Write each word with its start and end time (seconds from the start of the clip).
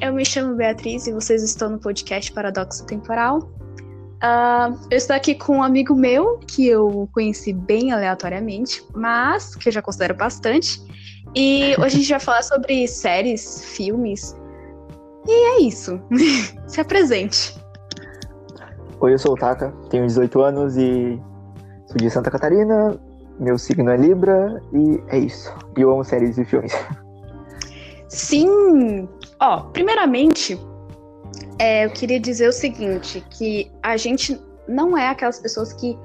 Eu 0.00 0.12
me 0.12 0.24
chamo 0.24 0.54
Beatriz 0.54 1.06
e 1.06 1.12
vocês 1.12 1.42
estão 1.42 1.70
no 1.70 1.78
podcast 1.78 2.30
Paradoxo 2.32 2.86
Temporal. 2.86 3.38
Uh, 3.38 4.78
eu 4.90 4.96
estou 4.96 5.16
aqui 5.16 5.34
com 5.34 5.56
um 5.56 5.62
amigo 5.62 5.94
meu 5.94 6.38
que 6.38 6.66
eu 6.66 7.08
conheci 7.12 7.52
bem 7.52 7.92
aleatoriamente, 7.92 8.84
mas 8.94 9.54
que 9.56 9.68
eu 9.68 9.72
já 9.72 9.82
considero 9.82 10.14
bastante. 10.14 10.80
E 11.34 11.74
hoje 11.78 11.96
a 11.96 11.98
gente 11.98 12.10
vai 12.10 12.20
falar 12.20 12.42
sobre 12.42 12.86
séries, 12.86 13.64
filmes. 13.64 14.36
E 15.26 15.32
é 15.32 15.62
isso. 15.62 16.00
Se 16.68 16.80
apresente. 16.80 17.58
Oi, 19.00 19.12
eu 19.12 19.18
sou 19.18 19.32
o 19.32 19.36
Taka, 19.36 19.72
tenho 19.90 20.06
18 20.06 20.40
anos 20.40 20.76
e 20.76 21.20
sou 21.86 21.96
de 21.96 22.08
Santa 22.10 22.30
Catarina. 22.30 22.98
Meu 23.38 23.58
signo 23.58 23.90
é 23.90 23.96
Libra 23.96 24.62
e 24.72 25.02
é 25.08 25.18
isso. 25.18 25.52
E 25.76 25.80
eu 25.80 25.90
amo 25.90 26.04
séries 26.04 26.38
e 26.38 26.44
filmes. 26.44 26.72
Sim! 28.08 29.08
Ó, 29.40 29.60
primeiramente, 29.70 30.58
é, 31.58 31.84
eu 31.84 31.90
queria 31.90 32.20
dizer 32.20 32.48
o 32.48 32.52
seguinte, 32.52 33.24
que 33.30 33.70
a 33.82 33.96
gente 33.96 34.40
não 34.68 34.96
é 34.96 35.08
aquelas 35.08 35.38
pessoas 35.38 35.72
que 35.72 35.96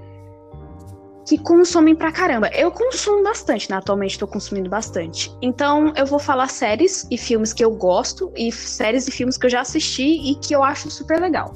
que 1.25 1.37
consomem 1.37 1.95
pra 1.95 2.11
caramba. 2.11 2.49
Eu 2.49 2.71
consumo 2.71 3.23
bastante, 3.23 3.69
né? 3.69 3.77
Atualmente 3.77 4.19
tô 4.19 4.27
consumindo 4.27 4.69
bastante. 4.69 5.31
Então, 5.41 5.93
eu 5.95 6.05
vou 6.05 6.19
falar 6.19 6.49
séries 6.49 7.07
e 7.09 7.17
filmes 7.17 7.53
que 7.53 7.63
eu 7.63 7.71
gosto 7.71 8.31
e 8.35 8.51
séries 8.51 9.07
e 9.07 9.11
filmes 9.11 9.37
que 9.37 9.45
eu 9.45 9.49
já 9.49 9.61
assisti 9.61 10.03
e 10.03 10.35
que 10.35 10.53
eu 10.53 10.63
acho 10.63 10.89
super 10.89 11.21
legal. 11.21 11.53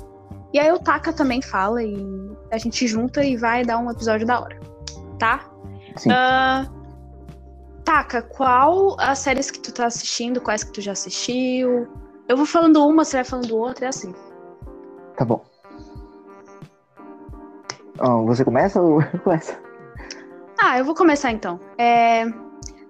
E 0.53 0.59
aí 0.59 0.71
o 0.71 0.79
Taka 0.79 1.11
também 1.11 1.41
fala 1.41 1.83
e 1.83 1.93
a 2.51 2.57
gente 2.57 2.87
junta 2.87 3.25
e 3.25 3.35
vai 3.35 3.65
dar 3.65 3.77
um 3.79 3.91
episódio 3.91 4.25
da 4.25 4.39
hora. 4.39 4.57
Tá? 5.19 5.51
Sim. 5.97 6.09
Uh, 6.11 6.84
Taka, 7.85 8.23
qual 8.23 8.99
as 8.99 9.19
séries 9.19 9.51
que 9.51 9.59
tu 9.59 9.71
tá 9.71 9.85
assistindo? 9.85 10.41
Quais 10.41 10.63
que 10.63 10.71
tu 10.71 10.81
já 10.81 10.93
assistiu? 10.93 11.87
Eu 12.27 12.35
vou 12.35 12.45
falando 12.47 12.83
uma, 12.83 13.05
você 13.05 13.17
vai 13.17 13.23
falando 13.23 13.55
outra, 13.55 13.85
é 13.85 13.89
assim. 13.89 14.13
Tá 15.15 15.23
bom. 15.23 15.45
Oh, 17.99 18.25
você 18.25 18.43
começa 18.43 18.81
ou 18.81 18.99
eu 19.13 19.19
começo? 19.19 19.55
Ah, 20.59 20.79
eu 20.79 20.83
vou 20.83 20.95
começar 20.95 21.31
então. 21.31 21.59
É... 21.77 22.25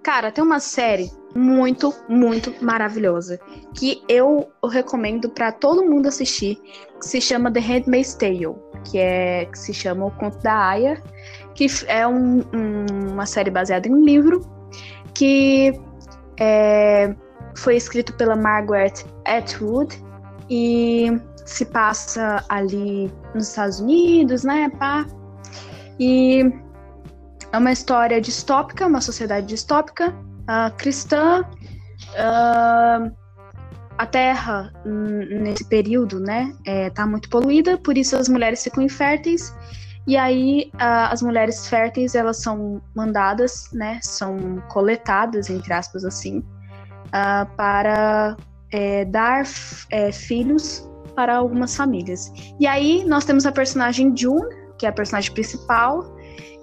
Cara, 0.02 0.32
tem 0.32 0.44
uma 0.44 0.60
série 0.60 1.12
muito, 1.36 1.94
muito 2.08 2.54
maravilhosa 2.64 3.40
que 3.74 4.02
eu 4.08 4.48
recomendo 4.72 5.30
para 5.30 5.52
todo 5.52 5.84
mundo 5.84 6.08
assistir, 6.08 6.56
que 7.00 7.06
se 7.06 7.20
chama 7.20 7.52
The 7.52 7.60
Handmaid's 7.60 8.14
Tale, 8.14 8.56
que 8.86 8.98
é 8.98 9.46
que 9.46 9.60
se 9.60 9.74
chama 9.74 10.06
O 10.06 10.12
Conto 10.12 10.38
da 10.44 10.70
Aya, 10.70 11.02
que 11.54 11.66
é 11.88 12.08
um, 12.08 12.40
um, 12.40 13.12
uma 13.14 13.26
série 13.26 13.50
baseada 13.50 13.88
em 13.88 13.94
um 13.94 14.06
livro 14.06 14.55
que 15.16 15.74
é, 16.40 17.16
foi 17.56 17.76
escrito 17.76 18.14
pela 18.14 18.36
Margaret 18.36 18.94
Atwood 19.26 19.98
e 20.50 21.12
se 21.46 21.66
passa 21.66 22.44
ali 22.50 23.12
nos 23.34 23.50
Estados 23.50 23.80
Unidos, 23.80 24.44
né, 24.44 24.70
pá. 24.78 25.06
E 26.00 26.44
é 27.52 27.58
uma 27.58 27.72
história 27.72 28.20
distópica, 28.20 28.86
uma 28.86 29.02
sociedade 29.02 29.48
distópica, 29.48 30.10
uh, 30.10 30.76
cristã. 30.78 31.42
Uh, 32.12 33.16
a 33.98 34.06
Terra, 34.06 34.74
nesse 34.84 35.64
período, 35.70 36.20
né, 36.20 36.54
é, 36.66 36.90
tá 36.90 37.08
muito 37.08 37.30
poluída, 37.30 37.78
por 37.78 37.98
isso 37.98 38.18
as 38.18 38.28
mulheres 38.28 38.62
ficam 38.62 38.84
inférteis 38.84 39.56
e 40.08 40.16
aí 40.16 40.72
as 40.78 41.22
mulheres 41.22 41.68
férteis 41.68 42.16
elas 42.16 42.38
são 42.38 42.82
mandadas, 42.96 43.70
né, 43.74 44.00
são 44.04 44.62
coletadas 44.70 45.50
entre 45.50 45.74
aspas 45.74 46.06
assim, 46.06 46.40
uh, 47.08 47.46
para 47.56 48.38
é, 48.72 49.06
dar 49.06 49.44
é, 49.90 50.12
filhos 50.12 50.90
para 51.16 51.38
algumas 51.38 51.76
famílias. 51.76 52.32
E 52.60 52.68
aí 52.68 53.06
nós 53.06 53.24
temos 53.24 53.46
a 53.46 53.52
personagem 53.52 54.16
June, 54.16 54.48
que 54.78 54.86
é 54.86 54.90
a 54.90 54.92
personagem 54.92 55.34
principal. 55.34 56.14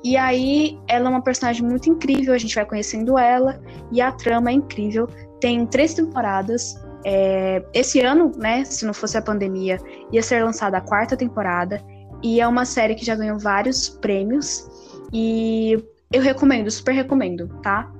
E 0.05 0.16
aí 0.16 0.78
ela 0.89 1.06
é 1.06 1.11
uma 1.11 1.22
personagem 1.22 1.65
muito 1.65 1.89
incrível, 1.89 2.34
a 2.34 2.39
gente 2.39 2.55
vai 2.55 2.66
conhecendo 2.66 3.16
ela 3.19 3.61
e 3.91 4.00
a 4.00 4.12
trama 4.12 4.50
é 4.50 4.53
incrível. 4.53 5.09
Tem 5.41 5.65
três 5.66 5.95
temporadas. 5.95 6.75
É, 7.05 7.65
esse 7.72 8.00
ano, 8.00 8.31
né, 8.37 8.65
se 8.65 8.84
não 8.84 8.93
fosse 8.93 9.16
a 9.16 9.22
pandemia, 9.22 9.78
ia 10.12 10.22
ser 10.22 10.45
lançada 10.45 10.77
a 10.78 10.81
quarta 10.81 11.16
temporada. 11.16 11.83
E 12.22 12.41
é 12.41 12.47
uma 12.47 12.65
série 12.65 12.94
que 12.94 13.05
já 13.05 13.16
ganhou 13.16 13.38
vários 13.38 13.88
prêmios. 13.88 14.69
E 15.12 15.83
eu 16.12 16.22
recomendo, 16.22 16.71
super 16.71 16.93
recomendo, 16.93 17.49
tá? 17.62 17.91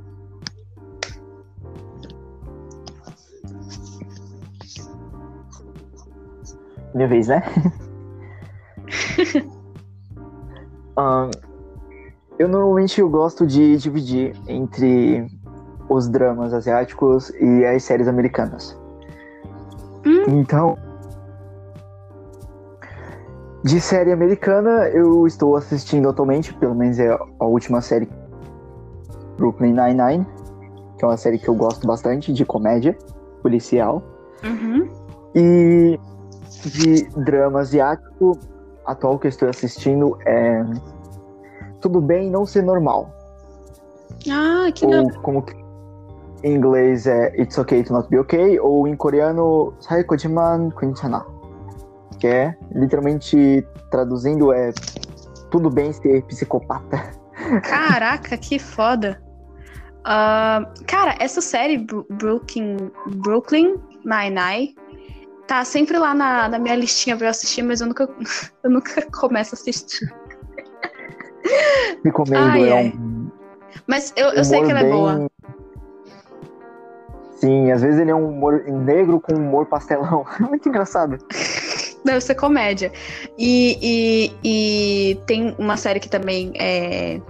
Minha 6.95 7.09
vez, 7.09 7.29
né? 7.29 7.43
um, 10.99 11.31
eu 12.39 12.49
normalmente 12.49 13.01
eu 13.01 13.09
gosto 13.09 13.47
de 13.47 13.77
dividir 13.77 14.35
entre 14.47 15.27
os 15.89 16.09
dramas 16.09 16.53
asiáticos 16.53 17.31
e 17.31 17.65
as 17.65 17.83
séries 17.83 18.09
americanas. 18.09 18.79
Hum? 20.05 20.25
Então, 20.29 20.77
de 23.65 23.81
série 23.81 24.11
americana, 24.11 24.89
eu 24.89 25.27
estou 25.27 25.57
assistindo 25.57 26.09
atualmente, 26.09 26.53
pelo 26.55 26.75
menos 26.75 26.99
é 26.99 27.17
a 27.39 27.45
última 27.45 27.81
série 27.81 28.09
Brooklyn 29.37 29.73
Nine-Nine, 29.73 30.27
que 30.99 31.05
é 31.05 31.09
uma 31.09 31.17
série 31.17 31.39
que 31.39 31.49
eu 31.49 31.55
gosto 31.55 31.87
bastante, 31.87 32.33
de 32.33 32.45
comédia 32.45 32.97
policial. 33.41 34.03
Uhum. 34.43 34.89
E 35.35 35.99
de 36.65 37.05
drama 37.25 37.61
asiático, 37.61 38.39
atual 38.85 39.19
que 39.19 39.27
eu 39.27 39.31
estou 39.31 39.49
assistindo 39.49 40.19
é 40.27 40.65
Tudo 41.81 42.01
Bem 42.01 42.31
Não 42.31 42.45
Ser 42.45 42.63
Normal. 42.63 43.11
Ah, 44.29 44.71
que 44.73 44.85
Ou 44.85 45.11
como 45.23 45.43
que 45.43 45.55
em 46.43 46.57
inglês 46.57 47.07
é 47.07 47.33
It's 47.41 47.57
Okay 47.57 47.85
to 47.85 47.93
Not 47.93 48.09
Be 48.09 48.19
Okay, 48.19 48.59
ou 48.59 48.89
em 48.89 48.97
coreano 48.97 49.73
Saikojiman 49.81 50.71
Quinchana 50.71 51.25
que 52.19 52.27
é 52.27 52.57
literalmente 52.75 53.67
traduzindo 53.91 54.53
é 54.53 54.73
tudo 55.51 55.71
bem 55.71 55.93
ser 55.93 56.23
psicopata. 56.23 57.11
Caraca, 57.63 58.37
que 58.37 58.59
foda. 58.59 59.23
Uh, 60.01 60.67
cara, 60.87 61.15
essa 61.21 61.41
série 61.41 61.87
Brooklyn, 62.11 62.77
Brooklyn 63.07 63.77
Nine-Nine 64.05 64.75
tá 65.47 65.65
sempre 65.65 65.99
lá 65.99 66.15
na, 66.15 66.49
na, 66.49 66.59
minha 66.59 66.75
listinha 66.75 67.17
pra 67.17 67.27
eu 67.27 67.31
assistir, 67.31 67.63
mas 67.63 67.81
eu 67.81 67.87
nunca, 67.87 68.09
eu 68.65 68.71
nunca 68.71 69.03
começo 69.11 69.55
a 69.55 69.59
assistir. 69.59 70.13
Recomendo, 72.05 72.37
ai, 72.37 72.69
é 72.69 72.75
um. 72.75 73.31
Mas 73.87 74.13
eu, 74.17 74.29
eu 74.31 74.45
sei 74.45 74.63
que 74.63 74.71
ela 74.71 74.81
é 74.81 74.91
boa. 74.91 75.31
Sim, 77.37 77.73
às 77.73 77.83
vezes 77.83 77.99
ele 77.99 78.11
é 78.11 78.15
um 78.15 78.29
humor 78.29 78.63
negro 78.69 79.21
com 79.21 79.35
humor 79.35 79.67
pastelão. 79.67 80.25
Muito 80.39 80.69
engraçado. 80.69 81.19
Deve 82.05 82.21
ser 82.21 82.35
comédia. 82.35 82.93
E, 83.39 83.79
e, 83.83 84.33
e, 84.45 85.15
tem 85.27 85.55
uma 85.59 85.77
série 85.77 86.01
que 86.01 86.09
também 86.09 86.53
é. 86.57 87.21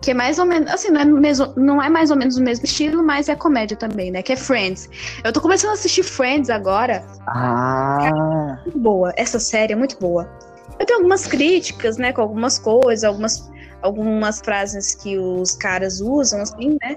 Que 0.00 0.12
é 0.12 0.14
mais 0.14 0.38
ou 0.38 0.46
menos. 0.46 0.70
Assim, 0.70 0.90
não 0.90 1.00
é, 1.00 1.04
mesmo, 1.04 1.52
não 1.56 1.82
é 1.82 1.88
mais 1.88 2.10
ou 2.10 2.16
menos 2.16 2.36
o 2.36 2.42
mesmo 2.42 2.64
estilo, 2.64 3.02
mas 3.02 3.28
é 3.28 3.34
comédia 3.34 3.76
também, 3.76 4.10
né? 4.10 4.22
Que 4.22 4.32
é 4.32 4.36
Friends. 4.36 4.88
Eu 5.24 5.32
tô 5.32 5.40
começando 5.40 5.70
a 5.70 5.74
assistir 5.74 6.04
Friends 6.04 6.50
agora. 6.50 7.04
Ah. 7.26 7.98
É 8.02 8.62
muito 8.64 8.78
boa. 8.78 9.12
Essa 9.16 9.40
série 9.40 9.72
é 9.72 9.76
muito 9.76 9.98
boa. 9.98 10.28
Eu 10.78 10.86
tenho 10.86 11.00
algumas 11.00 11.26
críticas, 11.26 11.96
né? 11.96 12.12
Com 12.12 12.22
algumas 12.22 12.58
coisas, 12.58 13.02
algumas, 13.02 13.50
algumas 13.82 14.38
frases 14.40 14.94
que 14.94 15.18
os 15.18 15.56
caras 15.56 16.00
usam, 16.00 16.42
assim, 16.42 16.76
né? 16.80 16.96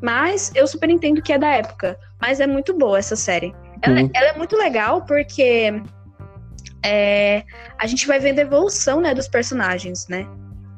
Mas 0.00 0.50
eu 0.54 0.66
super 0.66 0.88
entendo 0.88 1.20
que 1.20 1.32
é 1.32 1.38
da 1.38 1.48
época. 1.48 1.98
Mas 2.20 2.40
é 2.40 2.46
muito 2.46 2.72
boa 2.72 2.98
essa 2.98 3.16
série. 3.16 3.54
Ela, 3.82 4.00
ela 4.14 4.28
é 4.30 4.36
muito 4.36 4.56
legal 4.56 5.02
porque 5.02 5.72
é, 6.88 7.44
a 7.78 7.86
gente 7.86 8.06
vai 8.06 8.18
vendo 8.18 8.38
a 8.38 8.42
evolução 8.42 9.00
né, 9.00 9.12
dos 9.14 9.28
personagens, 9.28 10.08
né? 10.08 10.26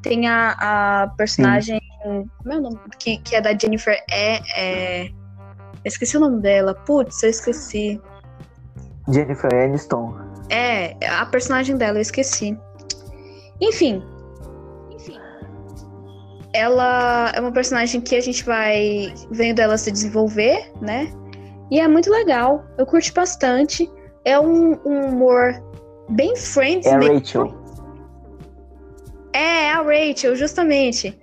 Tem 0.02 0.26
a, 0.26 0.56
a 0.58 1.08
personagem. 1.16 1.80
Sim. 2.02 2.28
Como 2.38 2.52
é 2.52 2.56
o 2.56 2.60
nome? 2.60 2.80
Que, 2.98 3.18
que 3.18 3.36
é 3.36 3.40
da 3.40 3.56
Jennifer. 3.56 3.96
É, 4.10 4.40
é. 4.56 5.10
Esqueci 5.84 6.16
o 6.16 6.20
nome 6.20 6.42
dela. 6.42 6.74
Putz, 6.74 7.22
eu 7.22 7.30
esqueci. 7.30 8.00
Jennifer 9.08 9.52
Aniston. 9.54 10.16
É, 10.48 10.96
a 11.06 11.24
personagem 11.26 11.76
dela, 11.76 11.98
eu 11.98 12.02
esqueci. 12.02 12.58
Enfim. 13.60 14.02
Enfim. 14.90 15.18
Ela 16.52 17.30
é 17.34 17.40
uma 17.40 17.52
personagem 17.52 18.00
que 18.00 18.16
a 18.16 18.20
gente 18.20 18.44
vai 18.44 19.14
vendo 19.30 19.60
ela 19.60 19.78
se 19.78 19.92
desenvolver, 19.92 20.72
né? 20.80 21.12
E 21.70 21.78
é 21.78 21.86
muito 21.86 22.10
legal. 22.10 22.64
Eu 22.76 22.84
curti 22.84 23.12
bastante. 23.12 23.88
É 24.24 24.40
um, 24.40 24.72
um 24.84 25.06
humor 25.06 25.69
bem 26.10 26.36
Friends 26.36 26.86
É 26.86 26.94
a 26.94 26.98
mesmo. 26.98 27.14
Rachel. 27.14 27.60
É, 29.32 29.70
a 29.70 29.82
Rachel, 29.82 30.34
justamente. 30.36 31.16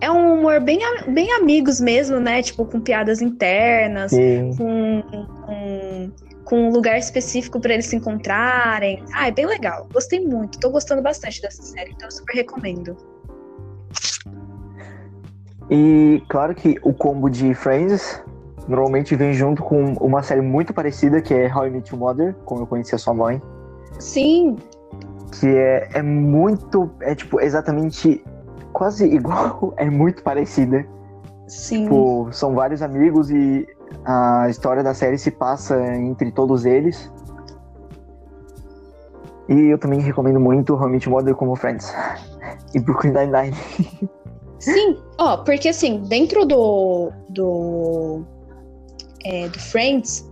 É 0.00 0.10
um 0.10 0.38
humor 0.38 0.60
bem, 0.60 0.80
bem 1.08 1.32
amigos 1.32 1.80
mesmo, 1.80 2.20
né? 2.20 2.42
Tipo, 2.42 2.64
com 2.66 2.80
piadas 2.80 3.22
internas, 3.22 4.12
com, 4.56 5.02
com, 5.02 6.12
com, 6.44 6.56
um 6.68 6.70
lugar 6.70 6.98
específico 6.98 7.58
para 7.60 7.74
eles 7.74 7.86
se 7.86 7.96
encontrarem. 7.96 9.02
Ah, 9.14 9.28
é 9.28 9.30
bem 9.30 9.46
legal. 9.46 9.88
Gostei 9.92 10.20
muito. 10.20 10.60
Tô 10.60 10.70
gostando 10.70 11.00
bastante 11.00 11.40
dessa 11.40 11.62
série, 11.62 11.92
então 11.92 12.08
eu 12.08 12.12
super 12.12 12.34
recomendo. 12.34 12.96
E 15.70 16.22
claro 16.28 16.54
que 16.54 16.78
o 16.82 16.92
combo 16.92 17.30
de 17.30 17.54
Friends 17.54 18.22
normalmente 18.68 19.14
vem 19.16 19.32
junto 19.32 19.62
com 19.62 19.92
uma 19.94 20.22
série 20.22 20.40
muito 20.40 20.72
parecida, 20.72 21.20
que 21.20 21.34
é 21.34 21.54
How 21.54 21.66
I 21.66 21.70
Met 21.70 21.92
Your 21.92 22.00
Mother, 22.00 22.34
como 22.44 22.62
eu 22.62 22.66
conheci 22.66 22.94
a 22.94 22.98
sua 22.98 23.14
mãe. 23.14 23.40
Sim. 23.98 24.56
Que 25.40 25.48
é, 25.48 25.88
é 25.94 26.02
muito. 26.02 26.90
É 27.00 27.14
tipo, 27.14 27.40
exatamente 27.40 28.24
quase 28.72 29.06
igual, 29.06 29.74
é 29.78 29.88
muito 29.88 30.22
parecida. 30.22 30.86
Sim. 31.46 31.84
Tipo, 31.84 32.28
são 32.32 32.54
vários 32.54 32.82
amigos 32.82 33.30
e 33.30 33.66
a 34.04 34.48
história 34.48 34.82
da 34.82 34.94
série 34.94 35.18
se 35.18 35.30
passa 35.30 35.78
entre 35.94 36.32
todos 36.32 36.64
eles. 36.64 37.12
E 39.48 39.66
eu 39.66 39.78
também 39.78 40.00
recomendo 40.00 40.40
muito 40.40 40.74
How 40.74 40.88
I 40.88 40.92
Met 40.92 41.08
Your 41.08 41.18
Mother 41.18 41.34
como 41.34 41.54
Friends. 41.54 41.94
e 42.74 42.80
Brooklyn 42.80 43.12
Nine-Nine. 43.12 43.56
Sim, 44.58 44.96
ó, 45.18 45.36
porque 45.38 45.68
assim, 45.68 46.02
dentro 46.08 46.46
do. 46.46 47.12
do. 47.28 48.24
É, 49.24 49.48
do 49.48 49.58
Friends 49.58 50.30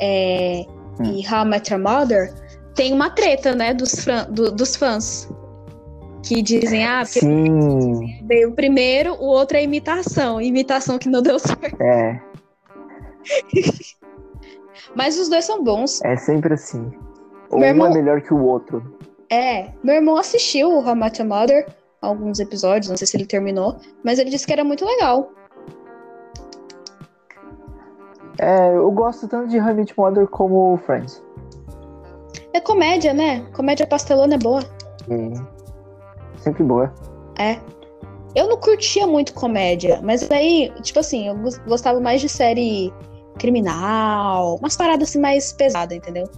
é, 0.00 0.64
hum. 1.00 1.04
e 1.04 1.26
How 1.26 1.44
I 1.44 1.48
Met 1.48 1.72
Your 1.72 1.82
Mother, 1.82 2.32
tem 2.74 2.92
uma 2.92 3.10
treta, 3.10 3.54
né, 3.54 3.72
dos, 3.72 4.06
do, 4.30 4.50
dos 4.50 4.76
fãs. 4.76 5.28
Que 6.22 6.40
dizem, 6.40 6.84
ah, 6.84 7.04
Sim. 7.04 8.24
veio 8.26 8.48
o 8.50 8.52
primeiro, 8.52 9.12
o 9.14 9.26
outro 9.26 9.58
é 9.58 9.62
imitação. 9.62 10.40
Imitação 10.40 10.98
que 10.98 11.08
não 11.08 11.20
deu 11.20 11.38
certo. 11.38 11.80
É. 11.82 12.20
Mas 14.96 15.18
os 15.18 15.28
dois 15.28 15.44
são 15.44 15.62
bons. 15.62 16.02
É 16.02 16.16
sempre 16.16 16.54
assim. 16.54 16.90
Meu 17.50 17.58
um 17.58 17.62
é 17.62 17.68
irmão... 17.68 17.88
é 17.88 17.94
melhor 17.94 18.22
que 18.22 18.32
o 18.32 18.42
outro. 18.42 18.96
É. 19.28 19.70
Meu 19.82 19.96
irmão 19.96 20.16
assistiu 20.16 20.70
o 20.70 20.78
How 20.78 20.94
I 20.94 20.98
Met 20.98 21.20
Your 21.20 21.28
Mother 21.28 21.66
alguns 22.04 22.38
episódios, 22.38 22.90
não 22.90 22.96
sei 22.96 23.06
se 23.06 23.16
ele 23.16 23.26
terminou, 23.26 23.76
mas 24.02 24.18
ele 24.18 24.30
disse 24.30 24.46
que 24.46 24.52
era 24.52 24.64
muito 24.64 24.84
legal. 24.84 25.32
É, 28.38 28.74
eu 28.74 28.90
gosto 28.90 29.28
tanto 29.28 29.48
de 29.48 29.60
Met 29.60 29.96
Mother 29.96 30.26
como 30.26 30.76
Friends. 30.78 31.22
É 32.52 32.60
comédia, 32.60 33.12
né? 33.12 33.40
Comédia 33.52 33.86
pastelona 33.86 34.34
é 34.34 34.38
boa. 34.38 34.60
É. 35.08 36.38
Sempre 36.38 36.62
boa. 36.62 36.92
É. 37.38 37.58
Eu 38.34 38.48
não 38.48 38.56
curtia 38.56 39.06
muito 39.06 39.32
comédia, 39.32 40.00
mas 40.02 40.28
aí, 40.30 40.72
tipo 40.82 40.98
assim, 40.98 41.28
eu 41.28 41.36
gostava 41.66 42.00
mais 42.00 42.20
de 42.20 42.28
série 42.28 42.92
criminal, 43.38 44.56
umas 44.56 44.76
paradas 44.76 45.08
assim 45.08 45.20
mais 45.20 45.52
pesadas, 45.52 45.96
entendeu? 45.96 46.28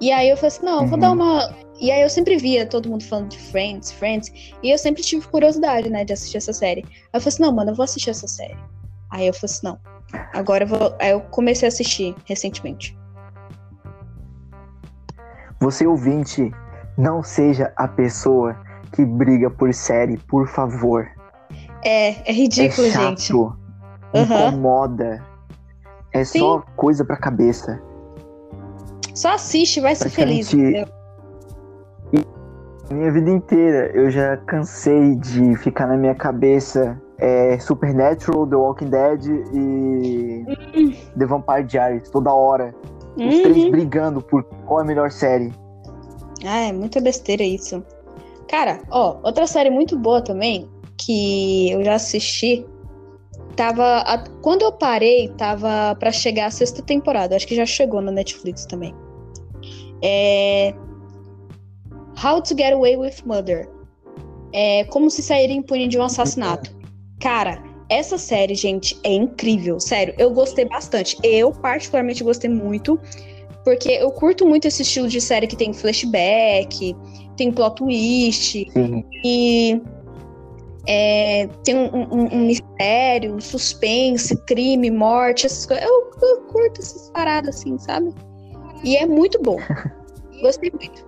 E 0.00 0.10
aí 0.12 0.30
eu 0.30 0.36
falei 0.36 0.48
assim, 0.48 0.64
não, 0.64 0.80
uhum. 0.80 0.86
vou 0.86 0.98
dar 0.98 1.08
uhum. 1.10 1.16
uma. 1.16 1.54
E 1.80 1.90
aí 1.90 2.02
eu 2.02 2.10
sempre 2.10 2.36
via 2.36 2.66
todo 2.66 2.88
mundo 2.88 3.04
falando 3.04 3.28
de 3.28 3.38
Friends, 3.38 3.90
Friends, 3.90 4.32
e 4.62 4.70
eu 4.70 4.78
sempre 4.78 5.02
tive 5.02 5.26
curiosidade, 5.28 5.90
né, 5.90 6.04
de 6.04 6.12
assistir 6.12 6.36
essa 6.36 6.52
série. 6.52 6.82
Aí 6.82 7.14
eu 7.14 7.20
falei 7.20 7.28
assim, 7.28 7.42
não, 7.42 7.52
mano, 7.52 7.70
eu 7.70 7.74
vou 7.74 7.84
assistir 7.84 8.10
essa 8.10 8.28
série. 8.28 8.56
Aí 9.10 9.26
eu 9.26 9.34
falei 9.34 9.46
assim, 9.46 9.66
não. 9.66 9.78
Agora 10.32 10.64
eu 10.64 10.68
vou. 10.68 10.96
Aí 11.00 11.10
eu 11.10 11.20
comecei 11.20 11.66
a 11.66 11.70
assistir 11.70 12.14
recentemente. 12.24 12.98
Você 15.60 15.86
ouvinte, 15.86 16.50
não 16.96 17.22
seja 17.22 17.72
a 17.76 17.86
pessoa 17.86 18.56
que 18.92 19.04
briga 19.04 19.50
por 19.50 19.72
série, 19.74 20.16
por 20.16 20.48
favor. 20.48 21.06
É, 21.84 22.30
é 22.30 22.32
ridículo, 22.32 22.86
é 22.86 22.90
chato, 22.90 23.20
gente. 23.20 23.32
Uhum. 23.32 23.52
Incomoda. 24.14 25.24
É 26.12 26.24
Sim. 26.24 26.40
só 26.40 26.62
coisa 26.76 27.04
pra 27.04 27.16
cabeça. 27.16 27.80
Só 29.14 29.34
assiste, 29.34 29.80
vai 29.80 29.94
ser 29.94 30.10
feliz. 30.10 30.52
Minha 32.90 33.12
vida 33.12 33.30
inteira 33.30 33.92
eu 33.94 34.10
já 34.10 34.36
cansei 34.38 35.14
de 35.14 35.56
ficar 35.56 35.86
na 35.86 35.96
minha 35.96 36.14
cabeça 36.14 37.00
é, 37.20 37.58
Supernatural, 37.58 38.46
The 38.46 38.56
Walking 38.56 38.90
Dead 38.90 39.24
e 39.52 40.44
uhum. 40.48 40.94
The 41.18 41.26
Vampire 41.26 41.64
Diaries 41.64 42.10
toda 42.10 42.32
hora. 42.32 42.74
Os 43.16 43.22
uhum. 43.22 43.42
três 43.42 43.70
brigando 43.70 44.22
por 44.22 44.42
qual 44.66 44.80
é 44.80 44.82
a 44.82 44.86
melhor 44.86 45.10
série. 45.10 45.52
Ah, 46.44 46.60
é 46.60 46.72
muita 46.72 47.00
besteira 47.00 47.42
isso. 47.42 47.84
Cara, 48.48 48.80
ó, 48.90 49.18
outra 49.22 49.46
série 49.46 49.70
muito 49.70 49.98
boa 49.98 50.22
também, 50.22 50.68
que 50.96 51.70
eu 51.70 51.84
já 51.84 51.94
assisti, 51.94 52.66
tava. 53.54 53.98
A, 53.98 54.24
quando 54.40 54.62
eu 54.62 54.72
parei, 54.72 55.28
tava 55.36 55.94
para 55.96 56.10
chegar 56.10 56.46
a 56.46 56.50
sexta 56.50 56.82
temporada. 56.82 57.36
Acho 57.36 57.46
que 57.46 57.54
já 57.54 57.66
chegou 57.66 58.00
na 58.00 58.10
Netflix 58.10 58.64
também. 58.64 58.94
É... 60.02 60.74
How 62.24 62.40
to 62.42 62.56
Get 62.56 62.72
Away 62.72 62.96
with 62.96 63.16
Murder. 63.26 63.68
É 64.52 64.84
como 64.84 65.10
se 65.10 65.22
sair 65.22 65.50
impune 65.50 65.86
de 65.86 65.98
um 65.98 66.02
assassinato. 66.02 66.79
Cara, 67.20 67.62
essa 67.88 68.16
série, 68.16 68.54
gente, 68.54 68.98
é 69.04 69.12
incrível. 69.12 69.78
Sério, 69.78 70.14
eu 70.16 70.30
gostei 70.30 70.64
bastante. 70.64 71.16
Eu, 71.22 71.52
particularmente, 71.52 72.24
gostei 72.24 72.48
muito. 72.48 72.98
Porque 73.64 73.90
eu 73.90 74.10
curto 74.10 74.46
muito 74.46 74.66
esse 74.66 74.82
estilo 74.82 75.06
de 75.06 75.20
série 75.20 75.46
que 75.46 75.56
tem 75.56 75.72
flashback, 75.72 76.96
tem 77.36 77.52
plot 77.52 77.76
twist. 77.76 78.70
Sim. 78.72 79.04
E 79.22 79.82
é, 80.86 81.46
tem 81.62 81.76
um, 81.76 81.94
um, 81.94 82.34
um, 82.34 82.46
mistério, 82.46 83.34
um 83.34 83.40
suspense, 83.40 84.34
crime, 84.46 84.90
morte, 84.90 85.46
essas 85.46 85.66
coisas. 85.66 85.84
Eu, 85.84 86.10
eu 86.22 86.40
curto 86.42 86.80
essas 86.80 87.10
paradas 87.10 87.56
assim, 87.56 87.78
sabe? 87.78 88.14
E 88.82 88.96
é 88.96 89.04
muito 89.04 89.40
bom. 89.42 89.58
Gostei 90.40 90.70
muito. 90.70 91.04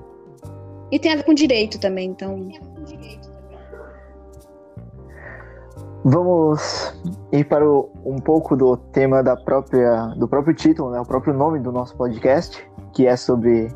E 0.91 0.99
tem 0.99 1.13
a 1.13 1.17
ver 1.17 1.25
com 1.25 1.33
direito 1.33 1.81
também, 1.81 2.11
então. 2.11 2.51
Vamos 6.05 6.93
ir 7.31 7.45
para 7.45 7.69
o, 7.69 7.91
um 8.05 8.17
pouco 8.17 8.57
do 8.57 8.77
tema 8.77 9.23
da 9.23 9.37
própria, 9.37 10.07
do 10.17 10.27
próprio 10.27 10.55
título, 10.55 10.91
né? 10.91 11.01
O 11.01 11.07
próprio 11.07 11.33
nome 11.33 11.61
do 11.61 11.71
nosso 11.71 11.97
podcast, 11.97 12.67
que 12.93 13.07
é 13.07 13.17
sobre 13.17 13.69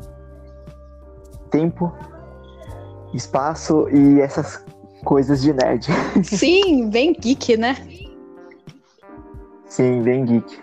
tempo, 1.49 1.93
espaço 3.13 3.87
e 3.89 4.19
essas 4.19 4.63
coisas 5.05 5.41
de 5.41 5.53
nerd. 5.53 5.87
Sim, 6.23 6.89
bem 6.89 7.13
geek, 7.13 7.55
né? 7.55 7.75
Sim, 9.65 10.01
bem 10.01 10.25
geek. 10.25 10.57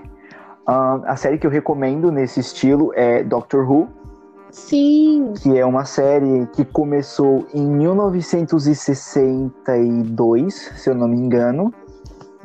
Uh, 0.69 1.01
a 1.07 1.17
série 1.17 1.39
que 1.39 1.47
eu 1.47 1.51
recomendo 1.51 2.13
nesse 2.13 2.41
estilo 2.41 2.93
é 2.95 3.23
Doctor 3.23 3.71
Who. 3.71 3.89
Sim. 4.55 5.35
Que 5.43 5.59
é 5.59 5.67
uma 5.67 5.85
série 5.85 6.47
que 6.53 6.65
começou 6.65 7.45
em 7.53 7.67
1962, 7.67 10.55
se 10.77 10.89
eu 10.89 10.95
não 10.95 11.09
me 11.09 11.17
engano, 11.17 11.75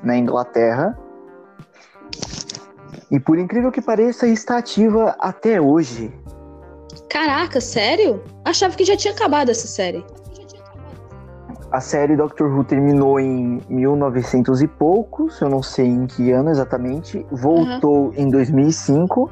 na 0.03 0.17
Inglaterra. 0.17 0.97
E 3.11 3.19
por 3.19 3.37
incrível 3.37 3.71
que 3.71 3.79
pareça, 3.79 4.25
está 4.25 4.57
ativa 4.57 5.15
até 5.19 5.61
hoje. 5.61 6.11
Caraca, 7.11 7.61
sério? 7.61 8.23
Achava 8.43 8.75
que 8.75 8.85
já 8.85 8.97
tinha 8.97 9.13
acabado 9.13 9.51
essa 9.51 9.67
série. 9.67 10.03
A 11.71 11.79
série 11.79 12.15
Doctor 12.15 12.51
Who 12.51 12.63
terminou 12.63 13.19
em 13.19 13.61
1900 13.69 14.63
e 14.63 14.67
poucos, 14.67 15.39
eu 15.41 15.49
não 15.49 15.61
sei 15.61 15.85
em 15.85 16.07
que 16.07 16.31
ano 16.31 16.49
exatamente. 16.49 17.23
Voltou 17.29 18.07
uhum. 18.07 18.13
em 18.17 18.27
2005. 18.29 19.31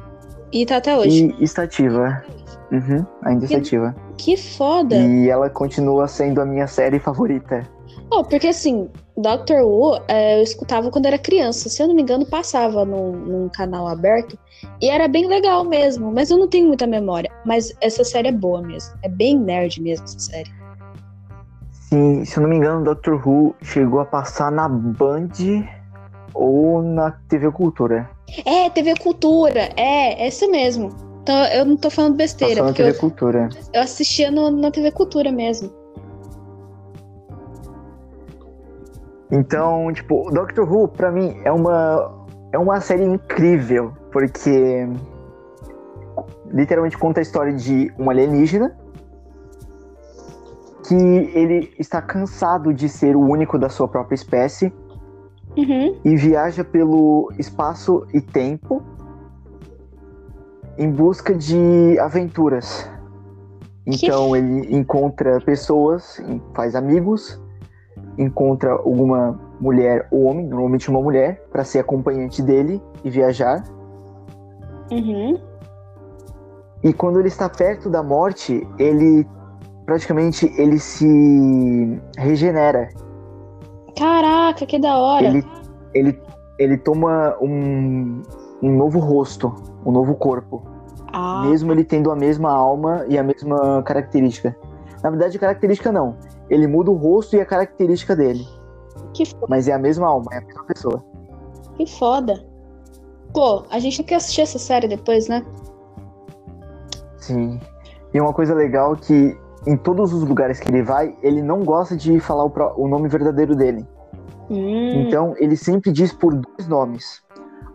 E 0.52 0.64
tá 0.64 0.78
até 0.78 0.96
hoje. 0.96 1.34
E 1.38 1.44
está 1.44 1.62
ativa. 1.62 2.22
Uhum, 2.70 3.04
ainda 3.24 3.44
está 3.44 3.58
ativa. 3.58 3.94
Que 4.16 4.36
foda! 4.36 4.96
E 4.96 5.28
ela 5.28 5.48
continua 5.48 6.06
sendo 6.08 6.40
a 6.40 6.46
minha 6.46 6.66
série 6.66 6.98
favorita. 6.98 7.66
Oh, 8.10 8.24
porque 8.24 8.48
assim, 8.48 8.88
Doctor 9.16 9.62
Who 9.62 10.00
é, 10.08 10.38
eu 10.38 10.42
escutava 10.42 10.90
quando 10.90 11.06
era 11.06 11.18
criança. 11.18 11.68
Se 11.68 11.82
eu 11.82 11.88
não 11.88 11.94
me 11.94 12.02
engano, 12.02 12.24
passava 12.24 12.84
num, 12.84 13.12
num, 13.12 13.48
canal 13.48 13.86
aberto. 13.86 14.38
E 14.80 14.88
era 14.88 15.06
bem 15.08 15.26
legal 15.26 15.64
mesmo, 15.64 16.10
mas 16.12 16.30
eu 16.30 16.38
não 16.38 16.48
tenho 16.48 16.68
muita 16.68 16.86
memória. 16.86 17.30
Mas 17.44 17.72
essa 17.80 18.04
série 18.04 18.28
é 18.28 18.32
boa 18.32 18.62
mesmo. 18.62 18.94
É 19.02 19.08
bem 19.08 19.38
nerd 19.38 19.82
mesmo 19.82 20.04
essa 20.04 20.18
série. 20.18 20.50
Sim, 21.70 22.24
se 22.24 22.36
eu 22.36 22.42
não 22.42 22.50
me 22.50 22.56
engano, 22.56 22.84
Doctor 22.84 23.26
Who 23.26 23.54
chegou 23.62 24.00
a 24.00 24.04
passar 24.04 24.52
na 24.52 24.68
Band 24.68 25.28
ou 26.34 26.82
na 26.82 27.12
TV 27.28 27.50
Cultura. 27.50 28.08
É, 28.44 28.68
TV 28.70 28.94
Cultura, 28.96 29.70
é, 29.76 30.24
é 30.24 30.28
isso 30.28 30.50
mesmo. 30.50 30.90
Então 31.22 31.36
eu 31.46 31.64
não 31.64 31.76
tô 31.76 31.90
falando 31.90 32.16
besteira. 32.16 32.62
Passou 32.62 32.68
na 32.68 32.72
TV 32.72 32.90
eu, 32.90 32.94
Cultura. 32.94 33.48
Eu 33.72 33.82
assistia 33.82 34.30
no, 34.30 34.50
na 34.50 34.70
TV 34.70 34.90
Cultura 34.90 35.30
mesmo. 35.30 35.70
Então, 39.30 39.92
tipo, 39.92 40.30
Doctor 40.30 40.70
Who, 40.70 40.88
pra 40.88 41.10
mim, 41.10 41.38
é 41.44 41.52
uma, 41.52 42.26
é 42.50 42.58
uma 42.58 42.80
série 42.80 43.04
incrível, 43.04 43.92
porque 44.10 44.88
literalmente 46.50 46.96
conta 46.96 47.20
a 47.20 47.22
história 47.22 47.52
de 47.52 47.92
um 47.98 48.08
alienígena 48.08 48.74
que 50.86 50.94
ele 50.94 51.74
está 51.78 52.00
cansado 52.00 52.72
de 52.72 52.88
ser 52.88 53.14
o 53.14 53.20
único 53.20 53.58
da 53.58 53.68
sua 53.68 53.86
própria 53.86 54.14
espécie 54.14 54.72
Uhum. 55.58 55.98
e 56.04 56.14
viaja 56.14 56.62
pelo 56.62 57.32
espaço 57.36 58.06
e 58.14 58.20
tempo 58.20 58.80
em 60.78 60.88
busca 60.88 61.34
de 61.34 61.98
aventuras. 61.98 62.88
Então 63.84 64.36
ele 64.36 64.72
encontra 64.72 65.40
pessoas, 65.40 66.22
faz 66.54 66.76
amigos, 66.76 67.42
encontra 68.16 68.70
alguma 68.70 69.36
mulher 69.60 70.06
ou 70.12 70.26
homem, 70.26 70.46
normalmente 70.46 70.88
uma 70.88 71.02
mulher, 71.02 71.42
para 71.50 71.64
ser 71.64 71.80
acompanhante 71.80 72.40
dele 72.40 72.80
e 73.02 73.10
viajar. 73.10 73.64
Uhum. 74.92 75.40
E 76.84 76.92
quando 76.92 77.18
ele 77.18 77.28
está 77.28 77.48
perto 77.48 77.90
da 77.90 78.02
morte, 78.02 78.64
ele 78.78 79.26
praticamente 79.84 80.46
ele 80.56 80.78
se 80.78 82.00
regenera. 82.16 82.88
Caraca, 83.98 84.64
que 84.64 84.78
da 84.78 84.96
hora. 84.96 85.26
Ele, 85.26 85.44
ele, 85.94 86.22
ele 86.58 86.78
toma 86.78 87.36
um, 87.40 88.22
um 88.62 88.76
novo 88.76 88.98
rosto, 88.98 89.52
um 89.84 89.90
novo 89.90 90.14
corpo. 90.14 90.62
Ah, 91.12 91.42
Mesmo 91.46 91.72
ele 91.72 91.84
tendo 91.84 92.10
a 92.10 92.16
mesma 92.16 92.50
alma 92.52 93.04
e 93.08 93.18
a 93.18 93.22
mesma 93.22 93.82
característica. 93.82 94.54
Na 95.02 95.10
verdade, 95.10 95.38
característica 95.38 95.90
não. 95.90 96.16
Ele 96.50 96.66
muda 96.66 96.90
o 96.90 96.94
rosto 96.94 97.34
e 97.36 97.40
a 97.40 97.46
característica 97.46 98.14
dele. 98.14 98.46
que, 99.14 99.24
fo- 99.24 99.46
Mas 99.48 99.68
é 99.68 99.72
a 99.72 99.78
mesma 99.78 100.06
alma, 100.06 100.26
é 100.32 100.38
a 100.38 100.40
mesma 100.42 100.64
pessoa. 100.64 101.02
que 101.76 101.86
foda. 101.86 102.44
Pô, 103.32 103.64
a 103.70 103.78
gente 103.78 103.98
tem 103.98 104.06
que 104.06 104.14
assistir 104.14 104.40
essa 104.42 104.58
série 104.58 104.88
depois, 104.88 105.28
né? 105.28 105.44
Sim. 107.18 107.60
E 108.12 108.20
uma 108.20 108.32
coisa 108.32 108.54
legal 108.54 108.96
que 108.96 109.36
em 109.68 109.76
todos 109.76 110.12
os 110.14 110.24
lugares 110.26 110.58
que 110.58 110.70
ele 110.70 110.82
vai, 110.82 111.14
ele 111.22 111.42
não 111.42 111.62
gosta 111.62 111.94
de 111.96 112.18
falar 112.20 112.44
o, 112.44 112.50
pró- 112.50 112.74
o 112.76 112.88
nome 112.88 113.08
verdadeiro 113.08 113.54
dele. 113.54 113.86
Hum, 114.50 115.02
Então, 115.06 115.34
ele 115.36 115.56
sempre 115.56 115.92
diz 115.92 116.12
por 116.12 116.34
dois 116.34 116.66
nomes. 116.66 117.22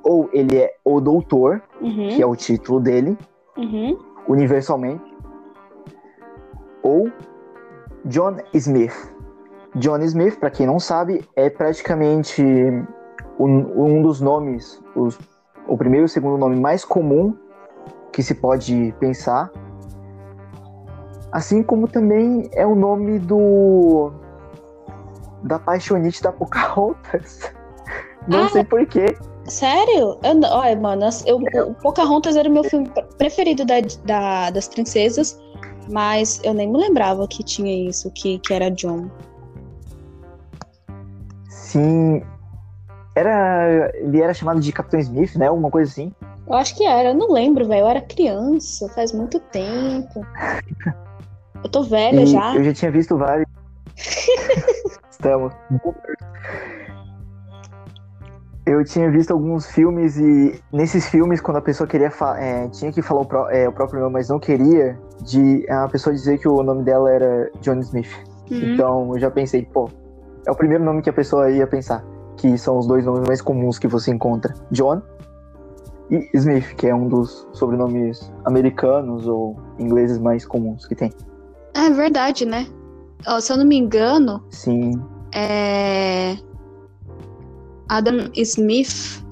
Ou 0.03 0.27
ele 0.33 0.57
é 0.57 0.73
o 0.83 0.99
doutor, 0.99 1.61
uhum, 1.79 2.09
que 2.09 2.21
é 2.21 2.25
o 2.25 2.35
título 2.35 2.79
dele, 2.79 3.17
uhum. 3.55 3.97
universalmente. 4.27 5.03
Ou 6.81 7.09
John 8.05 8.37
Smith. 8.53 9.13
John 9.75 9.99
Smith, 9.99 10.39
para 10.39 10.49
quem 10.49 10.65
não 10.67 10.79
sabe, 10.79 11.23
é 11.35 11.49
praticamente 11.49 12.43
um, 13.39 13.47
um 13.97 14.01
dos 14.01 14.19
nomes, 14.19 14.81
os- 14.95 15.17
o 15.67 15.77
primeiro 15.77 16.05
e 16.05 16.07
o 16.07 16.09
segundo 16.09 16.37
nome 16.37 16.59
mais 16.59 16.83
comum 16.83 17.33
que 18.11 18.21
se 18.21 18.35
pode 18.35 18.93
pensar. 18.99 19.49
Assim 21.33 21.63
como 21.63 21.87
também 21.87 22.47
é 22.53 22.63
o 22.65 22.75
nome 22.75 23.17
do 23.17 24.11
da 25.41 25.57
paixonite 25.57 26.21
da 26.21 26.31
Pocahontas. 26.31 27.51
Não 28.27 28.43
Ah, 28.45 28.49
sei 28.49 28.63
porquê. 28.63 29.17
Sério? 29.45 30.17
Eu, 30.23 30.39
olha, 30.51 30.79
mano, 30.79 31.09
eu, 31.25 31.37
o 31.67 31.73
Pocahontas 31.73 32.35
era 32.37 32.47
o 32.47 32.51
meu 32.51 32.63
filme 32.63 32.89
preferido 33.17 33.65
da, 33.65 33.75
da- 34.05 34.49
das 34.51 34.67
princesas, 34.67 35.37
mas 35.91 36.39
eu 36.43 36.53
nem 36.53 36.71
me 36.71 36.77
lembrava 36.77 37.27
que 37.27 37.43
tinha 37.43 37.89
isso, 37.89 38.09
que, 38.11 38.37
que 38.39 38.53
era 38.53 38.69
John. 38.69 39.09
Sim. 41.49 42.21
Era. 43.15 43.91
Ele 43.95 44.21
era 44.21 44.33
chamado 44.35 44.59
de 44.61 44.71
Capitão 44.71 44.99
Smith, 44.99 45.35
né? 45.35 45.47
Alguma 45.47 45.71
coisa 45.71 45.91
assim. 45.91 46.13
Eu 46.47 46.53
acho 46.53 46.75
que 46.77 46.85
era, 46.85 47.09
eu 47.09 47.15
não 47.15 47.31
lembro, 47.31 47.67
velho. 47.67 47.81
Eu 47.81 47.87
era 47.87 48.01
criança, 48.01 48.87
faz 48.89 49.11
muito 49.11 49.39
tempo. 49.39 50.21
Eu 51.63 51.69
tô 51.69 51.83
velha 51.83 52.21
E 52.21 52.25
já. 52.25 52.55
eu 52.55 52.63
já 52.63 52.73
tinha 52.73 52.91
visto 52.91 53.17
vários. 53.17 53.47
Estamos. 55.09 55.53
Eu 58.65 58.83
tinha 58.85 59.11
visto 59.11 59.31
alguns 59.31 59.65
filmes 59.67 60.17
e 60.17 60.59
nesses 60.71 61.07
filmes, 61.09 61.41
quando 61.41 61.57
a 61.57 61.61
pessoa 61.61 61.85
queria 61.87 62.11
é, 62.37 62.67
tinha 62.69 62.91
que 62.93 63.01
falar 63.01 63.21
o, 63.21 63.25
pró- 63.25 63.49
é, 63.49 63.67
o 63.67 63.73
próprio 63.73 63.99
nome, 63.99 64.13
mas 64.13 64.29
não 64.29 64.39
queria, 64.39 64.97
de 65.21 65.69
a 65.69 65.87
pessoa 65.89 66.13
dizer 66.13 66.37
que 66.39 66.47
o 66.47 66.63
nome 66.63 66.83
dela 66.83 67.11
era 67.11 67.51
John 67.61 67.79
Smith. 67.79 68.09
Uhum. 68.49 68.73
Então 68.73 69.13
eu 69.13 69.19
já 69.19 69.29
pensei, 69.29 69.65
pô, 69.65 69.89
é 70.47 70.51
o 70.51 70.55
primeiro 70.55 70.83
nome 70.83 71.01
que 71.01 71.09
a 71.09 71.13
pessoa 71.13 71.49
ia 71.51 71.67
pensar, 71.67 72.05
que 72.37 72.57
são 72.57 72.77
os 72.77 72.87
dois 72.87 73.05
nomes 73.05 73.27
mais 73.27 73.41
comuns 73.41 73.77
que 73.77 73.87
você 73.87 74.11
encontra: 74.11 74.53
John 74.71 75.01
e 76.09 76.29
Smith, 76.33 76.73
que 76.75 76.87
é 76.87 76.95
um 76.95 77.07
dos 77.09 77.45
sobrenomes 77.51 78.31
americanos 78.45 79.27
ou 79.27 79.57
ingleses 79.77 80.17
mais 80.19 80.45
comuns 80.45 80.85
que 80.85 80.95
tem. 80.95 81.11
É 81.75 81.89
verdade, 81.89 82.45
né? 82.45 82.67
Ó, 83.27 83.39
se 83.39 83.51
eu 83.51 83.57
não 83.57 83.65
me 83.65 83.77
engano, 83.77 84.43
Sim, 84.49 85.01
é. 85.33 86.37
Adam 87.89 88.29
Smith. 88.35 89.23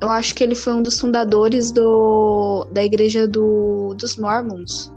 Eu 0.00 0.08
acho 0.10 0.34
que 0.34 0.42
ele 0.42 0.54
foi 0.56 0.74
um 0.74 0.82
dos 0.82 0.98
fundadores 0.98 1.70
do, 1.70 2.66
da 2.72 2.82
igreja 2.84 3.26
do, 3.28 3.94
dos 3.96 4.16
Mormons. 4.16 4.92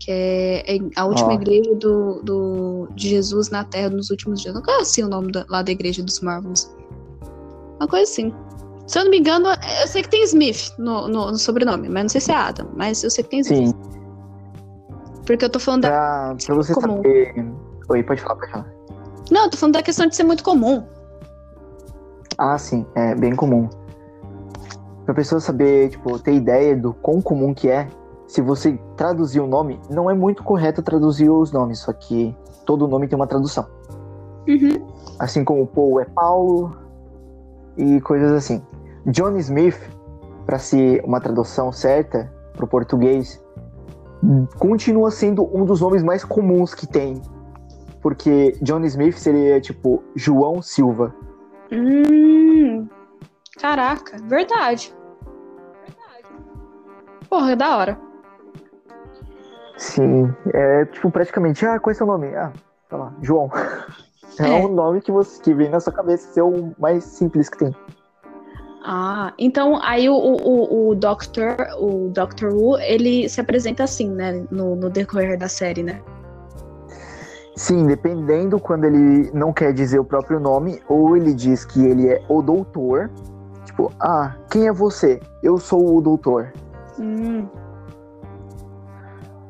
Que 0.00 0.10
é 0.12 0.78
a 0.96 1.06
última 1.06 1.30
Ó. 1.30 1.32
igreja 1.32 1.74
do, 1.76 2.20
do, 2.22 2.88
de 2.94 3.08
Jesus 3.08 3.48
na 3.48 3.64
Terra 3.64 3.88
nos 3.88 4.10
últimos 4.10 4.42
dias. 4.42 4.54
Não 4.54 4.62
é 4.68 4.80
assim 4.80 5.02
o 5.02 5.08
nome 5.08 5.32
da- 5.32 5.46
lá 5.48 5.62
da 5.62 5.72
igreja 5.72 6.02
dos 6.02 6.20
Mormons. 6.20 6.70
Uma 7.80 7.88
coisa 7.88 8.04
assim. 8.10 8.32
Se 8.86 8.98
eu 8.98 9.04
não 9.04 9.10
me 9.10 9.18
engano, 9.18 9.46
eu 9.82 9.86
sei 9.86 10.02
que 10.02 10.10
tem 10.10 10.22
Smith 10.24 10.72
no, 10.78 11.08
no, 11.08 11.30
no 11.30 11.38
sobrenome, 11.38 11.88
mas 11.88 12.02
não 12.04 12.08
sei 12.10 12.20
se 12.20 12.30
é 12.30 12.34
Adam. 12.36 12.68
Mas 12.76 13.02
eu 13.02 13.10
sei 13.10 13.24
que 13.24 13.30
tem 13.30 13.40
Smith. 13.40 13.68
sim. 13.68 13.97
Porque 15.28 15.44
eu 15.44 15.50
tô 15.50 15.60
falando 15.60 15.82
da. 15.82 15.90
Pra, 15.90 16.36
pra 16.46 16.54
você 16.54 16.72
comum. 16.72 16.96
saber. 16.96 17.44
Oi, 17.90 18.02
pode 18.02 18.22
falar, 18.22 18.36
pode 18.36 18.50
falar. 18.50 18.72
Não, 19.30 19.44
eu 19.44 19.50
tô 19.50 19.58
falando 19.58 19.74
da 19.74 19.82
questão 19.82 20.06
de 20.06 20.16
ser 20.16 20.24
muito 20.24 20.42
comum. 20.42 20.86
Ah, 22.38 22.56
sim, 22.56 22.86
é 22.94 23.14
bem 23.14 23.36
comum. 23.36 23.68
Pra 25.04 25.14
pessoa 25.14 25.38
saber, 25.38 25.90
tipo, 25.90 26.18
ter 26.18 26.32
ideia 26.32 26.74
do 26.74 26.94
quão 26.94 27.20
comum 27.20 27.52
que 27.52 27.68
é, 27.68 27.88
se 28.26 28.40
você 28.40 28.78
traduzir 28.96 29.40
o 29.40 29.46
nome, 29.46 29.78
não 29.90 30.10
é 30.10 30.14
muito 30.14 30.42
correto 30.42 30.82
traduzir 30.82 31.28
os 31.28 31.52
nomes, 31.52 31.80
só 31.80 31.92
que 31.92 32.34
todo 32.64 32.88
nome 32.88 33.06
tem 33.06 33.16
uma 33.16 33.26
tradução. 33.26 33.66
Uhum. 34.48 34.86
Assim 35.18 35.44
como 35.44 35.66
Paul 35.66 36.00
é 36.00 36.06
Paulo 36.06 36.74
e 37.76 38.00
coisas 38.00 38.32
assim. 38.32 38.62
John 39.04 39.36
Smith, 39.36 39.78
para 40.46 40.58
ser 40.58 41.04
uma 41.04 41.20
tradução 41.20 41.70
certa 41.70 42.32
pro 42.54 42.66
português, 42.66 43.42
continua 44.58 45.10
sendo 45.10 45.48
um 45.56 45.64
dos 45.64 45.80
nomes 45.80 46.02
mais 46.02 46.24
comuns 46.24 46.74
que 46.74 46.86
tem. 46.86 47.20
Porque 48.00 48.56
John 48.62 48.82
Smith 48.84 49.16
seria 49.16 49.60
tipo 49.60 50.02
João 50.14 50.62
Silva. 50.62 51.14
Hum, 51.72 52.88
caraca, 53.60 54.16
verdade. 54.24 54.94
Porra, 57.28 57.52
é 57.52 57.56
da 57.56 57.76
hora. 57.76 57.98
Sim, 59.76 60.32
é 60.52 60.84
tipo 60.86 61.10
praticamente, 61.10 61.64
ah, 61.66 61.78
qual 61.78 61.90
é 61.90 61.94
seu 61.94 62.06
nome? 62.06 62.34
Ah, 62.34 62.52
tá 62.88 62.96
lá, 62.96 63.14
João. 63.22 63.50
É, 64.40 64.46
É. 64.46 64.64
um 64.64 64.68
nome 64.68 65.00
que 65.00 65.10
você 65.10 65.42
que 65.42 65.52
vem 65.52 65.68
na 65.68 65.80
sua 65.80 65.92
cabeça 65.92 66.32
ser 66.32 66.42
o 66.42 66.72
mais 66.78 67.02
simples 67.02 67.48
que 67.48 67.58
tem. 67.58 67.74
Ah, 68.90 69.34
então 69.38 69.78
aí 69.82 70.08
o, 70.08 70.14
o, 70.16 70.88
o 70.88 70.94
Doctor, 70.94 71.54
o 71.78 72.08
Doctor 72.08 72.54
Who, 72.54 72.78
ele 72.78 73.28
se 73.28 73.38
apresenta 73.38 73.84
assim, 73.84 74.08
né? 74.08 74.46
No, 74.50 74.74
no 74.74 74.88
decorrer 74.88 75.38
da 75.38 75.46
série, 75.46 75.82
né? 75.82 76.00
Sim, 77.54 77.86
dependendo 77.86 78.58
quando 78.58 78.84
ele 78.84 79.30
não 79.34 79.52
quer 79.52 79.74
dizer 79.74 79.98
o 79.98 80.04
próprio 80.04 80.40
nome, 80.40 80.80
ou 80.88 81.14
ele 81.14 81.34
diz 81.34 81.66
que 81.66 81.84
ele 81.84 82.08
é 82.08 82.22
o 82.30 82.40
doutor. 82.40 83.10
Tipo, 83.66 83.92
ah, 84.00 84.34
quem 84.50 84.68
é 84.68 84.72
você? 84.72 85.20
Eu 85.42 85.58
sou 85.58 85.98
o 85.98 86.00
doutor. 86.00 86.50
Hum, 86.98 87.46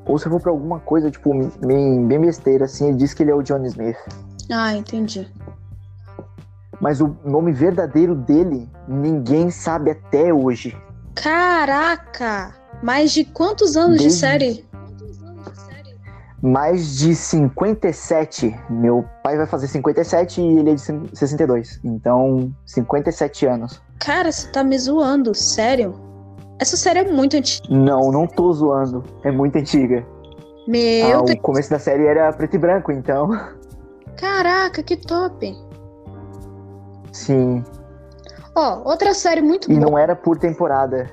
Ou 0.04 0.18
se 0.18 0.28
for 0.28 0.40
pra 0.40 0.50
alguma 0.50 0.80
coisa, 0.80 1.12
tipo, 1.12 1.30
bem, 1.64 2.04
bem 2.08 2.20
besteira, 2.20 2.64
assim, 2.64 2.88
ele 2.88 2.96
diz 2.96 3.14
que 3.14 3.22
ele 3.22 3.30
é 3.30 3.34
o 3.36 3.42
John 3.42 3.64
Smith. 3.66 3.98
ah, 4.50 4.74
entendi. 4.74 5.30
Mas 6.80 7.00
o 7.00 7.16
nome 7.24 7.52
verdadeiro 7.52 8.14
dele, 8.14 8.68
ninguém 8.86 9.50
sabe 9.50 9.90
até 9.90 10.32
hoje. 10.32 10.76
Caraca! 11.14 12.54
Mais 12.82 13.12
de 13.12 13.24
quantos 13.24 13.76
anos 13.76 13.96
de 13.98 14.04
Desde- 14.04 14.18
série? 14.20 14.68
Mais 16.40 16.96
de 16.98 17.16
57. 17.16 18.54
Meu 18.70 19.04
pai 19.24 19.36
vai 19.36 19.46
fazer 19.46 19.66
57 19.66 20.40
e 20.40 20.58
ele 20.58 20.70
é 20.70 20.74
de 20.74 20.80
62. 20.80 21.80
Então, 21.82 22.54
57 22.64 23.44
anos. 23.46 23.82
Cara, 23.98 24.30
você 24.30 24.46
tá 24.48 24.62
me 24.62 24.78
zoando, 24.78 25.34
sério? 25.34 25.94
Essa 26.60 26.76
série 26.76 27.00
é 27.00 27.12
muito 27.12 27.36
antiga. 27.36 27.66
Não, 27.68 28.12
não 28.12 28.24
tô 28.26 28.52
zoando. 28.52 29.02
É 29.24 29.32
muito 29.32 29.56
antiga. 29.58 30.06
Meu 30.68 31.06
Ah, 31.06 31.22
Deus. 31.22 31.30
o 31.38 31.42
começo 31.42 31.70
da 31.70 31.78
série 31.80 32.06
era 32.06 32.32
preto 32.32 32.54
e 32.54 32.58
branco, 32.58 32.92
então. 32.92 33.30
Caraca, 34.16 34.80
que 34.82 34.96
top! 34.96 35.56
Sim. 37.18 37.64
Ó, 38.54 38.88
outra 38.88 39.12
série 39.14 39.40
muito 39.42 39.70
E 39.70 39.74
boa. 39.76 39.90
não 39.90 39.98
era 39.98 40.14
por 40.14 40.38
temporada. 40.38 41.10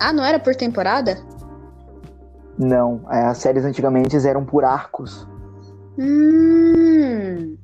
Ah, 0.00 0.12
não 0.12 0.24
era 0.24 0.38
por 0.38 0.54
temporada? 0.54 1.18
Não. 2.58 3.00
é, 3.10 3.26
As 3.26 3.38
séries 3.38 3.64
antigamente 3.64 4.16
eram 4.26 4.44
por 4.44 4.64
arcos. 4.64 5.26
Hum. 5.98 7.56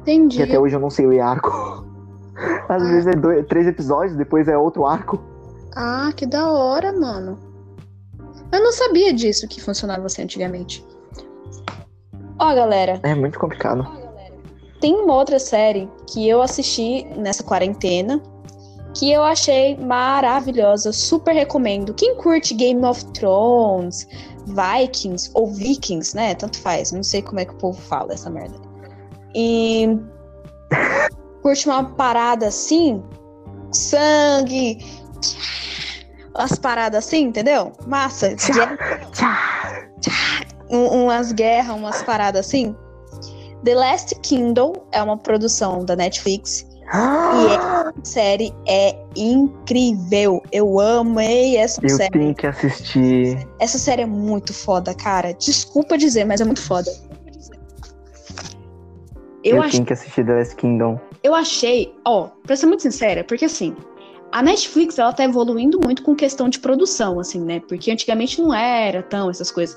Entendi. 0.00 0.38
Que 0.38 0.42
até 0.42 0.58
hoje 0.58 0.74
eu 0.76 0.80
não 0.80 0.90
sei 0.90 1.06
ler 1.06 1.20
arco. 1.20 1.86
Às 2.68 2.82
Ah. 2.82 2.86
vezes 2.86 3.06
é 3.06 3.12
dois, 3.12 3.46
três 3.46 3.66
episódios, 3.66 4.16
depois 4.16 4.48
é 4.48 4.56
outro 4.58 4.84
arco. 4.86 5.20
Ah, 5.76 6.10
que 6.14 6.26
da 6.26 6.50
hora, 6.50 6.92
mano. 6.92 7.38
Eu 8.50 8.62
não 8.64 8.72
sabia 8.72 9.12
disso 9.12 9.46
que 9.46 9.60
funcionava 9.62 10.06
assim 10.06 10.22
antigamente. 10.22 10.84
Ó, 12.38 12.54
galera, 12.54 13.00
É 13.02 13.14
muito 13.14 13.38
complicado. 13.38 13.86
Tem 14.80 14.94
uma 14.94 15.14
outra 15.14 15.38
série 15.38 15.88
que 16.06 16.28
eu 16.28 16.40
assisti 16.42 17.04
nessa 17.16 17.42
quarentena 17.42 18.22
que 18.94 19.12
eu 19.12 19.22
achei 19.22 19.76
maravilhosa, 19.76 20.92
super 20.92 21.32
recomendo. 21.32 21.94
Quem 21.94 22.16
curte 22.16 22.54
Game 22.54 22.84
of 22.84 23.04
Thrones, 23.12 24.08
Vikings 24.46 25.30
ou 25.34 25.46
Vikings, 25.48 26.16
né? 26.16 26.34
Tanto 26.34 26.58
faz, 26.60 26.90
não 26.90 27.02
sei 27.02 27.22
como 27.22 27.38
é 27.38 27.44
que 27.44 27.52
o 27.52 27.58
povo 27.58 27.80
fala 27.80 28.14
essa 28.14 28.30
merda. 28.30 28.58
E 29.34 29.98
curte 31.42 31.68
uma 31.68 31.84
parada 31.84 32.48
assim, 32.48 33.02
sangue, 33.70 34.78
as 36.34 36.58
paradas 36.58 37.04
assim, 37.06 37.24
entendeu? 37.24 37.72
Massa, 37.86 38.34
um- 40.70 41.04
umas 41.04 41.30
guerras, 41.32 41.76
umas 41.76 42.02
paradas 42.02 42.46
assim. 42.46 42.74
The 43.64 43.74
Last 43.74 44.14
Kingdom 44.22 44.72
é 44.92 45.02
uma 45.02 45.16
produção 45.16 45.84
da 45.84 45.96
Netflix. 45.96 46.66
Ah, 46.90 47.92
A 47.94 48.04
série 48.04 48.54
é 48.66 48.96
incrível. 49.14 50.42
Eu 50.50 50.80
amei 50.80 51.56
essa 51.58 51.80
eu 51.84 51.96
série. 51.96 52.10
tenho 52.10 52.34
que 52.34 52.46
assistir. 52.46 53.46
Essa 53.60 53.78
série 53.78 54.02
é 54.02 54.06
muito 54.06 54.54
foda, 54.54 54.94
cara. 54.94 55.34
Desculpa 55.34 55.98
dizer, 55.98 56.24
mas 56.24 56.40
é 56.40 56.44
muito 56.44 56.62
foda. 56.62 56.90
Eu, 59.44 59.56
Eu, 59.56 59.62
ach... 59.62 59.72
tenho 59.72 59.84
que 59.84 59.92
assistir 59.92 60.24
The 60.24 60.34
Last 60.34 60.56
Kingdom. 60.56 60.98
eu 61.22 61.34
achei, 61.34 61.94
ó, 62.06 62.28
pra 62.46 62.56
ser 62.56 62.66
muito 62.66 62.82
sincera, 62.82 63.22
porque 63.24 63.44
assim, 63.44 63.76
a 64.30 64.42
Netflix 64.42 64.98
ela 64.98 65.12
tá 65.12 65.24
evoluindo 65.24 65.80
muito 65.82 66.02
com 66.02 66.14
questão 66.14 66.48
de 66.48 66.58
produção, 66.58 67.18
assim, 67.18 67.40
né? 67.40 67.60
Porque 67.60 67.90
antigamente 67.90 68.40
não 68.40 68.54
era 68.54 69.02
tão 69.02 69.30
essas 69.30 69.50
coisas. 69.50 69.76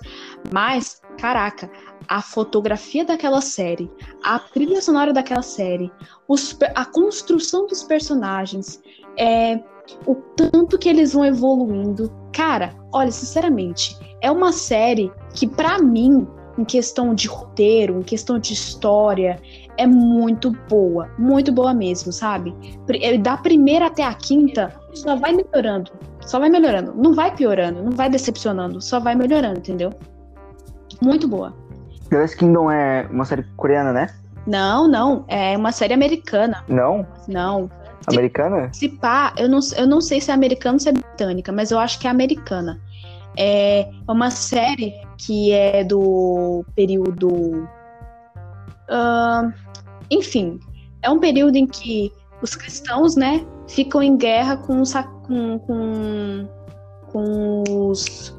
Mas, 0.51 1.01
caraca, 1.17 1.71
a 2.07 2.21
fotografia 2.21 3.05
daquela 3.05 3.41
série, 3.41 3.89
a 4.23 4.39
trilha 4.39 4.81
sonora 4.81 5.13
daquela 5.13 5.41
série, 5.41 5.91
os 6.27 6.57
a 6.75 6.85
construção 6.85 7.65
dos 7.65 7.83
personagens, 7.83 8.81
é, 9.17 9.59
o 10.05 10.15
tanto 10.15 10.77
que 10.77 10.89
eles 10.89 11.13
vão 11.13 11.25
evoluindo. 11.25 12.11
Cara, 12.33 12.75
olha, 12.93 13.11
sinceramente, 13.11 13.97
é 14.21 14.29
uma 14.29 14.51
série 14.51 15.11
que, 15.33 15.47
pra 15.47 15.79
mim, 15.79 16.27
em 16.57 16.65
questão 16.65 17.15
de 17.15 17.27
roteiro, 17.27 17.99
em 17.99 18.03
questão 18.03 18.37
de 18.37 18.53
história, 18.53 19.41
é 19.77 19.87
muito 19.87 20.51
boa, 20.69 21.09
muito 21.17 21.51
boa 21.51 21.73
mesmo, 21.73 22.11
sabe? 22.11 22.55
Eh, 22.89 23.17
Da 23.17 23.37
primeira 23.37 23.87
até 23.87 24.03
a 24.03 24.13
quinta, 24.13 24.73
só 24.93 25.15
vai 25.15 25.33
melhorando, 25.33 25.91
só 26.21 26.39
vai 26.39 26.49
melhorando, 26.49 26.93
não 26.95 27.13
vai 27.13 27.35
piorando, 27.35 27.83
não 27.83 27.91
vai 27.91 28.09
decepcionando, 28.09 28.81
só 28.81 28.99
vai 28.99 29.15
melhorando, 29.15 29.59
entendeu? 29.59 29.91
Muito 31.01 31.27
boa. 31.27 31.53
The 32.09 32.17
Last 32.19 32.37
Kingdom 32.37 32.69
é 32.69 33.07
uma 33.09 33.25
série 33.25 33.43
coreana, 33.55 33.91
né? 33.93 34.07
Não, 34.45 34.87
não, 34.87 35.23
é 35.27 35.55
uma 35.55 35.71
série 35.71 35.93
americana, 35.93 36.63
Não? 36.67 37.05
não. 37.27 37.69
Americana? 38.07 38.69
Se 38.73 38.89
pá, 38.89 39.31
eu 39.37 39.47
não, 39.47 39.59
eu 39.77 39.85
não 39.85 40.01
sei 40.01 40.19
se 40.19 40.31
é 40.31 40.33
americana 40.33 40.73
ou 40.73 40.79
se 40.79 40.89
é 40.89 40.91
britânica, 40.91 41.51
mas 41.51 41.69
eu 41.69 41.77
acho 41.77 41.99
que 41.99 42.07
é 42.07 42.09
americana. 42.09 42.79
É 43.37 43.87
uma 44.07 44.31
série 44.31 44.93
que 45.17 45.51
é 45.51 45.83
do 45.83 46.65
período. 46.75 47.67
Ah, 48.91 49.51
enfim, 50.09 50.59
é 51.01 51.09
um 51.09 51.19
período 51.19 51.55
em 51.55 51.65
que 51.65 52.11
os 52.41 52.55
cristãos, 52.55 53.15
né, 53.15 53.45
ficam 53.67 54.01
em 54.03 54.17
guerra 54.17 54.57
com, 54.57 54.81
os 54.81 54.93
com, 54.93 55.59
com, 55.59 56.47
com 57.11 57.63
os, 57.67 58.37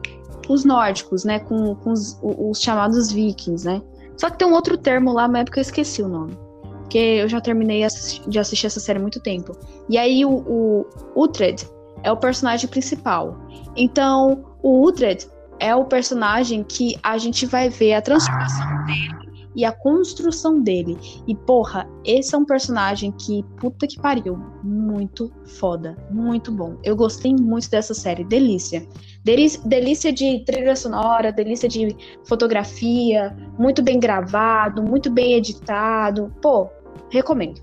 os 0.48 0.64
nórdicos, 0.64 1.24
né, 1.24 1.38
com, 1.38 1.74
com 1.76 1.92
os, 1.92 2.18
os 2.22 2.60
chamados 2.60 3.10
vikings, 3.10 3.66
né. 3.66 3.80
Só 4.18 4.28
que 4.28 4.38
tem 4.38 4.46
um 4.46 4.52
outro 4.52 4.76
termo 4.76 5.12
lá, 5.12 5.26
mas 5.26 5.42
é 5.42 5.44
porque 5.44 5.58
eu 5.58 5.62
esqueci 5.62 6.02
o 6.02 6.08
nome. 6.08 6.36
Porque 6.82 6.98
eu 6.98 7.28
já 7.28 7.40
terminei 7.40 7.84
de 8.28 8.38
assistir 8.38 8.66
essa 8.66 8.78
série 8.78 8.98
há 8.98 9.02
muito 9.02 9.20
tempo. 9.20 9.56
E 9.88 9.96
aí 9.96 10.24
o, 10.24 10.30
o 10.30 10.86
Uhtred 11.16 11.66
é 12.02 12.12
o 12.12 12.16
personagem 12.16 12.68
principal. 12.68 13.38
Então, 13.74 14.44
o 14.62 14.86
Uhtred 14.86 15.26
é 15.58 15.74
o 15.74 15.86
personagem 15.86 16.62
que 16.62 16.98
a 17.02 17.16
gente 17.16 17.46
vai 17.46 17.70
ver 17.70 17.94
a 17.94 18.02
transformação 18.02 18.84
dele 18.84 19.21
e 19.54 19.64
a 19.64 19.72
construção 19.72 20.60
dele. 20.60 20.98
E, 21.26 21.34
porra, 21.34 21.88
esse 22.04 22.34
é 22.34 22.38
um 22.38 22.44
personagem 22.44 23.12
que, 23.12 23.44
puta 23.60 23.86
que 23.86 24.00
pariu, 24.00 24.38
muito 24.62 25.32
foda, 25.44 25.96
muito 26.10 26.50
bom. 26.50 26.76
Eu 26.82 26.96
gostei 26.96 27.34
muito 27.34 27.70
dessa 27.70 27.94
série, 27.94 28.24
delícia. 28.24 28.86
Delícia, 29.24 29.60
delícia 29.64 30.12
de 30.12 30.44
trilha 30.44 30.74
sonora, 30.74 31.32
delícia 31.32 31.68
de 31.68 31.96
fotografia, 32.24 33.36
muito 33.58 33.82
bem 33.82 34.00
gravado, 34.00 34.82
muito 34.82 35.10
bem 35.10 35.34
editado. 35.34 36.32
Pô, 36.40 36.68
recomendo. 37.10 37.60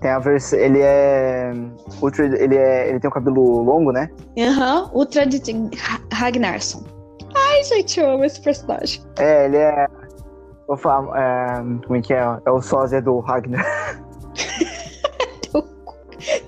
Tem 0.00 0.10
a 0.10 0.18
versão. 0.18 0.58
Ele 0.58 0.80
é. 0.80 1.52
Ultra, 2.02 2.26
ele, 2.26 2.56
é. 2.56 2.90
Ele 2.90 2.98
tem 2.98 3.08
um 3.08 3.12
cabelo 3.12 3.62
longo, 3.62 3.92
né? 3.92 4.10
Aham, 4.36 4.90
Uhtred 4.92 5.40
Ragnarsson. 6.12 6.91
Ai, 7.52 7.64
gente, 7.64 8.00
eu 8.00 8.10
amo 8.10 8.24
esse 8.24 8.40
personagem. 8.40 9.02
É, 9.18 9.44
ele 9.44 9.58
é. 9.58 9.86
Vou 10.66 10.76
falar. 10.76 11.18
É, 11.18 11.62
como 11.86 11.96
é 11.96 12.00
que 12.00 12.14
é? 12.14 12.22
É 12.46 12.50
o 12.50 12.62
sósia 12.62 13.02
do 13.02 13.20
Ragnar. 13.20 13.64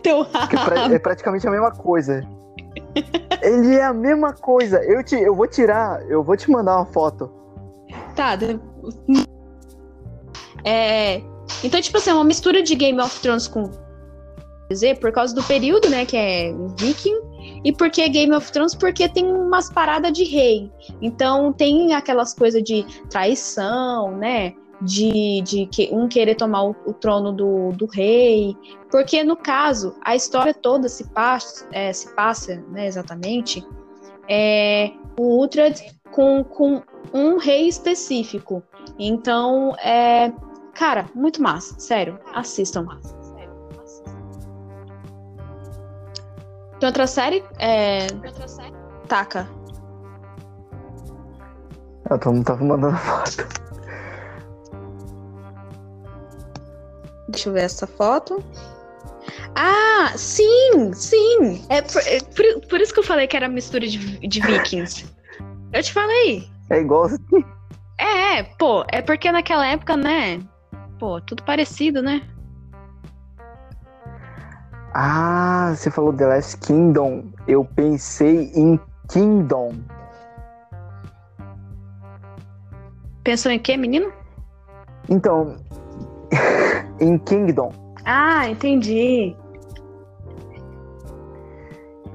Teu 0.03 0.27
é 0.93 0.99
praticamente 0.99 1.47
a 1.47 1.51
mesma 1.51 1.73
coisa. 1.73 2.23
Ele 3.43 3.77
é 3.77 3.85
a 3.85 3.93
mesma 3.93 4.33
coisa. 4.33 4.83
Eu, 4.83 5.05
te, 5.05 5.17
eu 5.17 5.35
vou 5.35 5.47
tirar, 5.47 6.01
eu 6.09 6.23
vou 6.23 6.37
te 6.37 6.51
mandar 6.51 6.77
uma 6.77 6.87
foto. 6.87 7.31
Tá. 8.17 8.39
É. 10.65 11.21
Então, 11.63 11.81
tipo 11.81 11.99
assim, 11.99 12.11
é 12.11 12.15
uma 12.15 12.25
mistura 12.25 12.63
de 12.63 12.75
Game 12.75 12.99
of 13.01 13.21
Thrones 13.21 13.47
com 13.47 13.71
dizer 14.71 14.99
por 14.99 15.13
causa 15.13 15.35
do 15.35 15.43
período, 15.43 15.91
né, 15.91 16.07
que 16.07 16.17
é 16.17 16.55
Viking, 16.79 17.21
e 17.65 17.73
porque 17.73 18.07
Game 18.09 18.35
of 18.35 18.53
Thrones 18.53 18.75
porque 18.75 19.09
tem 19.09 19.25
umas 19.25 19.73
paradas 19.73 20.13
de 20.13 20.25
rei. 20.25 20.71
Então 21.01 21.53
tem 21.53 21.95
aquelas 21.95 22.35
coisas 22.35 22.63
de 22.63 22.85
traição, 23.09 24.17
né? 24.17 24.55
De, 24.83 25.41
de 25.43 25.67
que 25.67 25.89
um 25.93 26.07
querer 26.07 26.35
tomar 26.35 26.65
o, 26.65 26.77
o 26.85 26.93
trono 26.93 27.33
do, 27.33 27.71
do 27.73 27.87
rei. 27.87 28.55
Porque, 28.91 29.25
no 29.25 29.37
caso, 29.37 29.95
a 30.05 30.15
história 30.15 30.53
toda 30.53 30.89
se 30.89 31.09
passa, 31.11 31.67
é, 31.73 31.93
se 31.93 32.15
passa 32.15 32.63
né, 32.69 32.87
exatamente, 32.87 33.65
é, 34.29 34.91
o 35.19 35.43
Uhtred 35.43 35.81
com, 36.11 36.45
com 36.45 36.83
um 37.13 37.39
rei 37.39 37.69
específico. 37.69 38.63
Então, 38.99 39.75
é. 39.77 40.33
Cara, 40.75 41.07
muito 41.15 41.41
massa. 41.41 41.79
Sério, 41.79 42.19
assistam. 42.35 42.85
Tem 46.85 46.89
outra 46.89 47.07
série? 47.07 47.43
É. 47.59 48.09
Taca. 49.09 49.49
Eu 52.11 52.19
tô, 52.19 52.43
tava 52.45 52.63
mandando 52.63 52.95
foto. 52.99 53.49
Deixa 57.29 57.49
eu 57.49 57.55
ver 57.55 57.63
essa 57.63 57.87
foto. 57.87 58.45
Ah, 59.55 60.13
sim, 60.15 60.93
sim. 60.93 61.65
É 61.71 61.81
por, 61.81 62.03
é 62.03 62.21
por- 62.21 62.69
por 62.69 62.81
isso 62.83 62.93
que 62.93 63.01
eu 63.01 63.05
falei 63.05 63.27
que 63.29 63.37
era 63.39 63.49
mistura 63.49 63.87
de, 63.89 64.19
de 64.19 64.41
vikings. 64.43 65.07
Eu 65.73 65.83
te 65.83 65.91
falei. 65.91 66.51
É 66.69 66.81
igual. 66.81 67.09
É, 67.99 68.41
é, 68.41 68.43
pô, 68.59 68.85
é 68.93 69.01
porque 69.01 69.33
naquela 69.33 69.67
época, 69.67 69.97
né? 69.97 70.39
Pô, 70.99 71.19
tudo 71.19 71.43
parecido, 71.45 72.03
né? 72.03 72.21
Ah, 74.97 75.75
você 75.75 75.91
falou 75.91 76.13
The 76.13 76.25
Last 76.27 76.57
Kingdom. 76.59 77.25
Eu 77.49 77.65
pensei 77.65 78.53
em 78.55 78.79
Kingdom. 79.09 79.73
Pensou 83.25 83.51
em 83.51 83.59
quê, 83.59 83.77
menino? 83.77 84.13
Então, 85.09 85.57
em 87.01 87.19
Kingdom. 87.19 87.73
Ah, 88.05 88.49
entendi. 88.49 89.35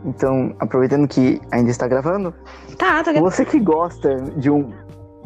Então, 0.05 0.55
aproveitando 0.59 1.05
que 1.07 1.41
ainda 1.51 1.69
está 1.69 1.85
gravando, 1.85 2.33
Tá, 2.77 3.03
tá. 3.03 3.11
você 3.19 3.43
que 3.43 3.59
gosta 3.59 4.15
de 4.37 4.49
um, 4.49 4.71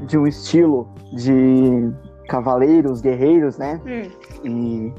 de 0.07 0.17
um 0.17 0.25
estilo 0.25 0.89
de 1.15 1.91
cavaleiros, 2.27 2.99
guerreiros, 2.99 3.59
né? 3.59 3.79
Hum. 3.85 4.09
E 4.43 4.93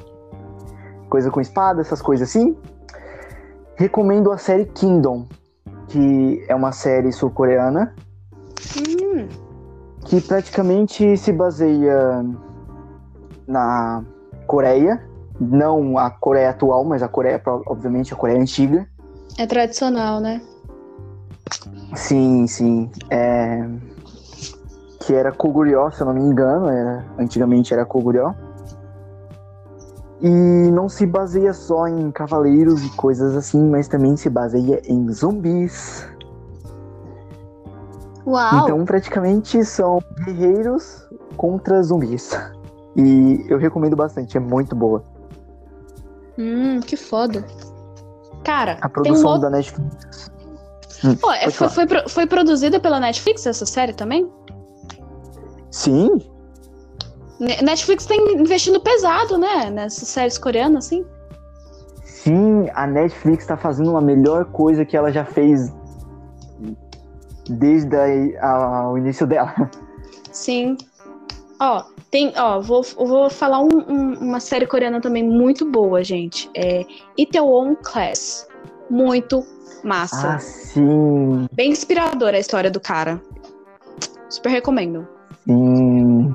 coisa 1.14 1.31
com 1.31 1.40
espada, 1.40 1.81
essas 1.81 2.03
coisas 2.03 2.29
assim, 2.29 2.57
recomendo 3.77 4.33
a 4.33 4.37
série 4.37 4.64
Kingdom, 4.64 5.29
que 5.87 6.44
é 6.48 6.55
uma 6.57 6.72
série 6.72 7.12
sul-coreana. 7.12 7.94
Hum. 8.77 9.29
que 10.07 10.20
praticamente 10.20 11.16
se 11.16 11.33
baseia 11.33 12.24
na 13.46 14.03
Coreia, 14.44 15.00
não 15.40 15.96
a 15.96 16.11
Coreia 16.11 16.50
atual, 16.50 16.85
mas 16.85 17.00
a 17.00 17.09
Coreia, 17.09 17.40
obviamente, 17.66 18.12
a 18.12 18.16
Coreia 18.16 18.40
antiga. 18.40 18.85
É 19.38 19.46
tradicional, 19.46 20.20
né? 20.20 20.42
Sim, 21.94 22.48
sim. 22.48 22.90
É... 23.09 23.68
Que 25.00 25.14
era 25.14 25.31
Koguryo, 25.31 25.92
se 25.92 26.00
eu 26.00 26.07
não 26.07 26.14
me 26.14 26.22
engano, 26.22 26.68
era... 26.68 27.05
antigamente 27.18 27.72
era 27.72 27.85
Koguryo. 27.85 28.35
E 30.24 30.70
não 30.70 30.88
se 30.88 31.04
baseia 31.04 31.52
só 31.52 31.87
em 31.87 32.10
cavaleiros 32.10 32.82
e 32.82 32.88
coisas 32.96 33.37
assim, 33.37 33.62
mas 33.68 33.88
também 33.88 34.16
se 34.16 34.30
baseia 34.30 34.80
em 34.87 35.12
zumbis. 35.12 36.08
Uau! 38.26 38.64
Então, 38.64 38.82
praticamente 38.87 39.62
são 39.66 40.02
guerreiros 40.24 41.06
contra 41.37 41.82
zumbis. 41.82 42.30
E 42.96 43.44
eu 43.50 43.58
recomendo 43.58 43.94
bastante, 43.94 44.38
é 44.38 44.40
muito 44.40 44.74
boa. 44.74 45.04
Hum, 46.38 46.80
que 46.80 46.96
foda. 46.96 47.44
Cara, 48.44 48.78
a 48.80 48.88
produção 48.88 49.37
um 49.37 49.40
da 49.40 49.50
Netflix. 49.50 50.32
Hum, 51.04 51.16
é, 51.34 51.50
foi, 51.50 51.68
foi, 51.68 51.87
foi, 52.08 52.26
produzida 52.26 52.80
pela 52.80 52.98
Netflix 52.98 53.44
essa 53.44 53.66
série 53.66 53.92
também? 53.92 54.26
Sim. 55.70 56.18
Netflix 57.62 58.07
tá 58.07 58.14
investindo 58.14 58.80
pesado, 58.80 59.38
né? 59.38 59.70
Nessas 59.70 60.09
séries 60.09 60.38
coreanas, 60.38 60.87
assim. 60.87 61.04
Sim, 62.04 62.68
a 62.74 62.87
Netflix 62.87 63.46
tá 63.46 63.57
fazendo 63.57 63.90
uma 63.90 64.00
melhor 64.00 64.46
coisa 64.46 64.85
que 64.85 64.96
ela 64.96 65.12
já 65.12 65.24
fez 65.24 65.72
desde 67.48 67.94
a, 67.96 68.48
a, 68.48 68.90
o 68.90 68.98
início 68.98 69.26
dela. 69.26 69.54
Sim. 70.33 70.76
Ó, 71.61 71.85
tem, 72.11 72.33
ó, 72.37 72.61
vou, 72.61 72.83
vou 72.96 73.30
falar 73.30 73.61
um, 73.61 73.68
um, 73.88 74.14
uma 74.20 74.40
série 74.40 74.66
coreana 74.66 75.00
também 75.00 75.22
muito 75.22 75.70
boa, 75.70 76.02
gente. 76.02 76.50
É 76.54 76.85
Itaewon 77.16 77.76
Class. 77.76 78.48
Muito 78.90 79.44
massa. 79.83 80.35
Ah, 80.35 80.38
sim. 80.38 81.46
Bem 81.52 81.70
inspiradora 81.70 82.37
a 82.37 82.40
história 82.40 82.70
do 82.70 82.80
cara. 82.80 83.20
Super 84.28 84.50
recomendo. 84.50 85.07
Sim. 85.46 86.35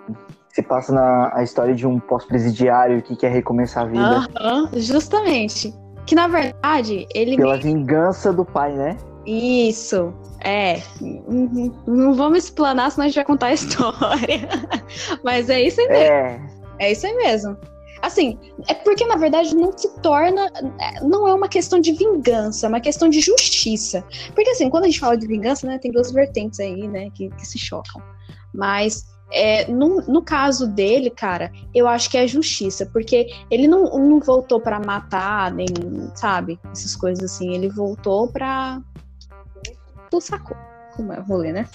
Se 0.59 0.63
passa 0.63 0.91
na 0.91 1.31
a 1.33 1.41
história 1.41 1.73
de 1.73 1.87
um 1.87 2.01
pós-presidiário 2.01 3.01
que 3.01 3.15
quer 3.15 3.31
recomeçar 3.31 3.83
a 3.83 3.87
vida. 3.87 4.27
Justamente. 4.73 5.73
Que 6.05 6.13
na 6.15 6.27
verdade, 6.27 7.07
ele. 7.15 7.37
Pela 7.37 7.55
vingança 7.55 8.33
do 8.33 8.43
pai, 8.43 8.73
né? 8.73 8.97
Isso. 9.25 10.13
É, 10.43 10.81
não 11.87 12.13
vamos 12.13 12.39
explanar, 12.39 12.91
senão 12.91 13.05
a 13.05 13.07
gente 13.07 13.15
vai 13.15 13.23
contar 13.23 13.47
a 13.47 13.53
história. 13.53 14.49
Mas 15.23 15.49
é 15.49 15.61
isso 15.61 15.79
aí 15.79 15.87
mesmo. 15.87 16.13
É, 16.13 16.41
é 16.79 16.91
isso 16.91 17.07
aí 17.07 17.15
mesmo. 17.15 17.57
Assim, 18.01 18.37
é 18.67 18.73
porque 18.73 19.05
na 19.05 19.15
verdade 19.15 19.55
não 19.55 19.71
se 19.77 19.87
torna. 20.01 20.51
Não 21.03 21.25
é 21.25 21.33
uma 21.33 21.47
questão 21.47 21.79
de 21.79 21.93
vingança, 21.93 22.65
é 22.65 22.69
uma 22.69 22.81
questão 22.81 23.07
de 23.07 23.21
justiça. 23.21 24.03
Porque 24.35 24.49
assim, 24.49 24.69
quando 24.69 24.83
a 24.83 24.87
gente 24.87 24.99
fala 24.99 25.15
de 25.15 25.25
vingança, 25.25 25.65
né, 25.65 25.77
tem 25.77 25.89
duas 25.89 26.11
vertentes 26.11 26.59
aí, 26.59 26.85
né, 26.85 27.09
que, 27.13 27.29
que 27.29 27.47
se 27.47 27.57
chocam. 27.57 28.01
Mas 28.53 29.05
é, 29.31 29.69
no, 29.71 30.01
no, 30.01 30.21
caso 30.21 30.67
dele, 30.67 31.09
cara, 31.09 31.51
eu 31.73 31.87
acho 31.87 32.09
que 32.09 32.17
é 32.17 32.27
justiça, 32.27 32.85
porque 32.85 33.29
ele 33.49 33.67
não, 33.67 33.83
não 33.97 34.19
voltou 34.19 34.59
para 34.59 34.79
matar, 34.79 35.51
nem, 35.51 35.67
sabe, 36.15 36.59
essas 36.71 36.95
coisas 36.95 37.23
assim. 37.23 37.53
Ele 37.53 37.69
voltou 37.69 38.27
pra, 38.31 38.81
tu 40.09 40.19
sacou 40.19 40.57
como 40.95 41.13
é 41.13 41.19
o 41.19 41.23
rolê, 41.23 41.53
né? 41.53 41.67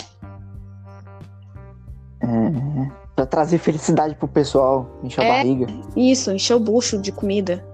É, 2.20 2.90
pra 3.14 3.26
trazer 3.26 3.58
felicidade 3.58 4.14
pro 4.14 4.28
pessoal, 4.28 4.98
encher 5.02 5.22
é, 5.22 5.30
a 5.30 5.34
barriga. 5.34 5.66
Isso, 5.96 6.30
encher 6.30 6.54
o 6.54 6.60
bucho 6.60 6.98
de 6.98 7.12
comida. 7.12 7.64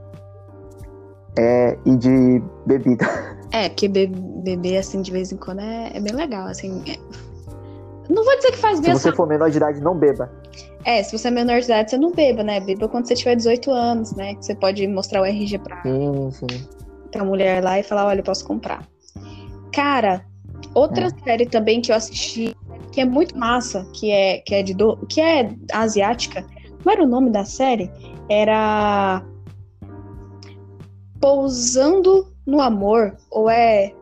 É, 1.38 1.78
e 1.84 1.96
de 1.96 2.42
bebida. 2.66 3.06
É, 3.52 3.68
porque 3.68 3.88
be 3.88 4.06
beber 4.06 4.78
assim 4.78 5.02
de 5.02 5.10
vez 5.10 5.32
em 5.32 5.36
quando 5.36 5.60
é, 5.60 5.96
é 5.96 6.00
bem 6.00 6.14
legal, 6.14 6.46
assim. 6.46 6.82
É... 6.86 7.29
Não 8.10 8.24
vou 8.24 8.36
dizer 8.36 8.52
que 8.52 8.58
faz 8.58 8.80
bem. 8.80 8.94
Se 8.96 9.02
você 9.02 9.12
for 9.14 9.26
menor 9.26 9.50
de 9.50 9.56
idade, 9.56 9.80
não 9.80 9.94
beba. 9.94 10.30
É, 10.84 11.02
se 11.02 11.16
você 11.16 11.28
é 11.28 11.30
menor 11.30 11.60
de 11.60 11.66
idade, 11.66 11.90
você 11.90 11.98
não 11.98 12.10
beba, 12.10 12.42
né? 12.42 12.60
Beba 12.60 12.88
quando 12.88 13.06
você 13.06 13.14
tiver 13.14 13.36
18 13.36 13.70
anos, 13.70 14.14
né? 14.14 14.34
Que 14.34 14.44
você 14.44 14.54
pode 14.54 14.86
mostrar 14.88 15.20
o 15.20 15.24
RG 15.24 15.58
pra, 15.58 15.82
sim, 15.82 16.30
sim. 16.32 16.68
pra 17.12 17.24
mulher 17.24 17.62
lá 17.62 17.78
e 17.78 17.82
falar, 17.82 18.06
olha, 18.06 18.20
eu 18.20 18.24
posso 18.24 18.44
comprar. 18.44 18.86
Cara, 19.72 20.24
Outra 20.74 21.06
é. 21.06 21.24
série 21.24 21.46
também 21.46 21.80
que 21.80 21.90
eu 21.90 21.96
assisti, 21.96 22.56
que 22.92 23.00
é 23.00 23.04
muito 23.04 23.36
massa, 23.36 23.86
que 23.92 24.10
é, 24.10 24.38
que 24.38 24.54
é 24.54 24.62
de 24.62 24.74
do, 24.74 24.96
que 25.08 25.20
é 25.20 25.52
asiática. 25.72 26.44
Qual 26.82 26.94
era 26.94 27.04
o 27.04 27.08
nome 27.08 27.30
da 27.30 27.44
série? 27.44 27.90
Era 28.28 29.22
Pousando 31.20 32.32
no 32.46 32.60
Amor, 32.60 33.16
ou 33.30 33.50
é 33.50 33.92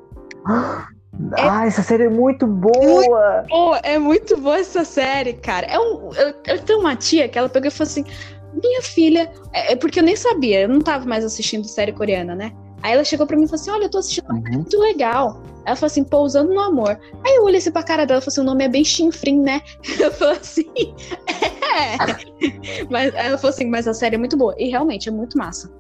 ah, 1.37 1.67
essa 1.67 1.83
série 1.83 2.05
é 2.05 2.09
muito 2.09 2.47
boa! 2.47 2.85
Muito 2.85 3.49
boa! 3.49 3.79
É 3.83 3.99
muito 3.99 4.37
boa 4.37 4.59
essa 4.59 4.85
série, 4.85 5.33
cara. 5.35 5.67
É 5.67 5.79
um, 5.79 6.11
eu, 6.15 6.35
eu 6.47 6.63
tenho 6.63 6.81
uma 6.81 6.95
tia 6.95 7.29
que 7.29 7.39
ela 7.39 7.49
pegou 7.49 7.69
e 7.69 7.71
falou 7.71 7.91
assim: 7.91 8.05
Minha 8.53 8.83
filha. 8.83 9.31
É, 9.53 9.73
é 9.73 9.77
porque 9.77 9.99
eu 9.99 10.05
nem 10.05 10.17
sabia, 10.17 10.63
eu 10.63 10.69
não 10.69 10.81
tava 10.81 11.05
mais 11.07 11.25
assistindo 11.25 11.67
série 11.67 11.93
coreana, 11.93 12.35
né? 12.35 12.53
Aí 12.83 12.93
ela 12.93 13.05
chegou 13.05 13.27
pra 13.27 13.37
mim 13.37 13.45
e 13.45 13.49
falou 13.49 13.61
assim: 13.61 13.71
Olha, 13.71 13.85
eu 13.85 13.91
tô 13.91 13.99
assistindo, 13.99 14.31
uhum. 14.31 14.43
muito 14.53 14.79
legal. 14.79 15.43
Ela 15.67 15.77
falou 15.77 15.89
assim: 15.89 16.05
Pousando 16.05 16.55
no 16.55 16.61
Amor. 16.61 16.99
Aí 17.25 17.35
eu 17.37 17.45
olhei 17.45 17.59
assim 17.59 17.73
pra 17.73 17.83
cara 17.83 18.07
dela 18.07 18.21
e 18.21 18.23
falei 18.23 18.33
assim: 18.33 18.41
O 18.41 18.45
nome 18.45 18.65
é 18.65 18.69
bem 18.69 18.85
chinfrim, 18.85 19.41
né? 19.41 19.61
Eu 19.99 20.13
falei 20.13 20.39
assim: 20.39 20.95
É. 21.29 22.87
Mas 22.89 23.15
ela 23.15 23.37
falou 23.37 23.55
assim: 23.55 23.67
Mas 23.67 23.89
a 23.89 23.95
série 23.95 24.15
é 24.15 24.19
muito 24.19 24.37
boa. 24.37 24.55
E 24.57 24.71
realmente 24.71 25.09
é 25.09 25.13
muito 25.13 25.37
massa. 25.37 25.71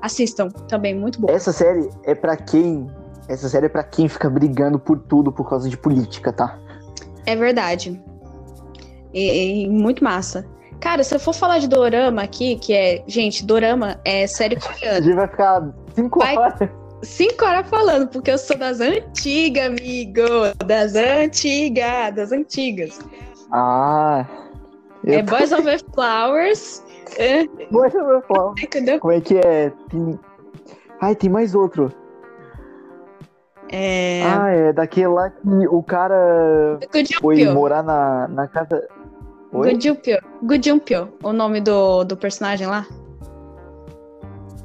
Assistam 0.00 0.48
também, 0.68 0.94
muito 0.94 1.20
boa. 1.20 1.32
Essa 1.34 1.52
série 1.52 1.88
é 2.04 2.14
pra 2.14 2.36
quem. 2.36 2.86
Essa 3.28 3.48
série 3.48 3.66
é 3.66 3.68
pra 3.68 3.82
quem 3.82 4.08
fica 4.08 4.28
brigando 4.28 4.78
por 4.78 4.98
tudo 4.98 5.32
por 5.32 5.48
causa 5.48 5.68
de 5.68 5.76
política, 5.76 6.32
tá? 6.32 6.58
É 7.26 7.34
verdade. 7.34 8.00
E, 9.12 9.64
e 9.64 9.68
muito 9.68 10.04
massa. 10.04 10.46
Cara, 10.80 11.02
se 11.02 11.14
eu 11.14 11.20
for 11.20 11.32
falar 11.32 11.58
de 11.58 11.68
dorama 11.68 12.22
aqui, 12.22 12.56
que 12.56 12.74
é. 12.74 13.02
Gente, 13.06 13.44
dorama 13.46 13.98
é 14.04 14.26
série 14.26 14.56
coreana. 14.56 14.98
A 14.98 15.00
gente 15.00 15.14
vai 15.14 15.28
ficar 15.28 15.72
cinco 15.94 16.18
vai... 16.18 16.36
horas. 16.36 16.68
Cinco 17.02 17.44
horas 17.44 17.68
falando, 17.68 18.08
porque 18.08 18.30
eu 18.30 18.38
sou 18.38 18.58
das 18.58 18.80
antigas, 18.80 19.66
amigo. 19.66 20.22
Das 20.66 20.94
antigas, 20.94 22.14
das 22.14 22.32
antigas. 22.32 22.98
Ah. 23.50 24.26
É 25.06 25.22
tô... 25.22 25.36
Boys 25.36 25.52
Over 25.52 25.80
Flowers. 25.94 26.82
Boys 27.70 27.94
Over 27.94 28.22
Flowers. 28.26 28.62
Entendeu? 28.62 28.98
Como 29.00 29.12
é 29.12 29.20
que 29.20 29.38
é? 29.38 29.70
Tem... 29.90 30.20
Ai, 31.00 31.14
tem 31.14 31.30
mais 31.30 31.54
outro. 31.54 31.92
É... 33.70 34.22
Ah, 34.24 34.50
é 34.50 34.72
daquele 34.72 35.08
lá 35.08 35.30
que 35.30 35.66
o 35.68 35.82
cara 35.82 36.78
foi 37.20 37.44
morar 37.50 37.82
na, 37.82 38.28
na 38.28 38.48
casa. 38.48 38.86
Gujupyo. 39.52 40.18
Gujupyo, 40.42 41.08
o 41.22 41.32
nome 41.32 41.60
do, 41.60 42.04
do 42.04 42.16
personagem 42.16 42.66
lá. 42.66 42.86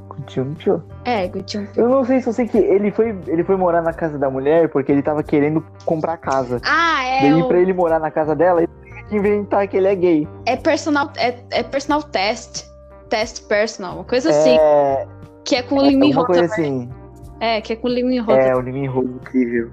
Gujupyo? 0.07 0.83
É, 1.05 1.27
Gujupyo. 1.27 1.69
Eu 1.75 1.89
não 1.89 2.03
sei 2.03 2.21
se 2.21 2.29
eu 2.29 2.33
sei 2.33 2.47
que 2.47 2.57
ele 2.57 2.91
foi, 2.91 3.17
ele 3.27 3.43
foi 3.43 3.55
morar 3.55 3.81
na 3.81 3.93
casa 3.93 4.17
da 4.17 4.29
mulher 4.29 4.69
porque 4.69 4.91
ele 4.91 5.01
tava 5.01 5.23
querendo 5.23 5.63
comprar 5.85 6.17
casa. 6.17 6.59
Ah, 6.63 7.03
é. 7.05 7.21
Daí 7.21 7.41
o... 7.41 7.47
pra 7.47 7.59
ele 7.59 7.73
morar 7.73 7.99
na 7.99 8.12
casa 8.12 8.35
dela, 8.35 8.62
ele 8.62 8.69
tem 8.83 9.03
que 9.05 9.15
inventar 9.15 9.67
que 9.67 9.77
ele 9.77 9.88
é 9.88 9.95
gay. 9.95 10.27
É 10.45 10.55
personal, 10.55 11.12
é, 11.17 11.35
é 11.51 11.63
personal 11.63 12.03
test. 12.03 12.67
Test 13.09 13.47
personal, 13.47 13.95
uma 13.95 14.03
coisa 14.03 14.29
assim. 14.29 14.57
É... 14.59 15.07
Que 15.43 15.55
é 15.55 15.63
com 15.63 15.75
o 15.75 15.81
Lee 15.81 15.95
Min 15.95 16.15
Ho 16.15 16.25
também. 16.27 16.43
Assim. 16.43 16.98
É, 17.39 17.62
que 17.62 17.73
é 17.73 17.75
com 17.75 17.88
o 17.88 17.91
Lee 17.91 18.04
Min 18.04 18.19
Ho. 18.19 18.32
É, 18.32 18.56
o 18.56 18.60
Lee 18.60 18.73
Min 18.73 18.88
Ho, 18.89 19.04
incrível. 19.04 19.71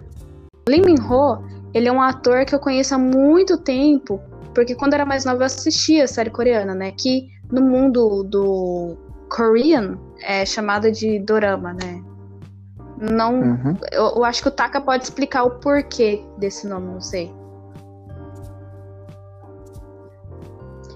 O 0.69 0.71
Lee 0.71 0.83
Min 0.83 1.01
Ho, 1.01 1.43
ele 1.75 1.89
é 1.89 1.93
um 1.93 2.01
ator 2.01 2.45
que 2.45 2.55
eu 2.55 2.61
conheço 2.61 2.95
há 2.95 2.99
muito 2.99 3.59
tempo 3.59 4.21
porque 4.57 4.75
quando 4.75 4.95
era 4.95 5.05
mais 5.05 5.27
nova 5.27 5.43
eu 5.43 5.45
assistia 5.45 6.05
a 6.05 6.09
série 6.09 6.31
coreana, 6.31 6.75
né? 6.75 6.91
Que 6.91 7.29
no 7.53 7.61
mundo 7.61 8.25
do 8.25 8.97
Korean 9.29 9.99
é 10.23 10.47
chamada 10.47 10.91
de 10.91 11.19
dorama, 11.19 11.75
né? 11.75 12.03
Não. 12.99 13.35
Uhum. 13.35 13.77
Eu, 13.93 14.15
eu, 14.17 14.25
acho 14.25 14.41
que 14.41 14.49
o 14.49 14.51
Taka 14.51 14.81
pode 14.81 15.05
explicar 15.05 15.45
o 15.45 15.51
porquê 15.61 16.25
desse 16.39 16.67
nome, 16.67 16.87
não 16.87 17.03
sei. 17.03 17.31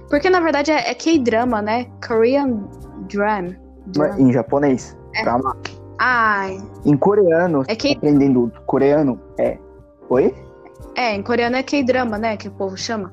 Porque 0.08 0.30
na 0.30 0.40
verdade 0.40 0.70
é, 0.70 0.90
é 0.90 0.94
K-drama, 0.94 1.60
né? 1.60 1.84
Korean 2.08 2.64
Dram. 3.08 3.54
Em 4.18 4.32
japonês. 4.32 4.96
É. 5.16 5.22
Drama. 5.22 5.54
Ai. 6.02 6.58
Em 6.86 6.96
coreano, 6.96 7.62
é 7.68 7.76
que... 7.76 7.92
aprendendo 7.92 8.50
coreano, 8.64 9.20
é. 9.38 9.58
Oi? 10.08 10.34
É, 10.96 11.14
em 11.14 11.22
coreano 11.22 11.56
é 11.56 11.62
K-drama, 11.62 12.16
né? 12.16 12.38
Que 12.38 12.48
o 12.48 12.52
povo 12.52 12.74
chama. 12.74 13.12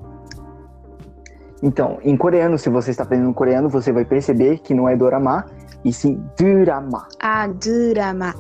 Então, 1.62 2.00
em 2.02 2.15
coreano, 2.15 2.58
se 2.58 2.69
você 2.69 2.91
está 2.91 3.04
aprendendo 3.04 3.34
coreano, 3.34 3.67
você 3.67 3.91
vai 3.91 4.06
perceber 4.06 4.60
que 4.60 4.73
não 4.73 4.88
é 4.88 4.95
dorama, 4.95 5.45
e 5.84 5.91
sim 5.91 6.23
drama. 6.38 7.10
Ah, 7.21 7.47
drama. 7.47 8.34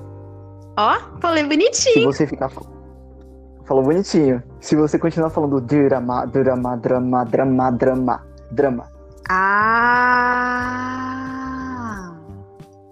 Ó, 0.77 0.97
falei 1.19 1.43
bonitinho. 1.43 1.93
Se 1.93 2.05
você 2.05 2.25
ficar 2.25 2.49
falou 3.65 3.83
bonitinho. 3.83 4.41
Se 4.61 4.77
você 4.77 4.97
continuar 4.97 5.29
falando 5.29 5.59
drama, 5.59 6.25
drama, 6.25 6.77
drama, 6.77 7.25
drama, 7.25 7.71
drama, 7.71 8.23
drama. 8.51 8.87
Ah! 9.29 10.87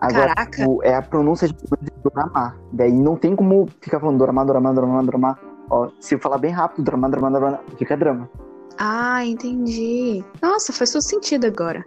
Agora, 0.08 0.36
Caraca. 0.36 0.58
tipo, 0.58 0.84
é 0.84 0.96
a 0.96 1.02
pronúncia 1.02 1.48
de 1.48 1.56
drama. 2.04 2.56
Daí 2.72 2.92
não 2.92 3.16
tem 3.16 3.36
como 3.36 3.68
ficar 3.82 4.00
falando 4.00 4.18
drama, 4.20 4.46
drama, 4.46 4.74
drama, 4.74 5.04
drama. 5.04 5.40
Ó, 5.70 5.90
se 6.00 6.16
eu 6.16 6.20
falar 6.20 6.38
bem 6.38 6.52
rápido, 6.52 6.84
drama, 6.84 7.10
drama, 7.10 7.32
drama, 7.32 7.60
fica 7.78 7.98
drama. 7.98 8.30
Ah, 8.78 9.26
entendi. 9.26 10.24
Nossa, 10.42 10.72
faz 10.74 10.92
todo 10.92 11.02
sentido 11.02 11.46
agora. 11.48 11.84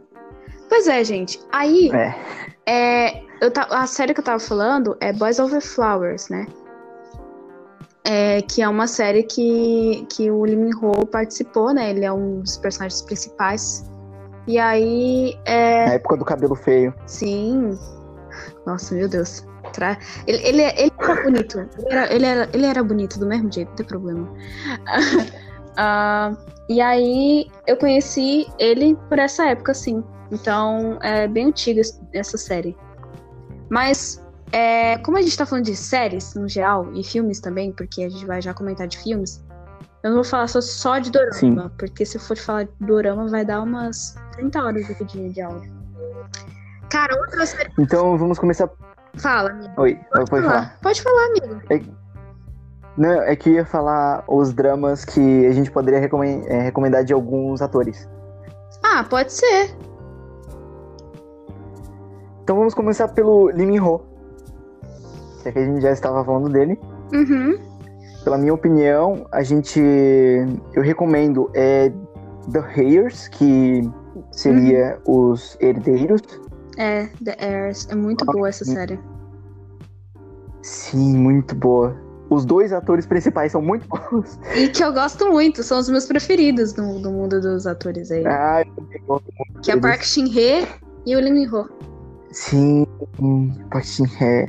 Pois 0.69 0.87
é, 0.89 1.03
gente. 1.05 1.41
Aí, 1.53 1.91
É. 1.93 2.15
é, 2.67 3.23
eu 3.41 3.51
ta- 3.51 3.69
a 3.71 3.87
série 3.87 4.13
que 4.15 4.21
eu 4.21 4.25
tava 4.25 4.39
falando 4.41 4.97
é 5.01 5.13
Boys 5.13 5.39
Over 5.39 5.61
Flowers, 5.63 6.29
né? 6.29 6.47
É, 8.05 8.41
que 8.43 8.63
é 8.63 8.69
uma 8.69 8.87
série 8.87 9.23
que, 9.23 10.07
que 10.11 10.31
o 10.31 10.43
Lee 10.45 10.57
Min-ho 10.57 11.07
participou, 11.07 11.75
né? 11.75 11.91
Ele 11.91 12.05
é 12.05 12.13
um 12.13 12.41
dos 12.41 12.57
personagens 12.57 13.03
principais. 13.03 13.85
E 14.47 14.59
aí, 14.59 15.39
é, 15.45 15.87
Na 15.87 15.93
época 15.95 16.17
do 16.17 16.25
cabelo 16.25 16.55
feio. 16.55 16.95
sim. 17.07 17.79
Nossa, 18.69 18.95
meu 18.95 19.09
Deus. 19.09 19.47
Tra- 19.73 19.99
Ele, 20.27 20.39
ele, 20.47 20.63
ele 20.63 20.93
era 21.01 21.23
bonito. 21.23 21.59
Ele 21.59 21.89
era, 21.91 22.15
ele, 22.15 22.27
era, 22.27 22.49
ele 22.53 22.67
era 22.67 22.85
bonito 22.85 23.19
do 23.19 23.27
mesmo 23.27 23.51
jeito, 23.51 23.69
não 23.71 23.77
tem 23.77 23.87
problema. 23.87 24.29
Ah, 25.81 26.37
e 26.69 26.81
aí 26.81 27.49
eu 27.65 27.77
conheci 27.77 28.49
ele 28.59 28.97
por 29.09 29.17
essa 29.21 29.47
época, 29.47 29.73
sim. 29.73 30.03
Então 30.33 30.99
é 31.01 31.29
bem 31.29 31.47
antiga 31.47 31.81
es- 31.81 32.01
essa 32.13 32.37
série. 32.37 32.77
Mas 33.71 34.21
é, 34.51 34.99
como 34.99 35.17
a 35.19 35.23
gente 35.23 35.39
tá 35.39 35.47
falando 35.47 35.67
de 35.67 35.77
séries 35.77 36.35
no 36.35 36.49
geral 36.49 36.93
e 36.95 37.05
filmes 37.05 37.39
também, 37.39 37.71
porque 37.71 38.03
a 38.03 38.09
gente 38.09 38.27
vai 38.27 38.43
já 38.43 38.53
comentar 38.53 38.89
de 38.89 38.99
filmes, 38.99 39.41
eu 40.03 40.11
não 40.11 40.17
vou 40.17 40.25
falar 40.25 40.49
só, 40.49 40.61
só 40.61 40.99
de 40.99 41.13
dorama, 41.13 41.33
Sim. 41.33 41.71
porque 41.79 42.05
se 42.05 42.17
eu 42.17 42.21
for 42.21 42.37
falar 42.37 42.65
de 42.65 42.71
dorama 42.81 43.29
vai 43.29 43.45
dar 43.45 43.63
umas 43.63 44.17
30 44.33 44.61
horas 44.61 44.85
de, 44.85 45.29
de 45.29 45.41
áudio. 45.41 45.78
Cara, 46.91 47.15
outra 47.21 47.45
série. 47.47 47.71
Então 47.79 48.17
vamos 48.17 48.39
começar. 48.39 48.69
Fala, 49.17 49.51
amigo. 49.51 49.73
Oi, 49.77 49.99
pode 50.13 50.31
falar. 50.31 50.79
Pode 50.83 51.03
falar, 51.03 51.25
amigo. 51.27 51.63
Não, 52.97 53.23
é 53.23 53.37
que 53.37 53.51
eu 53.51 53.55
ia 53.55 53.65
falar 53.65 54.25
os 54.27 54.53
dramas 54.53 55.05
que 55.05 55.47
a 55.47 55.53
gente 55.53 55.71
poderia 55.71 55.99
é, 55.99 56.61
recomendar 56.61 57.05
de 57.05 57.13
alguns 57.13 57.63
atores. 57.63 58.09
Ah, 58.83 59.05
pode 59.05 59.33
ser. 59.33 59.77
Então 62.43 62.57
vamos 62.57 62.75
começar 62.75 63.09
pelo 63.09 63.47
Lee 63.47 63.67
Min-ho. 63.67 64.01
Já 65.45 65.53
que 65.53 65.59
a 65.59 65.65
gente 65.65 65.81
já 65.81 65.93
estava 65.93 66.25
falando 66.25 66.49
dele. 66.49 66.79
Uhum. 67.13 67.59
Pela 68.25 68.39
minha 68.39 68.55
opinião, 68.55 69.27
a 69.31 69.43
gente. 69.43 69.81
Eu 70.75 70.83
recomendo 70.83 71.51
é 71.55 71.93
The 72.51 72.65
Heirs, 72.75 73.29
que 73.29 73.89
seria 74.33 74.99
os 75.07 75.57
herdeiros. 75.61 76.23
É, 76.79 77.07
The 77.25 77.37
Heirs. 77.41 77.87
É 77.91 77.95
muito 77.95 78.25
boa 78.25 78.49
essa 78.49 78.65
série. 78.65 78.99
Sim, 80.63 81.17
muito 81.19 81.55
boa. 81.55 81.97
Os 82.31 82.45
dois 82.45 82.73
atores 82.73 83.07
principais 83.07 83.53
são 83.53 83.63
muito 83.63 83.87
bons. 83.89 84.39
E 84.55 84.69
que 84.69 84.85
eu 84.85 84.93
gosto 84.93 85.31
muito, 85.31 85.63
são 85.63 85.79
os 85.79 85.89
meus 85.89 86.05
preferidos 86.07 86.75
no, 86.75 87.01
do 87.01 87.11
mundo 87.11 87.41
dos 87.41 87.67
atores 87.67 88.11
aí. 88.11 88.25
Ah, 88.27 88.63
eu 88.63 89.01
gosto 89.07 89.27
muito 89.39 89.61
que 89.63 89.71
é 89.73 89.77
o. 89.77 89.81
Park 89.81 90.03
Shin-hye 90.03 90.67
e 91.07 91.17
o 91.17 91.21
Lee 91.21 91.33
Min-ho. 91.33 91.69
Sim, 92.31 92.87
Park 93.71 93.85
Shin-hye. 93.85 94.49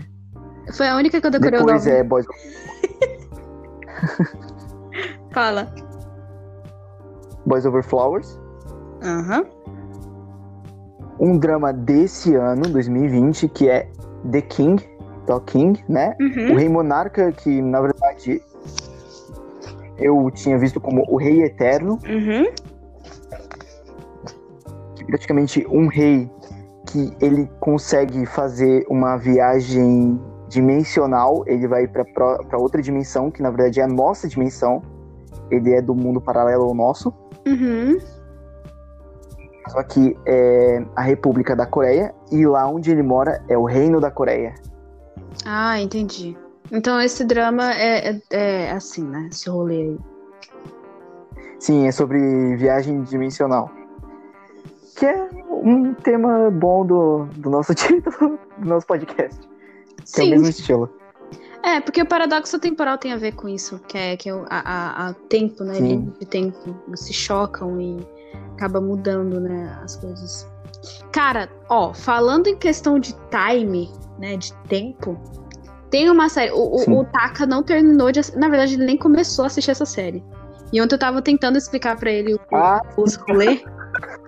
Foi 0.73 0.87
a 0.87 0.95
única 0.97 1.19
que 1.19 1.25
eu 1.27 1.31
decorei 1.31 1.59
o 1.59 1.65
Depois 1.65 1.85
nome. 1.85 1.97
é 1.97 2.03
Boys 2.03 2.25
Fala. 5.31 5.73
Boys 7.45 7.65
Over 7.65 7.83
Flowers. 7.83 8.39
Aham. 9.01 9.45
Um 11.19 11.37
drama 11.37 11.73
desse 11.73 12.33
ano, 12.35 12.63
2020, 12.69 13.47
que 13.49 13.69
é 13.69 13.87
The 14.31 14.41
King, 14.41 14.83
The 15.25 15.39
King, 15.45 15.83
né? 15.89 16.15
O 16.19 16.23
Uhum. 16.23 16.55
Rei 16.55 16.69
Monarca, 16.69 17.31
que 17.31 17.61
na 17.61 17.81
verdade 17.81 18.41
eu 19.97 20.31
tinha 20.31 20.57
visto 20.57 20.79
como 20.79 21.03
o 21.09 21.17
Rei 21.17 21.43
Eterno, 21.43 21.99
Uhum. 22.07 22.45
que 24.95 25.03
é 25.03 25.05
praticamente 25.05 25.67
um 25.69 25.87
rei 25.87 26.29
que 26.87 27.13
ele 27.21 27.49
consegue 27.59 28.25
fazer 28.25 28.85
uma 28.89 29.17
viagem 29.17 30.19
dimensional, 30.47 31.43
ele 31.45 31.67
vai 31.67 31.87
para 31.87 32.57
outra 32.57 32.81
dimensão, 32.81 33.29
que 33.29 33.41
na 33.43 33.49
verdade 33.51 33.79
é 33.79 33.83
a 33.83 33.87
nossa 33.87 34.27
dimensão. 34.27 34.81
Ele 35.51 35.73
é 35.73 35.81
do 35.81 35.93
mundo 35.93 36.19
paralelo 36.19 36.63
ao 36.63 36.73
nosso. 36.73 37.13
Uhum. 37.45 37.97
Só 39.69 39.81
que 39.83 40.17
é 40.25 40.83
a 40.95 41.01
República 41.01 41.55
da 41.55 41.65
Coreia 41.65 42.13
e 42.31 42.45
lá 42.45 42.67
onde 42.67 42.91
ele 42.91 43.03
mora 43.03 43.43
é 43.47 43.57
o 43.57 43.63
Reino 43.65 43.99
da 44.01 44.09
Coreia. 44.11 44.53
Ah, 45.45 45.79
entendi. 45.79 46.37
Então 46.71 46.99
esse 47.01 47.23
drama 47.23 47.73
é, 47.73 48.09
é, 48.09 48.21
é 48.31 48.71
assim, 48.71 49.03
né? 49.03 49.29
Esse 49.31 49.49
rolê 49.49 49.81
aí. 49.81 49.99
Sim, 51.59 51.87
é 51.87 51.91
sobre 51.91 52.55
viagem 52.55 53.01
dimensional. 53.03 53.69
Que 54.95 55.05
é 55.05 55.29
um 55.49 55.93
tema 55.93 56.49
bom 56.51 56.85
do, 56.85 57.25
do 57.37 57.49
nosso 57.49 57.73
título, 57.75 58.39
do 58.57 58.67
nosso 58.67 58.87
podcast. 58.87 59.39
Que 59.39 60.21
é 60.21 60.23
o 60.23 60.25
Sim. 60.25 60.29
mesmo 60.31 60.47
estilo. 60.49 60.89
É, 61.61 61.81
porque 61.81 62.01
o 62.01 62.05
paradoxo 62.05 62.57
temporal 62.57 62.97
tem 62.97 63.11
a 63.11 63.17
ver 63.17 63.33
com 63.33 63.49
isso, 63.49 63.79
que 63.87 63.97
é 63.97 64.15
que 64.15 64.29
é 64.29 64.33
o- 64.33 64.45
a, 64.49 64.59
a, 64.59 65.09
a 65.09 65.13
tempo, 65.13 65.63
né? 65.63 65.75
Sim. 65.75 66.13
De 66.19 66.25
tempo 66.25 66.57
se 66.95 67.13
chocam 67.13 67.79
e 67.81 67.97
acaba 68.53 68.79
mudando, 68.81 69.39
né? 69.39 69.77
As 69.83 69.95
coisas. 69.97 70.47
Cara, 71.11 71.49
ó, 71.69 71.93
falando 71.93 72.47
em 72.47 72.55
questão 72.57 72.99
de 72.99 73.13
time, 73.29 73.89
né? 74.17 74.37
De 74.37 74.53
tempo, 74.67 75.19
tem 75.89 76.09
uma 76.09 76.29
série. 76.29 76.51
O, 76.51 76.77
Sim. 76.79 76.93
o, 76.93 77.05
Taka 77.05 77.45
não 77.45 77.63
terminou 77.63 78.11
de. 78.11 78.21
Na 78.37 78.47
verdade, 78.49 78.75
ele 78.75 78.85
nem 78.85 78.97
começou 78.97 79.43
a 79.43 79.47
assistir 79.47 79.71
essa 79.71 79.85
série. 79.85 80.23
E 80.71 80.79
ontem 80.81 80.95
eu 80.95 80.99
tava 80.99 81.21
tentando 81.21 81.57
explicar 81.57 81.97
pra 81.97 82.11
ele 82.11 82.35
o, 82.35 82.39
Ah, 82.53 82.81
os 82.97 83.15
rolê. 83.15 83.61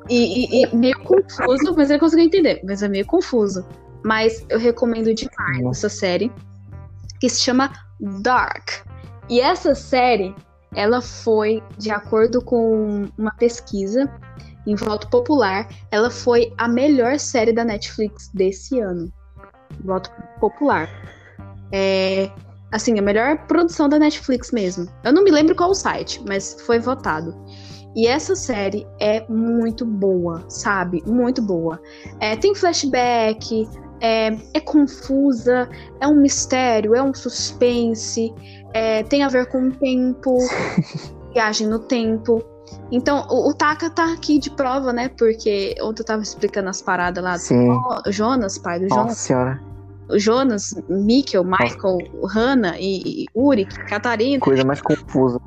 E, 0.09 0.61
e- 0.61 0.63
e 0.65 0.75
meio 0.75 0.99
confuso, 1.03 1.73
mas 1.77 1.89
ele 1.89 1.99
conseguiu 1.99 2.25
entender. 2.25 2.61
Mas 2.65 2.81
é 2.81 2.87
meio 2.87 3.05
confuso. 3.05 3.63
Mas 4.03 4.43
eu 4.49 4.57
recomendo 4.57 5.13
demais 5.13 5.63
essa 5.77 5.87
série, 5.87 6.31
que 7.19 7.29
se 7.29 7.41
chama 7.41 7.71
Dark. 8.21 8.69
E 9.29 9.39
essa 9.39 9.75
série, 9.75 10.35
ela 10.75 11.01
foi, 11.01 11.61
de 11.77 11.91
acordo 11.91 12.41
com 12.41 13.09
uma 13.17 13.31
pesquisa 13.35 14.09
em 14.65 14.75
voto 14.75 15.09
popular, 15.09 15.67
ela 15.89 16.09
foi 16.09 16.53
a 16.57 16.67
melhor 16.67 17.19
série 17.19 17.51
da 17.51 17.65
Netflix 17.65 18.29
desse 18.33 18.79
ano. 18.79 19.11
Voto 19.83 20.11
popular. 20.39 20.89
É, 21.71 22.31
assim, 22.71 22.97
a 22.99 23.01
melhor 23.01 23.47
produção 23.47 23.89
da 23.89 23.97
Netflix 23.97 24.51
mesmo. 24.51 24.87
Eu 25.03 25.11
não 25.11 25.23
me 25.23 25.31
lembro 25.31 25.55
qual 25.55 25.71
o 25.71 25.75
site, 25.75 26.21
mas 26.27 26.61
foi 26.65 26.79
votado. 26.79 27.35
E 27.95 28.07
essa 28.07 28.35
série 28.35 28.87
é 28.99 29.25
muito 29.27 29.85
boa, 29.85 30.45
sabe? 30.47 31.03
Muito 31.05 31.41
boa. 31.41 31.81
É, 32.19 32.37
tem 32.37 32.55
flashback, 32.55 33.67
é, 34.01 34.35
é 34.53 34.59
confusa, 34.59 35.69
é 36.01 36.07
um 36.07 36.15
mistério, 36.15 36.95
é 36.95 37.01
um 37.01 37.13
suspense, 37.13 38.33
é, 38.73 39.03
tem 39.03 39.23
a 39.23 39.29
ver 39.29 39.45
com 39.45 39.67
o 39.67 39.71
tempo, 39.71 40.37
viagem 41.33 41.67
no 41.67 41.79
tempo. 41.79 42.43
Então, 42.91 43.27
o, 43.29 43.49
o 43.49 43.53
Taka 43.53 43.89
tá 43.89 44.11
aqui 44.11 44.39
de 44.39 44.49
prova, 44.49 44.91
né? 44.91 45.09
Porque 45.09 45.75
ontem 45.81 46.01
eu 46.01 46.05
tava 46.05 46.21
explicando 46.21 46.69
as 46.69 46.81
paradas 46.81 47.23
lá 47.23 47.37
sim. 47.37 47.67
do 47.67 48.11
Jonas, 48.11 48.57
pai 48.57 48.79
do 48.79 48.87
Nossa 48.87 49.01
Jonas. 49.01 49.17
senhora. 49.17 49.61
O 50.09 50.19
Jonas, 50.19 50.73
Mikkel, 50.89 51.43
Michael, 51.43 51.97
Hannah 52.25 52.77
e, 52.77 53.23
e 53.23 53.25
Uri, 53.33 53.65
Catarina. 53.65 54.39
Coisa 54.39 54.65
mais 54.65 54.81
confusa. 54.81 55.39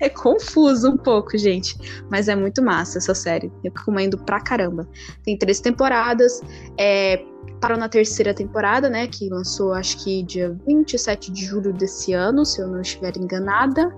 É 0.00 0.08
confuso 0.08 0.90
um 0.90 0.96
pouco, 0.96 1.36
gente. 1.38 1.76
Mas 2.10 2.28
é 2.28 2.36
muito 2.36 2.62
massa 2.62 2.98
essa 2.98 3.14
série. 3.14 3.50
Eu 3.64 3.72
recomendo 3.74 4.18
pra 4.18 4.40
caramba. 4.40 4.86
Tem 5.24 5.38
três 5.38 5.60
temporadas. 5.60 6.40
É, 6.78 7.24
parou 7.60 7.78
na 7.78 7.88
terceira 7.88 8.34
temporada, 8.34 8.90
né? 8.90 9.06
Que 9.06 9.28
lançou 9.28 9.72
acho 9.72 10.02
que 10.04 10.22
dia 10.22 10.56
27 10.66 11.32
de 11.32 11.44
julho 11.44 11.72
desse 11.72 12.12
ano, 12.12 12.44
se 12.44 12.60
eu 12.60 12.68
não 12.68 12.80
estiver 12.80 13.16
enganada. 13.16 13.94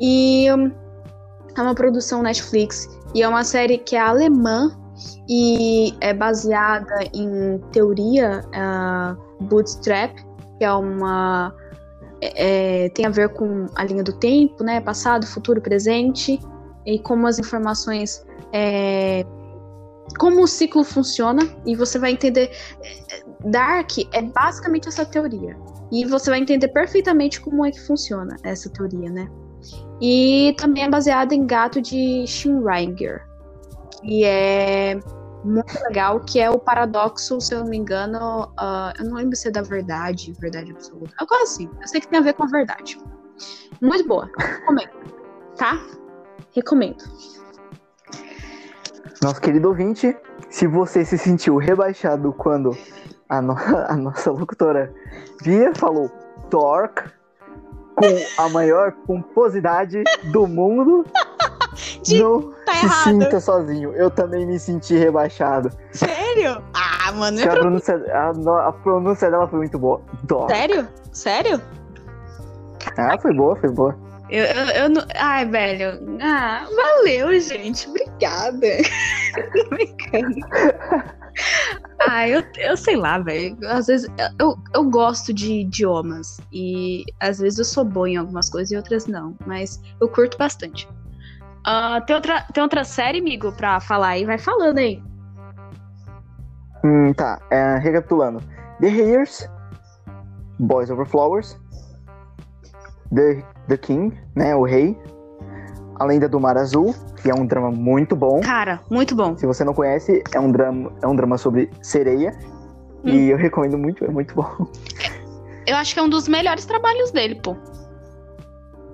E 0.00 0.46
hum, 0.52 0.70
é 1.56 1.62
uma 1.62 1.74
produção 1.74 2.22
Netflix. 2.22 2.88
E 3.14 3.22
é 3.22 3.28
uma 3.28 3.44
série 3.44 3.78
que 3.78 3.96
é 3.96 4.00
alemã 4.00 4.70
e 5.28 5.94
é 6.00 6.14
baseada 6.14 7.04
em 7.12 7.58
teoria 7.72 8.42
ah, 8.54 9.16
bootstrap, 9.40 10.14
que 10.58 10.64
é 10.64 10.72
uma 10.72 11.54
é, 12.20 12.88
tem 12.90 13.06
a 13.06 13.10
ver 13.10 13.30
com 13.30 13.66
a 13.74 13.84
linha 13.84 14.02
do 14.02 14.12
tempo, 14.12 14.64
né? 14.64 14.80
Passado, 14.80 15.26
futuro, 15.26 15.60
presente, 15.60 16.38
e 16.84 16.98
como 16.98 17.26
as 17.26 17.38
informações. 17.38 18.24
é, 18.52 19.24
como 20.18 20.42
o 20.42 20.46
ciclo 20.46 20.84
funciona, 20.84 21.42
e 21.66 21.74
você 21.74 21.98
vai 21.98 22.12
entender. 22.12 22.50
é, 22.82 23.26
Dark 23.50 23.90
é 24.12 24.22
basicamente 24.22 24.88
essa 24.88 25.04
teoria. 25.04 25.56
E 25.92 26.04
você 26.04 26.30
vai 26.30 26.40
entender 26.40 26.68
perfeitamente 26.68 27.40
como 27.40 27.64
é 27.64 27.70
que 27.70 27.80
funciona 27.80 28.36
essa 28.42 28.68
teoria, 28.70 29.10
né? 29.10 29.28
E 30.00 30.54
também 30.58 30.84
é 30.84 30.90
baseada 30.90 31.34
em 31.34 31.46
Gato 31.46 31.80
de 31.80 32.24
Schrödinger, 32.26 33.22
que 34.00 34.24
é 34.24 34.98
muito 35.46 35.72
legal, 35.84 36.20
que 36.20 36.40
é 36.40 36.50
o 36.50 36.58
paradoxo, 36.58 37.40
se 37.40 37.54
eu 37.54 37.60
não 37.60 37.68
me 37.68 37.76
engano, 37.76 38.52
uh, 38.58 38.92
eu 38.98 39.04
não 39.04 39.16
lembro 39.16 39.36
se 39.36 39.48
é 39.48 39.50
da 39.50 39.62
verdade, 39.62 40.32
verdade 40.40 40.72
absoluta. 40.72 41.14
Agora 41.18 41.46
sim, 41.46 41.70
eu 41.80 41.88
sei 41.88 42.00
que 42.00 42.08
tem 42.08 42.18
a 42.18 42.22
ver 42.22 42.34
com 42.34 42.44
a 42.44 42.46
verdade. 42.46 42.98
Muito 43.80 44.06
boa, 44.08 44.28
recomendo, 44.38 44.90
tá? 45.56 45.78
Recomendo. 46.54 47.04
Nosso 49.22 49.40
querido 49.40 49.68
ouvinte, 49.68 50.16
se 50.50 50.66
você 50.66 51.04
se 51.04 51.16
sentiu 51.16 51.56
rebaixado 51.56 52.32
quando 52.32 52.76
a, 53.28 53.40
no 53.40 53.54
a 53.88 53.96
nossa 53.96 54.30
locutora 54.30 54.92
Via 55.42 55.74
falou 55.74 56.08
Torque 56.50 57.10
com 57.96 58.42
a 58.42 58.48
maior 58.50 58.92
pomposidade 59.06 60.04
do 60.30 60.46
mundo, 60.46 61.04
De... 62.02 62.22
não 62.22 62.52
tá 62.64 62.74
se 62.74 62.86
errado. 62.86 63.04
sinta 63.04 63.40
sozinho. 63.40 63.92
Eu 63.92 64.10
também 64.10 64.46
me 64.46 64.58
senti 64.58 64.96
rebaixado. 64.96 65.70
Sério? 65.92 66.62
Ah, 66.74 67.12
mano, 67.12 67.38
Porque 67.38 67.56
A 67.56 67.60
pronúncia, 67.60 67.94
a, 68.12 68.68
a 68.68 68.72
pronúncia 68.72 69.30
dela 69.30 69.48
foi 69.48 69.58
muito 69.58 69.78
boa. 69.78 70.00
Torque. 70.26 70.54
Sério? 70.54 70.88
Sério? 71.12 71.62
Ah, 72.96 73.18
foi 73.20 73.32
boa, 73.34 73.56
foi 73.56 73.70
boa. 73.70 74.06
Eu, 74.28 74.44
eu, 74.44 74.66
eu 74.70 74.88
não. 74.88 75.04
Ai, 75.14 75.46
velho. 75.46 76.18
Ah, 76.20 76.66
valeu, 76.74 77.38
gente. 77.40 77.88
Obrigada. 77.88 78.66
Tô 79.52 79.68
brincando. 79.70 80.34
Ah, 82.00 82.28
eu, 82.28 82.42
eu 82.58 82.76
sei 82.76 82.96
lá, 82.96 83.18
velho. 83.18 83.56
Às 83.68 83.86
vezes 83.86 84.08
eu, 84.38 84.56
eu 84.74 84.84
gosto 84.90 85.32
de 85.32 85.60
idiomas. 85.60 86.40
E 86.52 87.04
às 87.20 87.38
vezes 87.38 87.58
eu 87.58 87.64
sou 87.64 87.84
boa 87.84 88.08
em 88.08 88.16
algumas 88.16 88.50
coisas 88.50 88.72
e 88.72 88.76
outras 88.76 89.06
não. 89.06 89.36
Mas 89.46 89.80
eu 90.00 90.08
curto 90.08 90.36
bastante. 90.36 90.88
Ah, 91.68 92.00
tem, 92.00 92.14
outra, 92.14 92.42
tem 92.52 92.62
outra 92.62 92.84
série, 92.84 93.18
amigo, 93.18 93.50
pra 93.50 93.80
falar 93.80 94.10
aí? 94.10 94.24
Vai 94.24 94.38
falando 94.38 94.78
aí. 94.78 95.02
Hum, 96.84 97.12
tá, 97.12 97.40
é, 97.50 97.76
recapitulando. 97.78 98.40
The 98.80 98.86
Heirs, 98.86 99.50
Boys 100.60 100.90
Over 100.90 101.04
Flowers, 101.04 101.58
The, 103.12 103.42
The 103.66 103.76
King, 103.78 104.16
né, 104.36 104.54
o 104.54 104.62
rei, 104.62 104.96
A 105.98 106.04
Lenda 106.04 106.28
do 106.28 106.38
Mar 106.38 106.56
Azul, 106.56 106.94
que 107.20 107.30
é 107.30 107.34
um 107.34 107.44
drama 107.44 107.72
muito 107.72 108.14
bom. 108.14 108.40
Cara, 108.42 108.80
muito 108.88 109.16
bom. 109.16 109.36
Se 109.36 109.44
você 109.44 109.64
não 109.64 109.74
conhece, 109.74 110.22
é 110.32 110.38
um 110.38 110.52
drama, 110.52 110.92
é 111.02 111.06
um 111.08 111.16
drama 111.16 111.36
sobre 111.36 111.68
sereia. 111.82 112.32
Hum. 113.02 113.08
E 113.08 113.30
eu 113.30 113.36
recomendo 113.36 113.76
muito, 113.76 114.04
é 114.04 114.08
muito 114.08 114.36
bom. 114.36 114.68
Eu 115.66 115.74
acho 115.74 115.94
que 115.94 115.98
é 115.98 116.02
um 116.02 116.08
dos 116.08 116.28
melhores 116.28 116.64
trabalhos 116.64 117.10
dele, 117.10 117.40
pô. 117.42 117.56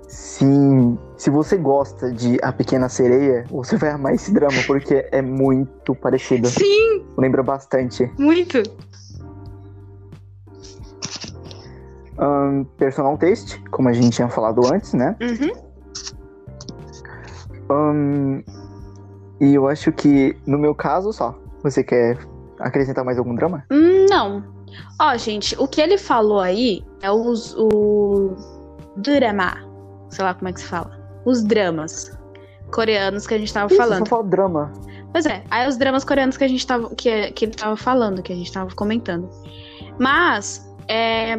Sim, 0.07 0.97
se 1.23 1.29
você 1.29 1.55
gosta 1.55 2.11
de 2.11 2.37
A 2.43 2.51
Pequena 2.51 2.89
Sereia, 2.89 3.45
você 3.49 3.77
vai 3.77 3.91
amar 3.91 4.13
esse 4.13 4.33
drama, 4.33 4.57
porque 4.67 5.07
é 5.09 5.21
muito 5.21 5.95
parecido. 5.95 6.49
Sim, 6.49 7.05
Lembra 7.17 7.41
bastante. 7.41 8.11
muito. 8.19 8.61
Ahn, 12.17 12.65
personal 12.77 13.17
Taste, 13.17 13.57
como 13.71 13.87
a 13.87 13.93
gente 13.93 14.09
tinha 14.17 14.27
falado 14.27 14.59
antes, 14.65 14.93
né? 14.93 15.15
Uhum. 15.21 15.53
Ahn, 17.69 18.43
e 19.39 19.53
eu 19.55 19.65
acho 19.69 19.93
que, 19.93 20.35
no 20.45 20.57
meu 20.57 20.75
caso, 20.75 21.13
só. 21.13 21.39
Você 21.63 21.85
quer 21.85 22.17
acrescentar 22.59 23.05
mais 23.05 23.17
algum 23.17 23.33
drama? 23.33 23.63
Não. 24.09 24.43
Ó, 24.99 25.15
gente, 25.15 25.55
o 25.57 25.69
que 25.69 25.79
ele 25.79 25.97
falou 25.97 26.41
aí 26.41 26.83
é 27.01 27.09
os, 27.09 27.55
o 27.57 28.35
drama. 28.97 29.55
Sei 30.09 30.21
lá 30.25 30.33
como 30.33 30.49
é 30.49 30.51
que 30.51 30.59
se 30.59 30.65
fala. 30.65 31.02
Os 31.25 31.43
dramas 31.43 32.17
coreanos 32.71 33.27
que 33.27 33.33
a 33.33 33.37
gente 33.37 33.53
tava 33.53 33.67
Isso, 33.67 33.77
falando. 33.81 33.99
Só 33.99 34.05
fala 34.05 34.23
drama. 34.23 34.73
Pois 35.11 35.25
é, 35.25 35.43
aí 35.51 35.67
os 35.67 35.77
dramas 35.77 36.03
coreanos 36.03 36.37
que 36.37 36.43
a 36.43 36.47
gente 36.47 36.65
tava. 36.65 36.89
Que, 36.95 37.31
que 37.31 37.45
ele 37.45 37.53
tava 37.53 37.77
falando, 37.77 38.21
que 38.21 38.33
a 38.33 38.35
gente 38.35 38.51
tava 38.51 38.73
comentando. 38.75 39.29
Mas, 39.99 40.67
é, 40.87 41.37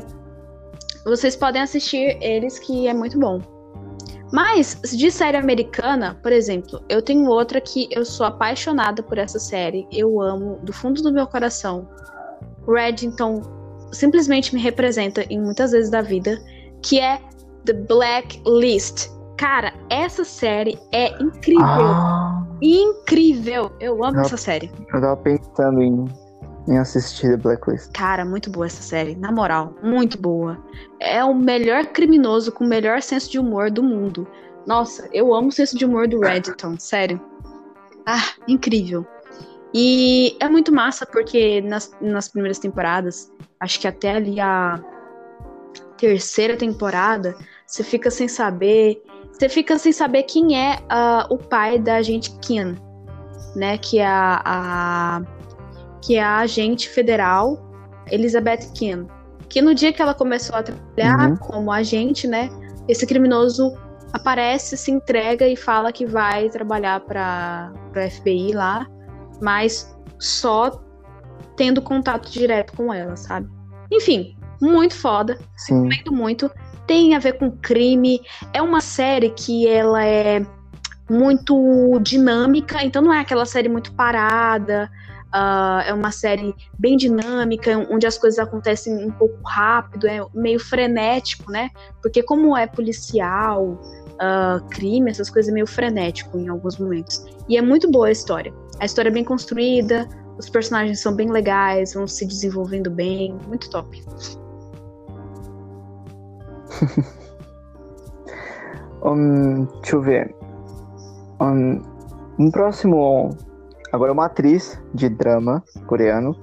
vocês 1.04 1.36
podem 1.36 1.60
assistir 1.60 2.16
eles 2.22 2.58
que 2.58 2.86
é 2.86 2.94
muito 2.94 3.18
bom. 3.18 3.40
Mas, 4.32 4.80
de 4.96 5.10
série 5.10 5.36
americana, 5.36 6.18
por 6.22 6.32
exemplo, 6.32 6.82
eu 6.88 7.00
tenho 7.02 7.28
outra 7.28 7.60
que 7.60 7.88
eu 7.90 8.04
sou 8.04 8.26
apaixonada 8.26 9.02
por 9.02 9.18
essa 9.18 9.38
série. 9.38 9.86
Eu 9.92 10.20
amo 10.20 10.58
do 10.62 10.72
fundo 10.72 11.02
do 11.02 11.12
meu 11.12 11.26
coração. 11.26 11.88
Reddington 12.66 13.42
simplesmente 13.92 14.54
me 14.54 14.60
representa 14.60 15.24
em 15.30 15.40
muitas 15.40 15.70
vezes 15.70 15.90
da 15.90 16.02
vida, 16.02 16.42
que 16.82 16.98
é 16.98 17.20
The 17.64 17.74
Blacklist. 17.74 19.08
Cara, 19.36 19.72
essa 19.90 20.24
série 20.24 20.78
é 20.92 21.10
incrível. 21.22 21.64
Ah, 21.64 22.46
Incrível! 22.62 23.72
Eu 23.80 24.04
amo 24.04 24.16
Não. 24.16 24.22
essa 24.22 24.36
série. 24.36 24.70
eu 24.78 25.00
tava 25.00 25.16
pensando 25.16 25.82
em, 25.82 26.04
em 26.68 26.78
assistir 26.78 27.30
The 27.30 27.36
Blacklist. 27.36 27.92
Cara, 27.92 28.24
muito 28.24 28.48
boa 28.48 28.66
essa 28.66 28.82
série. 28.82 29.16
Na 29.16 29.32
moral, 29.32 29.74
muito 29.82 30.16
boa. 30.18 30.58
É 31.00 31.22
o 31.24 31.34
melhor 31.34 31.86
criminoso 31.86 32.52
com 32.52 32.64
o 32.64 32.68
melhor 32.68 33.02
senso 33.02 33.30
de 33.30 33.38
humor 33.38 33.70
do 33.70 33.82
mundo. 33.82 34.26
Nossa, 34.66 35.08
eu 35.12 35.34
amo 35.34 35.48
o 35.48 35.52
senso 35.52 35.76
de 35.76 35.84
humor 35.84 36.08
do 36.08 36.20
Reddington, 36.20 36.78
sério. 36.78 37.20
Ah, 38.06 38.30
incrível. 38.48 39.06
E 39.74 40.36
é 40.40 40.48
muito 40.48 40.72
massa 40.72 41.04
porque 41.04 41.60
nas, 41.60 41.90
nas 42.00 42.28
primeiras 42.28 42.58
temporadas, 42.58 43.30
acho 43.60 43.80
que 43.80 43.88
até 43.88 44.12
ali 44.12 44.40
a 44.40 44.80
terceira 45.98 46.56
temporada, 46.56 47.36
você 47.66 47.82
fica 47.82 48.10
sem 48.10 48.28
saber. 48.28 49.02
Você 49.38 49.48
fica 49.48 49.78
sem 49.78 49.92
saber 49.92 50.22
quem 50.24 50.56
é 50.58 50.78
ah, 50.88 51.26
o 51.30 51.36
pai 51.38 51.78
da 51.78 51.96
agente 51.96 52.30
Kim, 52.40 52.76
né? 53.56 53.76
Que 53.78 53.98
é 53.98 54.06
a, 54.06 54.42
a- 54.44 55.22
que 56.02 56.16
é 56.16 56.22
a 56.22 56.38
agente 56.38 56.88
federal 56.88 57.58
Elizabeth 58.10 58.70
Kim. 58.74 59.06
Que 59.48 59.60
no 59.62 59.74
dia 59.74 59.92
que 59.92 60.00
ela 60.02 60.14
começou 60.14 60.56
a 60.56 60.62
trabalhar 60.62 61.30
Uhum. 61.30 61.36
como 61.36 61.72
agente, 61.72 62.26
né? 62.26 62.48
Esse 62.88 63.06
criminoso 63.06 63.76
aparece, 64.12 64.76
se 64.76 64.90
entrega 64.90 65.46
e 65.48 65.56
fala 65.56 65.92
que 65.92 66.06
vai 66.06 66.48
trabalhar 66.50 67.00
para 67.00 67.72
o 67.96 68.10
FBI 68.10 68.52
lá, 68.52 68.86
mas 69.42 69.96
só 70.18 70.80
tendo 71.56 71.82
contato 71.82 72.30
direto 72.30 72.76
com 72.76 72.92
ela, 72.92 73.16
sabe? 73.16 73.48
Enfim, 73.90 74.36
muito 74.60 74.94
foda 74.94 75.38
Sim. 75.56 75.88
recomendo 75.88 76.12
muito. 76.12 76.50
Tem 76.86 77.14
a 77.14 77.18
ver 77.18 77.34
com 77.34 77.50
crime. 77.50 78.20
É 78.52 78.60
uma 78.60 78.80
série 78.80 79.30
que 79.30 79.66
ela 79.66 80.04
é 80.04 80.44
muito 81.08 81.98
dinâmica, 82.00 82.82
então 82.84 83.02
não 83.02 83.12
é 83.12 83.20
aquela 83.20 83.46
série 83.46 83.68
muito 83.68 83.92
parada. 83.92 84.90
ah, 85.32 85.82
é 85.84 85.92
uma 85.92 86.12
série 86.12 86.54
bem 86.78 86.96
dinâmica, 86.96 87.76
onde 87.90 88.06
as 88.06 88.16
coisas 88.16 88.38
acontecem 88.38 89.04
um 89.04 89.10
pouco 89.10 89.36
rápido, 89.44 90.06
é 90.06 90.24
meio 90.32 90.60
frenético, 90.60 91.50
né? 91.50 91.70
Porque 92.00 92.22
como 92.22 92.56
é 92.56 92.68
policial, 92.68 93.80
ah, 94.20 94.60
crime, 94.70 95.10
essas 95.10 95.28
coisas 95.28 95.50
é 95.50 95.52
meio 95.52 95.66
frenético 95.66 96.38
em 96.38 96.48
alguns 96.48 96.78
momentos. 96.78 97.24
E 97.48 97.56
é 97.56 97.62
muito 97.62 97.90
boa 97.90 98.06
a 98.06 98.12
história. 98.12 98.54
A 98.80 98.84
história 98.84 99.08
é 99.08 99.12
bem 99.12 99.24
construída, 99.24 100.08
os 100.38 100.48
personagens 100.48 101.00
são 101.00 101.14
bem 101.14 101.30
legais, 101.30 101.94
vão 101.94 102.06
se 102.06 102.24
desenvolvendo 102.26 102.90
bem, 102.90 103.36
muito 103.48 103.68
top. 103.70 104.02
Hum, 109.02 109.64
deixa 109.80 109.96
eu 109.96 110.02
ver. 110.02 110.34
Hum, 111.40 111.82
um 112.38 112.50
próximo. 112.50 113.30
Agora 113.92 114.12
uma 114.12 114.26
atriz 114.26 114.80
de 114.92 115.08
drama 115.08 115.62
coreano, 115.86 116.34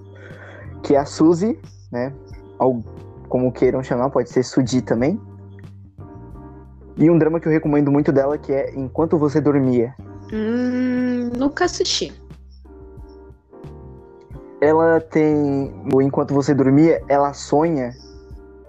que 0.84 0.96
é 0.96 1.00
a 1.00 1.06
Suzy, 1.06 1.60
né? 1.92 2.14
Ou 2.60 2.82
como 3.28 3.52
queiram 3.52 3.84
chamar, 3.84 4.10
pode 4.10 4.30
ser 4.30 4.44
Suji 4.44 4.82
também. 4.82 5.20
E 6.98 7.10
um 7.10 7.18
drama 7.18 7.40
que 7.40 7.48
eu 7.48 7.52
recomendo 7.52 7.92
muito 7.92 8.12
dela, 8.12 8.38
que 8.38 8.54
é 8.54 8.74
Enquanto 8.76 9.18
Você 9.18 9.42
Dormia. 9.42 9.96
Hum, 10.32 11.32
nunca 11.38 11.66
assisti. 11.66 12.14
Ela 14.62 15.02
tem. 15.02 15.74
no 15.92 16.02
Enquanto 16.02 16.34
Você 16.34 16.54
Dormia, 16.54 17.02
ela 17.08 17.34
sonha 17.34 17.92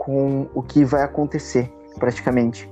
com 0.03 0.49
o 0.53 0.61
que 0.61 0.85
vai 0.85 1.05
acontecer, 1.05 1.73
praticamente. 1.97 2.69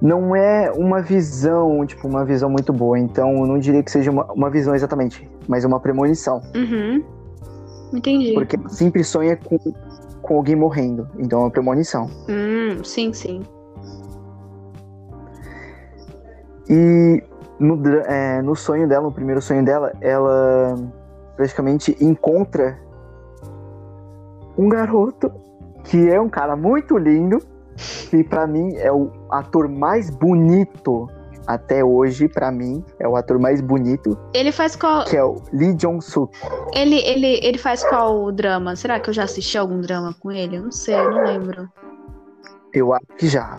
Não 0.00 0.34
é 0.34 0.70
uma 0.70 1.02
visão, 1.02 1.84
tipo, 1.84 2.06
uma 2.06 2.24
visão 2.24 2.48
muito 2.48 2.72
boa. 2.72 2.96
Então, 2.96 3.32
eu 3.38 3.46
não 3.46 3.58
diria 3.58 3.82
que 3.82 3.90
seja 3.90 4.08
uma, 4.12 4.24
uma 4.32 4.48
visão 4.48 4.76
exatamente, 4.76 5.28
mas 5.48 5.64
uma 5.64 5.80
premonição. 5.80 6.40
Uhum. 6.54 7.04
Entendi. 7.92 8.32
Porque 8.32 8.56
sempre 8.68 9.02
sonha 9.02 9.36
com, 9.36 9.58
com 10.22 10.36
alguém 10.36 10.54
morrendo. 10.54 11.08
Então, 11.18 11.40
é 11.40 11.42
uma 11.42 11.50
premonição. 11.50 12.08
Hum, 12.28 12.84
sim, 12.84 13.12
sim. 13.12 13.42
E 16.70 17.24
no, 17.58 17.84
é, 18.06 18.40
no 18.40 18.54
sonho 18.54 18.88
dela, 18.88 19.02
no 19.02 19.12
primeiro 19.12 19.42
sonho 19.42 19.64
dela, 19.64 19.92
ela 20.00 20.76
praticamente 21.36 21.96
encontra 22.00 22.78
um 24.56 24.68
garoto 24.68 25.41
que 25.84 26.08
é 26.10 26.20
um 26.20 26.28
cara 26.28 26.56
muito 26.56 26.96
lindo, 26.96 27.38
que 28.10 28.22
pra 28.24 28.46
mim 28.46 28.74
é 28.76 28.92
o 28.92 29.10
ator 29.30 29.68
mais 29.68 30.10
bonito 30.10 31.08
até 31.46 31.82
hoje, 31.84 32.28
pra 32.28 32.52
mim, 32.52 32.84
é 33.00 33.08
o 33.08 33.16
ator 33.16 33.36
mais 33.38 33.60
bonito, 33.60 34.16
Ele 34.32 34.52
faz 34.52 34.76
qual. 34.76 35.04
que 35.04 35.16
é 35.16 35.24
o 35.24 35.42
Lee 35.52 35.74
Jong-suk. 35.74 36.32
Ele, 36.72 36.96
ele, 37.00 37.40
ele 37.42 37.58
faz 37.58 37.82
qual 37.84 38.30
drama? 38.30 38.76
Será 38.76 39.00
que 39.00 39.10
eu 39.10 39.14
já 39.14 39.24
assisti 39.24 39.58
algum 39.58 39.80
drama 39.80 40.14
com 40.20 40.30
ele? 40.30 40.56
Eu 40.56 40.62
não 40.62 40.70
sei, 40.70 40.94
eu 40.94 41.10
não 41.10 41.24
lembro. 41.24 41.68
Eu 42.72 42.92
acho 42.92 43.06
que 43.18 43.26
já. 43.26 43.58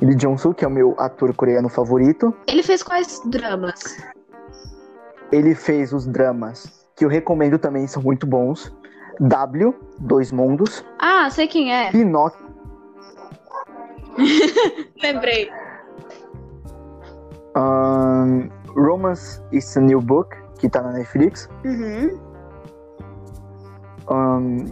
O 0.00 0.04
Lee 0.04 0.14
Jong-suk 0.14 0.62
é 0.62 0.68
o 0.68 0.70
meu 0.70 0.94
ator 0.98 1.34
coreano 1.34 1.70
favorito. 1.70 2.34
Ele 2.46 2.62
fez 2.62 2.82
quais 2.82 3.20
dramas? 3.24 3.80
Ele 5.30 5.54
fez 5.54 5.92
os 5.94 6.06
dramas 6.06 6.86
que 6.94 7.04
eu 7.04 7.08
recomendo 7.08 7.58
também, 7.58 7.86
são 7.86 8.02
muito 8.02 8.26
bons. 8.26 8.70
W, 9.20 9.74
Dois 9.98 10.32
Mundos, 10.32 10.84
Ah, 10.98 11.28
sei 11.30 11.46
quem 11.46 11.72
é. 11.74 11.90
Pinóquio, 11.90 12.40
Lembrei. 15.02 15.50
ahn, 17.54 18.48
Romance 18.76 19.40
is 19.52 19.76
a 19.76 19.80
New 19.80 20.00
Book, 20.00 20.34
que 20.58 20.68
tá 20.68 20.82
na 20.82 20.92
Netflix. 20.92 21.48
Uhum. 21.64 22.18
ahn, 24.08 24.66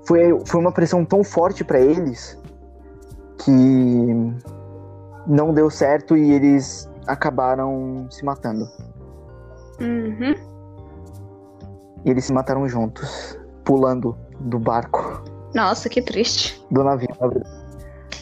foi, 0.08 0.40
foi 0.46 0.62
uma 0.62 0.72
pressão 0.72 1.04
tão 1.04 1.26
forte 1.26 1.64
para 1.64 1.80
eles 1.80 2.40
que 3.44 4.34
não 5.28 5.54
deu 5.54 5.70
certo 5.70 6.16
e 6.16 6.32
eles 6.32 6.90
acabaram 7.08 8.08
se 8.10 8.24
matando. 8.24 8.66
Uhum. 9.82 10.36
E 12.06 12.10
eles 12.10 12.26
se 12.26 12.34
mataram 12.34 12.68
juntos, 12.70 13.38
pulando 13.64 14.16
do 14.40 14.60
barco, 14.60 15.24
Nossa, 15.54 15.90
que 15.90 16.02
triste. 16.02 16.64
do 16.72 16.84
navio, 16.84 17.10
na 17.20 17.28
verdade. 17.28 17.66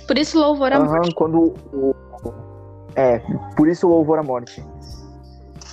Por 0.07 0.17
isso 0.17 0.39
louvor 0.39 0.71
a 0.71 0.77
Aham, 0.77 0.85
morte. 0.87 1.15
quando 1.15 1.53
o- 1.73 1.95
É, 2.95 3.19
por 3.55 3.67
isso 3.67 3.87
o 3.87 3.89
louvor 3.89 4.19
à 4.19 4.23
morte. 4.23 4.63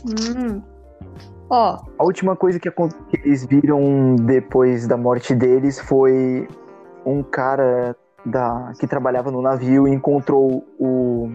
Hum. 0.07 0.63
Ó, 1.51 1.79
A 1.99 2.05
última 2.05 2.35
coisa 2.37 2.59
que 2.61 2.71
eles 3.13 3.45
viram 3.45 4.15
depois 4.17 4.87
da 4.87 4.97
morte 4.97 5.35
deles 5.35 5.79
foi 5.81 6.49
um 7.05 7.23
cara 7.23 7.95
da, 8.25 8.73
que 8.79 8.87
trabalhava 8.87 9.31
no 9.31 9.41
navio 9.43 9.89
e 9.89 9.95
encontrou 9.95 10.65
o, 10.79 11.31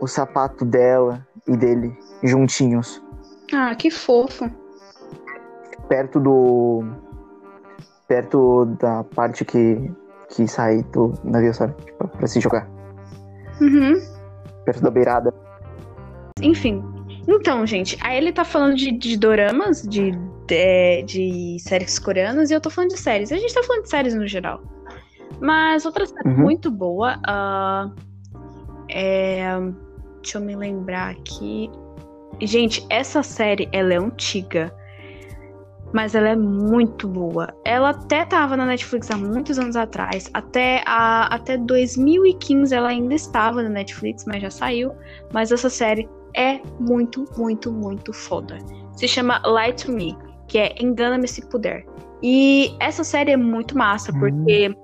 o 0.00 0.06
sapato 0.06 0.64
dela 0.64 1.26
e 1.46 1.56
dele 1.56 1.96
juntinhos, 2.22 3.02
ah, 3.52 3.74
que 3.74 3.90
fofo. 3.90 4.50
perto 5.88 6.18
do. 6.18 6.84
perto 8.08 8.64
da 8.80 9.04
parte 9.04 9.44
que, 9.44 9.90
que 10.30 10.48
sai 10.48 10.82
do 10.92 11.12
navio, 11.22 11.54
sabe? 11.54 11.74
Tipo, 11.84 12.08
pra 12.08 12.26
se 12.26 12.40
jogar. 12.40 12.68
Uhum. 13.60 13.94
Perto 14.64 14.82
da 14.82 14.90
beirada. 14.90 15.32
Enfim. 16.42 16.82
Então, 17.28 17.66
gente, 17.66 17.96
aí 18.02 18.18
ele 18.18 18.32
tá 18.32 18.44
falando 18.44 18.76
de, 18.76 18.92
de 18.92 19.16
doramas, 19.16 19.82
de, 19.82 20.12
de, 20.46 21.02
de 21.02 21.56
séries 21.60 21.98
coreanas, 21.98 22.50
e 22.50 22.54
eu 22.54 22.60
tô 22.60 22.70
falando 22.70 22.90
de 22.90 22.98
séries. 22.98 23.32
A 23.32 23.36
gente 23.36 23.52
tá 23.52 23.62
falando 23.62 23.82
de 23.82 23.90
séries 23.90 24.14
no 24.14 24.26
geral. 24.26 24.60
Mas 25.40 25.84
outra 25.84 26.06
série 26.06 26.28
Uhum. 26.28 26.38
muito 26.42 26.70
boa. 26.70 27.18
ah, 27.26 27.90
é, 28.90 29.44
deixa 30.22 30.38
eu 30.38 30.42
me 30.42 30.54
lembrar 30.56 31.10
aqui. 31.10 31.70
Gente, 32.40 32.84
essa 32.90 33.22
série, 33.22 33.68
ela 33.72 33.94
é 33.94 33.96
antiga. 33.98 34.72
Mas 35.92 36.14
ela 36.14 36.28
é 36.28 36.36
muito 36.36 37.06
boa. 37.08 37.48
Ela 37.64 37.90
até 37.90 38.24
tava 38.24 38.56
na 38.56 38.66
Netflix 38.66 39.10
há 39.10 39.16
muitos 39.16 39.58
anos 39.58 39.76
atrás. 39.76 40.28
Até, 40.34 40.82
a, 40.84 41.32
até 41.34 41.56
2015 41.56 42.74
ela 42.74 42.88
ainda 42.88 43.14
estava 43.14 43.62
na 43.62 43.68
Netflix, 43.68 44.24
mas 44.26 44.42
já 44.42 44.50
saiu. 44.50 44.92
Mas 45.32 45.52
essa 45.52 45.70
série 45.70 46.08
é 46.34 46.60
muito, 46.80 47.24
muito, 47.38 47.72
muito 47.72 48.12
foda. 48.12 48.58
Se 48.94 49.06
chama 49.08 49.40
Lie 49.46 49.72
to 49.74 49.92
Me, 49.92 50.16
que 50.48 50.58
é 50.58 50.74
Engana-me 50.80 51.28
se 51.28 51.40
puder. 51.48 51.84
E 52.22 52.74
essa 52.80 53.04
série 53.04 53.30
é 53.30 53.36
muito 53.36 53.76
massa, 53.78 54.12
Hum. 54.12 54.74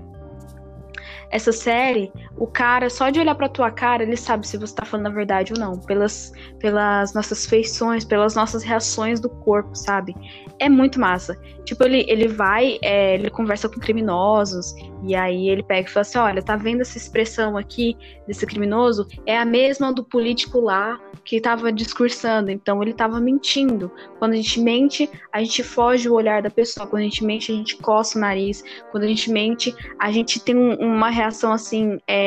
Essa 1.32 1.50
série, 1.50 2.12
o 2.36 2.46
cara, 2.46 2.88
só 2.88 3.10
de 3.10 3.20
olhar 3.20 3.34
pra 3.34 3.48
tua 3.48 3.70
cara, 3.70 4.02
ele 4.02 4.16
sabe 4.16 4.46
se 4.46 4.56
você 4.56 4.74
tá 4.74 4.84
falando 4.84 5.06
a 5.06 5.10
verdade 5.10 5.52
ou 5.52 5.58
não. 5.58 5.78
Pelas, 5.78 6.32
pelas 6.58 7.14
nossas 7.14 7.46
feições, 7.46 8.04
pelas 8.04 8.34
nossas 8.34 8.62
reações 8.62 9.20
do 9.20 9.28
corpo, 9.28 9.74
sabe? 9.74 10.14
É 10.58 10.68
muito 10.68 10.98
massa. 10.98 11.38
Tipo, 11.64 11.84
ele, 11.84 12.04
ele 12.08 12.28
vai, 12.28 12.78
é, 12.82 13.14
ele 13.14 13.30
conversa 13.30 13.68
com 13.68 13.78
criminosos, 13.78 14.74
e 15.04 15.14
aí 15.14 15.48
ele 15.48 15.62
pega 15.62 15.88
e 15.88 15.92
fala 15.92 16.02
assim: 16.02 16.18
olha, 16.18 16.42
tá 16.42 16.56
vendo 16.56 16.80
essa 16.80 16.98
expressão 16.98 17.56
aqui 17.56 17.96
desse 18.26 18.46
criminoso? 18.46 19.06
É 19.26 19.38
a 19.38 19.44
mesma 19.44 19.92
do 19.92 20.04
político 20.04 20.60
lá 20.60 21.00
que 21.24 21.40
tava 21.40 21.72
discursando, 21.72 22.50
então 22.50 22.82
ele 22.82 22.92
tava 22.92 23.20
mentindo. 23.20 23.90
Quando 24.18 24.32
a 24.32 24.36
gente 24.36 24.60
mente, 24.60 25.08
a 25.32 25.40
gente 25.40 25.62
foge 25.62 26.08
o 26.08 26.14
olhar 26.14 26.42
da 26.42 26.50
pessoa. 26.50 26.86
Quando 26.86 27.02
a 27.02 27.04
gente 27.04 27.24
mente, 27.24 27.52
a 27.52 27.54
gente 27.54 27.76
coça 27.76 28.18
o 28.18 28.20
nariz. 28.20 28.64
Quando 28.90 29.04
a 29.04 29.06
gente 29.06 29.30
mente, 29.30 29.74
a 29.98 30.10
gente 30.10 30.40
tem 30.40 30.56
um- 30.56 30.74
uma 30.74 31.10
reação 31.10 31.52
assim, 31.52 32.00
é, 32.08 32.21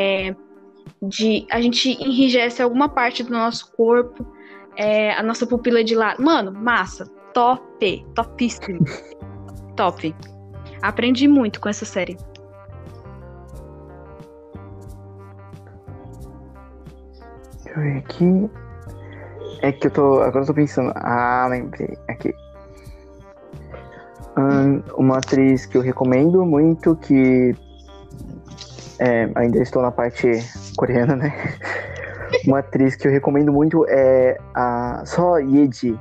de. 1.01 1.45
A 1.51 1.61
gente 1.61 1.91
enrijece 2.01 2.61
alguma 2.61 2.89
parte 2.89 3.23
do 3.23 3.31
nosso 3.31 3.71
corpo, 3.75 4.25
é, 4.75 5.13
a 5.13 5.23
nossa 5.23 5.45
pupila 5.45 5.83
de 5.83 5.95
lado. 5.95 6.21
Mano, 6.21 6.51
massa. 6.51 7.05
Top. 7.33 8.05
Topíssimo. 8.15 8.79
Top. 9.75 10.15
Aprendi 10.81 11.27
muito 11.27 11.59
com 11.59 11.69
essa 11.69 11.85
série. 11.85 12.17
Deixa 17.63 17.79
eu 17.79 17.83
ver 17.83 17.97
aqui. 17.97 18.49
É 19.61 19.71
que 19.71 19.87
eu 19.87 19.91
tô. 19.91 20.21
Agora 20.21 20.43
eu 20.43 20.47
tô 20.47 20.53
pensando. 20.53 20.91
Ah, 20.95 21.47
lembrei. 21.49 21.97
Aqui. 22.07 22.33
Ahn, 24.37 24.81
uma 24.97 25.17
atriz 25.17 25.65
que 25.65 25.77
eu 25.77 25.81
recomendo 25.81 26.45
muito, 26.45 26.95
que. 26.95 27.55
É, 28.99 29.29
ainda 29.35 29.59
estou 29.59 29.81
na 29.81 29.91
parte 29.91 30.27
coreana, 30.77 31.15
né? 31.15 31.33
Uma 32.45 32.59
atriz 32.59 32.95
que 32.95 33.07
eu 33.07 33.11
recomendo 33.11 33.51
muito 33.51 33.85
é 33.87 34.37
a 34.53 35.03
So 35.05 35.37
Yeji. 35.37 35.99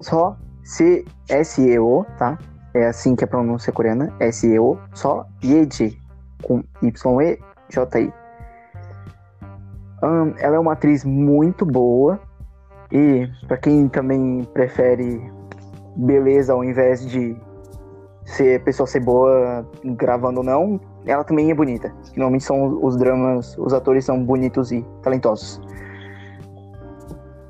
Só 0.00 0.36
C-S-E-O, 0.64 2.04
tá? 2.18 2.38
é 2.74 2.86
assim 2.86 3.14
que 3.14 3.24
é 3.24 3.26
a 3.26 3.28
pronúncia 3.28 3.72
coreana, 3.72 4.12
S-E-O, 4.18 4.78
só 4.94 5.26
Yeji, 5.44 5.98
com 6.42 6.62
Y-E-J-I. 6.82 8.12
Um, 10.02 10.34
ela 10.38 10.56
é 10.56 10.58
uma 10.58 10.72
atriz 10.72 11.04
muito 11.04 11.64
boa 11.64 12.18
e 12.90 13.28
para 13.46 13.56
quem 13.56 13.88
também 13.88 14.42
prefere 14.52 15.20
beleza 15.94 16.52
ao 16.52 16.64
invés 16.64 17.06
de 17.08 17.36
ser 18.24 18.64
pessoa 18.64 18.86
ser 18.86 19.00
boa 19.00 19.64
gravando 19.84 20.38
ou 20.38 20.44
não, 20.44 20.80
ela 21.06 21.24
também 21.24 21.50
é 21.50 21.54
bonita. 21.54 21.92
Normalmente 22.16 22.44
são 22.44 22.84
os 22.84 22.96
dramas, 22.96 23.56
os 23.58 23.72
atores 23.72 24.04
são 24.04 24.22
bonitos 24.24 24.70
e 24.70 24.84
talentosos. 25.02 25.60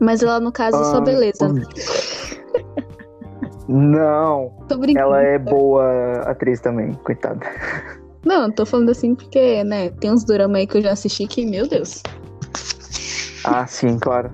Mas 0.01 0.23
ela, 0.23 0.41
no 0.41 0.51
caso, 0.51 0.81
é 0.81 0.85
só 0.85 1.01
beleza. 1.01 1.49
Não. 3.69 4.53
Tô 4.69 4.77
brincando. 4.77 5.07
Ela 5.07 5.23
é 5.23 5.39
boa 5.39 6.23
atriz 6.23 6.61
também, 6.61 6.93
coitada. 6.95 7.47
Não, 8.25 8.51
tô 8.51 8.67
falando 8.67 8.91
assim 8.91 9.15
porque, 9.15 9.63
né, 9.65 9.91
tem 9.91 10.11
uns 10.11 10.25
dramas 10.25 10.57
aí 10.57 10.67
que 10.67 10.79
eu 10.79 10.83
já 10.83 10.93
assisti 10.93 11.27
que, 11.27 11.45
meu 11.47 11.69
Deus. 11.69 12.03
Ah, 13.45 13.67
sim, 13.67 13.99
claro. 13.99 14.31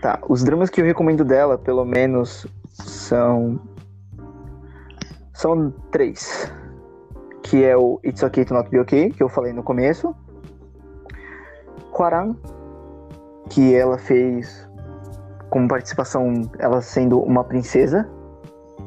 Tá, 0.00 0.18
os 0.28 0.42
dramas 0.42 0.70
que 0.70 0.80
eu 0.80 0.84
recomendo 0.84 1.24
dela, 1.24 1.58
pelo 1.58 1.84
menos, 1.84 2.46
são. 2.72 3.60
São 5.32 5.70
três. 5.90 6.50
Que 7.48 7.64
é 7.64 7.76
o 7.76 8.00
It's 8.04 8.22
Okay 8.22 8.44
to 8.44 8.54
Not 8.54 8.68
Be 8.70 8.80
Okay, 8.80 9.10
que 9.10 9.22
eu 9.22 9.28
falei 9.28 9.52
no 9.52 9.62
começo. 9.62 10.14
Quaran, 11.92 12.36
que 13.48 13.74
ela 13.74 13.98
fez 13.98 14.68
como 15.48 15.68
participação, 15.68 16.42
ela 16.58 16.82
sendo 16.82 17.20
uma 17.20 17.44
princesa. 17.44 18.08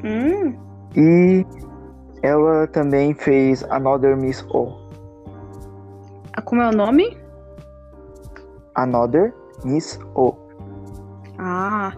Hum. 0.04 0.54
E 0.94 1.44
ela 2.22 2.66
também 2.66 3.14
fez 3.14 3.64
Another 3.70 4.16
Miss 4.16 4.44
O. 4.50 4.78
Ah, 6.34 6.42
Como 6.42 6.60
é 6.62 6.68
o 6.68 6.72
nome? 6.72 7.18
Another 8.74 9.34
Miss 9.64 9.98
O. 10.14 10.34
Ah, 11.38 11.92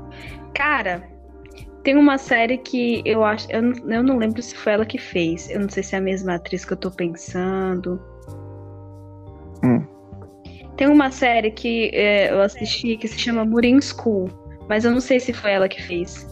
cara, 0.54 1.02
tem 1.82 1.96
uma 1.96 2.18
série 2.18 2.58
que 2.58 3.02
eu 3.04 3.24
acho. 3.24 3.50
Eu, 3.50 3.62
não- 3.62 3.90
eu 3.90 4.02
não 4.02 4.16
lembro 4.18 4.40
se 4.42 4.54
foi 4.56 4.72
ela 4.72 4.86
que 4.86 4.98
fez. 4.98 5.50
Eu 5.50 5.60
não 5.60 5.68
sei 5.68 5.82
se 5.82 5.94
é 5.94 5.98
a 5.98 6.00
mesma 6.02 6.34
atriz 6.34 6.64
que 6.64 6.72
eu 6.72 6.76
tô 6.76 6.90
pensando. 6.90 8.00
Hum. 9.64 9.84
Tem 10.76 10.88
uma 10.88 11.10
série 11.10 11.50
que 11.50 11.90
é, 11.94 12.32
eu 12.32 12.40
assisti 12.40 12.96
que 12.96 13.06
se 13.08 13.18
chama 13.18 13.44
Murin 13.44 13.80
School. 13.80 14.28
Mas 14.68 14.84
eu 14.84 14.90
não 14.92 15.00
sei 15.00 15.20
se 15.20 15.32
foi 15.32 15.52
ela 15.52 15.68
que 15.68 15.82
fez. 15.82 16.26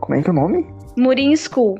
Como 0.00 0.14
é 0.18 0.22
que 0.22 0.28
é 0.28 0.32
o 0.32 0.34
nome? 0.34 0.66
Murin 0.98 1.36
School. 1.36 1.78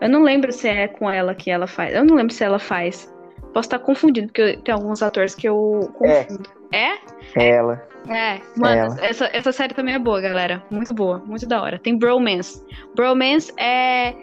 Eu 0.00 0.08
não 0.08 0.22
lembro 0.22 0.50
se 0.52 0.66
é 0.68 0.88
com 0.88 1.10
ela 1.10 1.34
que 1.34 1.50
ela 1.50 1.66
faz. 1.66 1.94
Eu 1.94 2.04
não 2.04 2.16
lembro 2.16 2.32
se 2.32 2.42
ela 2.42 2.58
faz. 2.58 3.12
Posso 3.52 3.66
estar 3.66 3.78
confundindo, 3.80 4.28
porque 4.28 4.56
tem 4.58 4.72
alguns 4.74 5.02
atores 5.02 5.34
que 5.34 5.48
eu 5.48 5.92
É. 6.02 6.24
confundo. 6.24 6.48
É? 6.72 6.92
É 7.36 7.48
ela. 7.50 7.82
É, 8.08 8.40
mano, 8.56 8.94
Ela. 8.94 9.04
essa, 9.04 9.28
essa 9.32 9.52
série 9.52 9.74
também 9.74 9.94
é 9.94 9.98
boa, 9.98 10.20
galera. 10.20 10.62
Muito 10.70 10.94
boa, 10.94 11.18
muito 11.18 11.46
da 11.46 11.60
hora. 11.60 11.78
Tem 11.78 11.98
Bromance. 11.98 12.64
Bromance 12.94 13.52
é. 13.58 14.14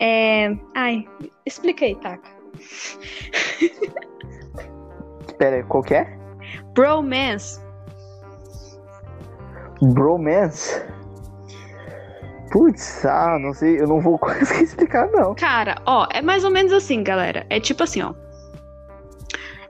É. 0.00 0.54
Ai, 0.74 1.06
explica 1.46 1.84
aí, 1.84 1.94
Taka. 1.94 2.28
Pera 5.38 5.56
aí, 5.56 5.62
qual 5.64 5.82
que 5.82 5.94
é? 5.94 6.16
Bromance. 6.74 7.60
Bromance? 9.80 10.82
Putz, 12.50 13.04
ah, 13.04 13.38
não 13.38 13.52
sei, 13.52 13.80
eu 13.80 13.86
não 13.86 14.00
vou 14.00 14.18
conseguir 14.18 14.64
explicar, 14.64 15.08
não. 15.10 15.34
Cara, 15.34 15.76
ó, 15.84 16.06
é 16.12 16.22
mais 16.22 16.44
ou 16.44 16.50
menos 16.50 16.72
assim, 16.72 17.02
galera. 17.02 17.44
É 17.50 17.60
tipo 17.60 17.82
assim, 17.82 18.02
ó. 18.02 18.14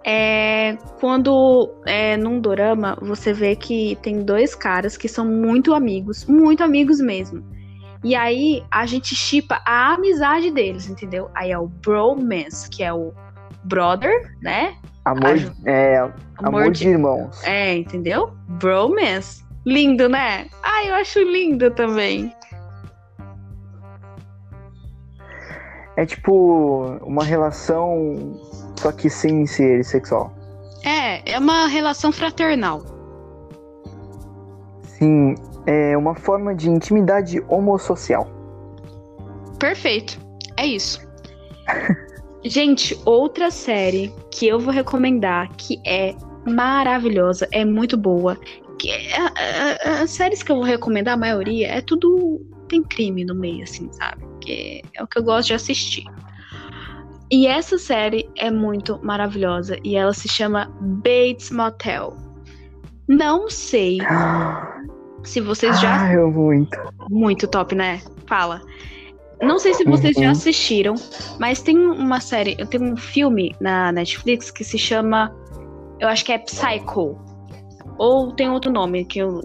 É, 0.09 0.79
quando 1.01 1.69
é, 1.85 2.17
num 2.17 2.41
dorama 2.41 2.97
você 3.03 3.33
vê 3.33 3.57
que 3.57 3.99
tem 4.03 4.23
dois 4.23 4.55
caras 4.55 4.97
que 4.97 5.09
são 5.09 5.27
muito 5.27 5.75
amigos, 5.75 6.25
muito 6.27 6.63
amigos 6.63 7.01
mesmo. 7.01 7.43
E 8.05 8.15
aí 8.15 8.63
a 8.71 8.87
gente 8.87 9.17
chipa 9.17 9.61
a 9.67 9.95
amizade 9.95 10.53
deles, 10.53 10.89
entendeu? 10.89 11.29
Aí 11.35 11.51
é 11.51 11.59
o 11.59 11.67
bromance, 11.67 12.71
que 12.71 12.85
é 12.85 12.93
o 12.93 13.13
brother, 13.65 14.33
né? 14.41 14.77
Amor, 15.05 15.31
Aju- 15.31 15.53
é, 15.65 16.09
amor 16.39 16.71
de 16.71 16.89
irmãos. 16.89 17.43
É, 17.45 17.75
entendeu? 17.75 18.33
Bromance. 18.49 19.45
Lindo, 19.65 20.09
né? 20.09 20.47
Ai, 20.63 20.89
eu 20.91 20.95
acho 20.95 21.19
lindo 21.21 21.69
também. 21.73 22.33
É 25.97 26.05
tipo 26.05 26.99
uma 27.03 27.25
relação, 27.25 28.39
só 28.77 28.93
que 28.93 29.09
sem 29.09 29.47
ser 29.47 29.85
sexual. 29.85 30.33
É, 30.85 31.33
é 31.33 31.39
uma 31.39 31.67
relação 31.67 32.13
fraternal. 32.13 32.83
Sim, 34.83 35.35
é 35.67 35.97
uma 35.97 36.15
forma 36.15 36.55
de 36.55 36.69
intimidade 36.71 37.43
homossocial. 37.49 38.29
Perfeito. 39.59 40.19
É 40.57 40.67
isso. 40.67 41.01
Gente, 42.45 42.97
outra 43.05 43.51
série 43.51 44.15
que 44.31 44.47
eu 44.47 44.61
vou 44.61 44.73
recomendar 44.73 45.49
que 45.57 45.81
é 45.85 46.15
maravilhosa, 46.47 47.49
é 47.51 47.65
muito 47.65 47.97
boa. 47.97 48.39
Que 48.79 48.91
é- 48.91 49.19
a- 49.19 49.33
a- 49.99 50.03
as 50.03 50.11
séries 50.11 50.43
que 50.43 50.53
eu 50.53 50.57
vou 50.57 50.65
recomendar, 50.65 51.15
a 51.15 51.17
maioria, 51.17 51.69
é 51.69 51.81
tudo. 51.81 52.41
Tem 52.69 52.83
crime 52.83 53.25
no 53.25 53.35
meio, 53.35 53.63
assim, 53.65 53.89
sabe? 53.93 54.26
Que 54.47 54.83
é 54.95 55.03
o 55.03 55.07
que 55.07 55.19
eu 55.19 55.25
gosto 55.25 55.49
de 55.49 55.55
assistir. 55.55 56.05
E 57.31 57.47
essa 57.49 57.77
série 57.77 58.31
é 58.39 58.51
muito 58.51 59.01
maravilhosa 59.03 59.77
e 59.83 59.97
ela 59.97 60.13
se 60.13 60.29
chama 60.29 60.71
Bates 60.81 61.51
Motel. 61.51 62.17
Não 63.09 63.51
sei 63.51 63.99
se 65.25 65.41
vocês 65.41 65.79
já 65.81 65.97
Ah, 65.97 66.13
eu 66.15 66.31
muito. 66.31 66.79
muito 67.11 67.49
top, 67.49 67.75
né? 67.75 68.01
Fala. 68.29 68.61
Não 69.43 69.59
sei 69.59 69.75
se 69.75 69.85
vocês 69.85 70.17
já 70.17 70.27
Uhum. 70.27 70.31
assistiram, 70.31 70.95
mas 71.39 71.61
tem 71.61 71.77
uma 71.77 72.21
série, 72.21 72.57
tem 72.69 72.81
um 72.81 72.97
filme 72.97 73.55
na 73.61 73.93
Netflix 73.93 74.51
que 74.51 74.65
se 74.65 74.79
chama, 74.79 75.31
eu 76.01 76.09
acho 76.09 76.25
que 76.25 76.33
é 76.33 76.39
Psycho, 76.39 77.19
ou 77.99 78.33
tem 78.33 78.49
outro 78.49 78.73
nome 78.73 79.05
que 79.05 79.19
eu, 79.19 79.43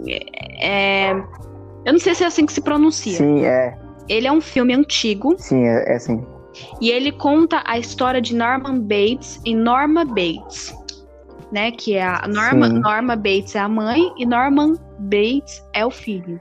é, 0.61 1.11
eu 1.11 1.91
não 1.91 1.99
sei 1.99 2.15
se 2.15 2.23
é 2.23 2.27
assim 2.27 2.45
que 2.45 2.53
se 2.53 2.61
pronuncia. 2.61 3.17
Sim, 3.17 3.43
é. 3.43 3.77
Ele 4.11 4.27
é 4.27 4.31
um 4.31 4.41
filme 4.41 4.73
antigo 4.73 5.35
Sim, 5.37 5.63
é, 5.65 5.93
é 5.93 5.95
assim. 5.95 6.23
e 6.81 6.89
ele 6.91 7.11
conta 7.13 7.63
a 7.65 7.79
história 7.79 8.21
de 8.21 8.35
Norman 8.35 8.79
Bates 8.81 9.39
e 9.45 9.55
Norma 9.55 10.03
Bates, 10.03 10.75
né? 11.51 11.71
Que 11.71 11.95
é 11.95 12.03
a 12.03 12.27
Norma, 12.27 12.67
Sim. 12.67 12.79
Norma 12.79 13.15
Bates 13.15 13.55
é 13.55 13.59
a 13.59 13.69
mãe 13.69 14.11
e 14.17 14.25
Norman 14.25 14.73
Bates 14.99 15.63
é 15.73 15.85
o 15.85 15.91
filho. 15.91 16.39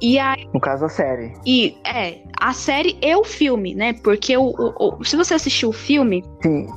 E 0.00 0.16
a 0.20 0.36
No 0.54 0.60
caso, 0.60 0.84
a 0.84 0.88
série. 0.88 1.32
E 1.44 1.76
é, 1.84 2.18
a 2.40 2.52
série 2.52 2.96
e 3.02 3.14
o 3.16 3.24
filme, 3.24 3.74
né? 3.74 3.94
Porque 3.94 4.36
o, 4.36 4.44
o- 4.56 4.98
o- 5.00 5.04
se 5.04 5.16
você 5.16 5.34
assistiu 5.34 5.70
o 5.70 5.72
filme, 5.72 6.24
Sim. 6.42 6.68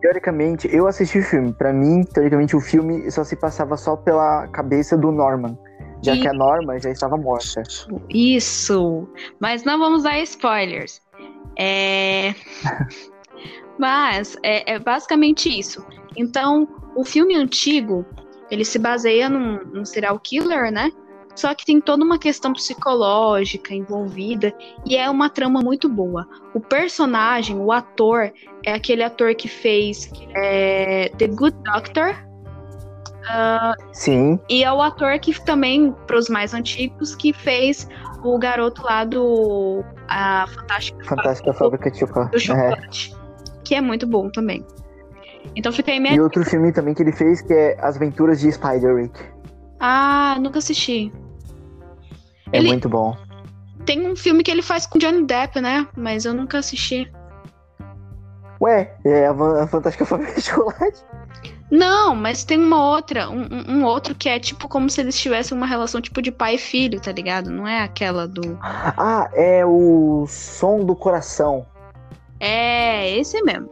Teoricamente, 0.00 0.66
eu 0.74 0.86
assisti 0.86 1.18
o 1.18 1.22
filme. 1.22 1.52
Pra 1.52 1.72
mim, 1.74 2.04
teoricamente, 2.04 2.56
o 2.56 2.60
filme 2.60 3.10
só 3.10 3.22
se 3.22 3.36
passava 3.36 3.76
só 3.76 3.96
pela 3.96 4.46
cabeça 4.48 4.96
do 4.96 5.12
Norman. 5.12 5.58
Já 6.02 6.14
E- 6.14 6.20
que 6.20 6.28
a 6.28 6.32
Norma 6.32 6.78
já 6.80 6.90
estava 6.90 7.16
morta. 7.16 7.62
isso. 8.08 9.08
Mas 9.38 9.64
não 9.64 9.78
vamos 9.78 10.02
dar 10.02 10.18
spoilers. 10.20 11.00
É. 11.56 12.34
Mas 13.78 14.36
é, 14.42 14.74
é 14.74 14.78
basicamente 14.78 15.48
isso. 15.48 15.84
Então, 16.16 16.68
o 16.94 17.04
filme 17.04 17.34
antigo, 17.34 18.04
ele 18.50 18.64
se 18.64 18.78
baseia 18.78 19.28
num, 19.28 19.64
num 19.64 19.84
serial 19.84 20.18
killer, 20.18 20.70
né? 20.70 20.90
Só 21.34 21.54
que 21.54 21.64
tem 21.64 21.80
toda 21.80 22.04
uma 22.04 22.18
questão 22.18 22.52
psicológica 22.52 23.72
envolvida 23.72 24.52
e 24.84 24.96
é 24.96 25.08
uma 25.08 25.30
trama 25.30 25.60
muito 25.62 25.88
boa. 25.88 26.28
O 26.52 26.60
personagem, 26.60 27.56
o 27.56 27.72
ator, 27.72 28.32
é 28.66 28.72
aquele 28.74 29.02
ator 29.02 29.34
que 29.34 29.48
fez 29.48 30.10
é, 30.36 31.08
The 31.16 31.28
Good 31.28 31.56
Doctor, 31.64 32.14
Sim, 33.92 34.38
E 34.48 34.64
é 34.64 34.72
o 34.72 34.80
ator 34.80 35.18
que 35.18 35.38
também, 35.44 35.92
para 36.06 36.16
os 36.18 36.28
mais 36.28 36.54
antigos, 36.54 37.14
que 37.14 37.32
fez 37.32 37.86
o 38.24 38.38
garoto 38.38 38.82
lá 38.82 39.04
do 39.04 39.84
a 40.08 40.46
Fantástica 40.48 41.04
Fantástica 41.04 41.52
Fábrica 41.54 41.90
de 41.90 41.98
Chocolate. 41.98 42.30
do 42.32 42.36
É. 42.36 42.70
Chocolate. 42.70 43.16
Que 43.64 43.74
é 43.76 43.80
muito 43.80 44.06
bom 44.06 44.28
também. 44.30 44.64
Então 45.56 45.72
fica 45.72 45.90
aí 45.90 46.00
minha. 46.00 46.14
E 46.14 46.20
outro 46.20 46.44
filme 46.44 46.72
também 46.72 46.94
que 46.94 47.02
ele 47.02 47.12
fez 47.12 47.40
que 47.40 47.52
é 47.52 47.76
As 47.80 47.96
Aventuras 47.96 48.40
de 48.40 48.50
Spider-Rick. 48.52 49.18
Ah, 49.78 50.36
nunca 50.40 50.58
assisti. 50.58 51.12
É 52.52 52.58
Ele- 52.58 52.68
muito 52.68 52.88
bom. 52.88 53.16
Tem 53.86 54.06
um 54.06 54.14
filme 54.14 54.42
que 54.42 54.50
ele 54.50 54.62
faz 54.62 54.86
com 54.86 54.98
Johnny 54.98 55.24
Depp, 55.24 55.60
né? 55.60 55.86
Mas 55.96 56.24
eu 56.24 56.34
nunca 56.34 56.58
assisti. 56.58 57.10
Ué, 58.60 58.94
é 59.04 59.26
a 59.26 59.66
Fantástica 59.66 60.04
Fábrica 60.04 60.34
de 60.34 60.42
Chocolate? 60.42 61.02
Não, 61.70 62.16
mas 62.16 62.42
tem 62.42 62.58
uma 62.58 62.84
outra, 62.90 63.30
um, 63.30 63.46
um- 63.68 63.84
outro 63.84 64.14
que 64.14 64.28
é 64.28 64.40
tipo 64.40 64.68
como 64.68 64.90
se 64.90 65.00
eles 65.00 65.18
tivessem 65.18 65.56
uma 65.56 65.66
relação 65.66 66.00
tipo 66.00 66.20
de 66.20 66.32
pai 66.32 66.56
e 66.56 66.58
filho, 66.58 67.00
tá 67.00 67.12
ligado? 67.12 67.48
Não 67.50 67.66
é 67.66 67.82
aquela 67.82 68.26
do. 68.26 68.58
Ah, 68.60 69.30
é 69.32 69.64
o 69.64 70.24
som 70.28 70.84
do 70.84 70.96
coração. 70.96 71.64
É, 72.40 73.16
esse 73.16 73.40
mesmo. 73.42 73.68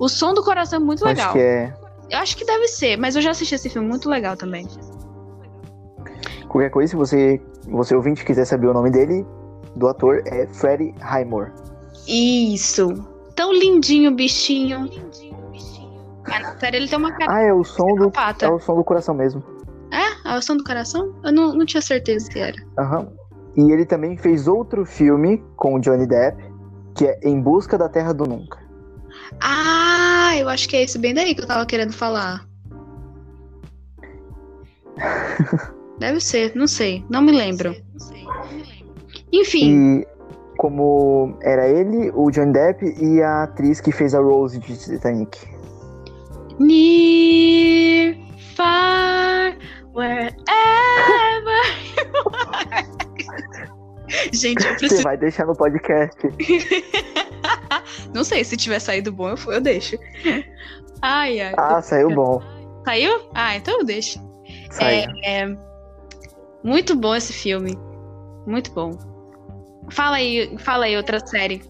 O 0.00 0.08
som 0.08 0.34
do 0.34 0.42
coração 0.42 0.78
é 0.78 0.82
muito 0.82 1.04
legal. 1.04 1.26
Acho 1.26 1.32
que 1.34 1.38
é. 1.40 1.74
Eu 2.10 2.18
acho 2.18 2.36
que 2.36 2.44
deve 2.44 2.66
ser, 2.68 2.98
mas 2.98 3.14
eu 3.14 3.22
já 3.22 3.30
assisti 3.30 3.54
esse 3.54 3.70
filme, 3.70 3.86
muito 3.88 4.08
legal 4.10 4.36
também. 4.36 4.66
Qualquer 6.48 6.70
coisa, 6.70 6.90
se 6.90 6.96
você, 6.96 7.40
você 7.68 7.94
ouvinte 7.94 8.24
quiser 8.24 8.44
saber 8.44 8.66
o 8.66 8.74
nome 8.74 8.90
dele, 8.90 9.24
do 9.76 9.88
ator, 9.88 10.22
é 10.26 10.46
Freddie 10.48 10.94
Highmore. 11.00 11.52
Isso. 12.06 12.92
Tão 13.34 13.52
lindinho 13.52 14.10
bichinho. 14.10 14.90
Mas 16.26 16.42
na 16.42 16.58
série 16.58 16.76
ele 16.76 16.88
tem 16.88 16.98
uma 16.98 17.12
cara 17.12 17.32
Ah, 17.32 17.42
é 17.42 17.52
o 17.52 17.64
som 17.64 17.86
do. 17.96 18.12
É 18.40 18.48
o 18.48 18.58
som 18.60 18.76
do 18.76 18.84
coração 18.84 19.14
mesmo. 19.14 19.42
É? 19.90 20.28
A 20.28 20.40
som 20.40 20.56
do 20.56 20.64
coração? 20.64 21.14
Eu 21.24 21.32
não, 21.32 21.54
não 21.54 21.66
tinha 21.66 21.82
certeza 21.82 22.26
se 22.30 22.38
era. 22.38 22.56
Aham. 22.78 23.08
E 23.56 23.70
ele 23.70 23.84
também 23.84 24.16
fez 24.16 24.48
outro 24.48 24.86
filme 24.86 25.42
com 25.56 25.74
o 25.74 25.80
Johnny 25.80 26.06
Depp, 26.06 26.42
que 26.94 27.06
é 27.06 27.20
Em 27.22 27.40
Busca 27.40 27.76
da 27.76 27.88
Terra 27.88 28.14
do 28.14 28.24
Nunca. 28.24 28.58
Ah, 29.40 30.32
eu 30.38 30.48
acho 30.48 30.68
que 30.68 30.76
é 30.76 30.82
esse 30.82 30.98
bem 30.98 31.12
daí 31.12 31.34
que 31.34 31.42
eu 31.42 31.46
tava 31.46 31.66
querendo 31.66 31.92
falar. 31.92 32.46
Deve 35.98 36.20
ser, 36.20 36.54
não 36.56 36.66
sei, 36.66 37.04
não 37.10 37.20
me 37.20 37.32
lembro. 37.32 37.76
Enfim, 39.32 40.00
E 40.00 40.06
como 40.56 41.36
era 41.42 41.68
ele, 41.68 42.10
o 42.14 42.30
Johnny 42.30 42.52
Depp 42.52 42.84
e 43.00 43.22
a 43.22 43.44
atriz 43.44 43.80
que 43.80 43.92
fez 43.92 44.14
a 44.14 44.20
Rose 44.20 44.58
de 44.58 44.76
Titanic. 44.76 45.38
Near, 46.66 48.16
far, 48.54 49.56
wherever 49.92 50.32
you 51.96 52.04
are. 52.34 52.86
Gente, 54.32 54.64
eu 54.64 54.72
Você 54.72 54.78
preciso. 54.78 55.02
vai 55.02 55.16
deixar 55.16 55.46
no 55.46 55.54
podcast. 55.54 56.18
Não 58.14 58.24
sei, 58.24 58.44
se 58.44 58.56
tiver 58.56 58.78
saído 58.78 59.12
bom, 59.12 59.30
eu, 59.30 59.36
eu 59.52 59.60
deixo. 59.60 59.96
Ai, 61.00 61.40
ai. 61.40 61.54
Ah, 61.56 61.80
saiu 61.80 62.10
bom. 62.10 62.42
Saiu? 62.84 63.28
Ah, 63.34 63.56
então 63.56 63.80
eu 63.80 63.84
deixo. 63.84 64.20
Saiu. 64.70 65.10
É, 65.24 65.46
muito 66.62 66.94
bom 66.94 67.14
esse 67.14 67.32
filme. 67.32 67.78
Muito 68.46 68.70
bom. 68.72 68.92
Fala 69.90 70.16
aí, 70.16 70.56
fala 70.58 70.84
aí 70.84 70.96
outra 70.96 71.24
série. 71.26 71.62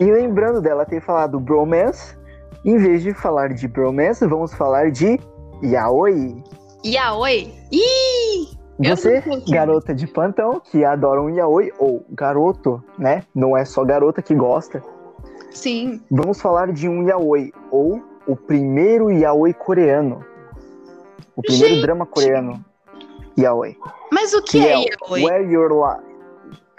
E 0.00 0.04
lembrando 0.04 0.60
dela 0.60 0.84
ter 0.84 1.00
falado 1.00 1.38
bromance, 1.38 2.16
em 2.64 2.78
vez 2.78 3.02
de 3.02 3.12
falar 3.12 3.48
de 3.52 3.68
bromance, 3.68 4.26
vamos 4.26 4.54
falar 4.54 4.90
de 4.90 5.18
yaoi. 5.62 6.42
Yaoi? 6.84 7.52
Ih! 7.70 8.54
Você, 8.78 9.22
garota 9.48 9.94
de 9.94 10.06
plantão, 10.06 10.60
que 10.60 10.84
adora 10.84 11.22
um 11.22 11.30
yaoi, 11.30 11.70
ou 11.78 12.04
garoto, 12.10 12.82
né? 12.98 13.22
Não 13.34 13.56
é 13.56 13.64
só 13.64 13.84
garota 13.84 14.20
que 14.20 14.34
gosta. 14.34 14.82
Sim. 15.50 16.00
Vamos 16.10 16.40
falar 16.40 16.72
de 16.72 16.88
um 16.88 17.06
yaoi, 17.06 17.52
ou 17.70 18.02
o 18.26 18.34
primeiro 18.34 19.10
yaoi 19.10 19.54
coreano. 19.54 20.24
O 21.36 21.42
primeiro 21.42 21.74
Gente! 21.74 21.82
drama 21.82 22.06
coreano. 22.06 22.64
Yaoi. 23.38 23.76
Mas 24.12 24.32
o 24.32 24.42
que, 24.42 24.58
Que 24.58 24.66
é, 24.66 24.72
é 24.72 24.86
yaoi? 24.86 25.24
Where 25.24 25.52
Your 25.52 25.70
Li 25.70 26.14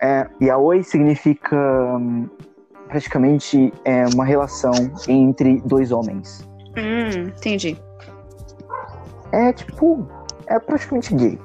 é, 0.01 0.27
Yaoi 0.41 0.83
significa 0.83 1.55
hum, 1.55 2.29
praticamente 2.95 3.73
é, 3.83 4.05
uma 4.13 4.23
relação 4.23 4.71
entre 5.05 5.61
dois 5.65 5.91
homens. 5.91 6.47
Hum, 6.77 7.27
entendi. 7.27 7.77
É 9.33 9.51
tipo, 9.51 10.07
é 10.47 10.57
praticamente 10.57 11.13
gay. 11.13 11.37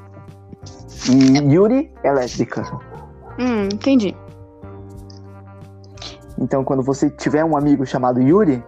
E 1.11 1.53
Yuri 1.53 1.93
é 2.05 2.13
lésbica. 2.13 2.63
Hum, 3.37 3.65
entendi. 3.65 4.15
Então, 6.39 6.63
quando 6.63 6.85
você 6.85 7.11
tiver 7.11 7.45
um 7.45 7.57
amigo 7.57 7.85
chamado 7.85 8.23
Yuri, 8.23 8.63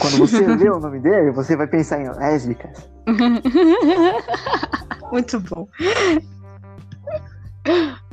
quando 0.00 0.16
você 0.16 0.42
vê 0.56 0.70
o 0.70 0.80
nome 0.80 1.00
dele, 1.00 1.32
você 1.32 1.54
vai 1.54 1.66
pensar 1.66 2.00
em 2.00 2.08
lésbicas. 2.08 2.90
Muito 5.12 5.38
bom. 5.40 5.68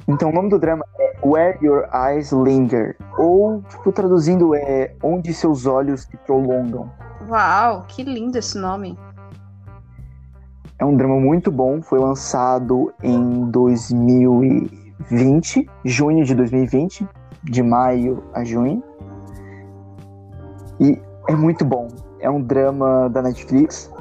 Então, 0.08 0.30
o 0.30 0.34
nome 0.34 0.50
do 0.50 0.58
drama 0.58 0.86
é 0.98 1.18
Where 1.22 1.60
Your 1.62 1.90
Eyes 1.94 2.32
Linger. 2.32 2.96
Ou, 3.18 3.62
tipo, 3.64 3.92
traduzindo, 3.92 4.56
é 4.56 4.96
Onde 5.04 5.34
Seus 5.34 5.66
Olhos 5.66 6.04
Se 6.04 6.16
Prolongam. 6.18 6.90
Uau, 7.28 7.84
que 7.90 8.04
lindo 8.04 8.38
esse 8.38 8.58
nome. 8.58 8.98
É 10.80 10.86
um 10.86 10.96
drama 10.96 11.20
muito 11.20 11.52
bom. 11.52 11.82
Foi 11.82 12.00
lançado 12.00 12.94
em 13.04 13.52
2020, 13.52 15.70
junho 15.84 16.24
de 16.24 16.34
2020, 16.36 17.06
de 17.44 17.62
maio 17.62 18.24
a 18.34 18.46
junho. 18.46 18.82
E 20.80 20.98
é 21.28 21.36
muito 21.36 21.66
bom. 21.66 21.90
É 22.22 22.30
um 22.30 22.42
drama 22.42 23.10
da 23.10 23.22
Netflix, 23.22 23.92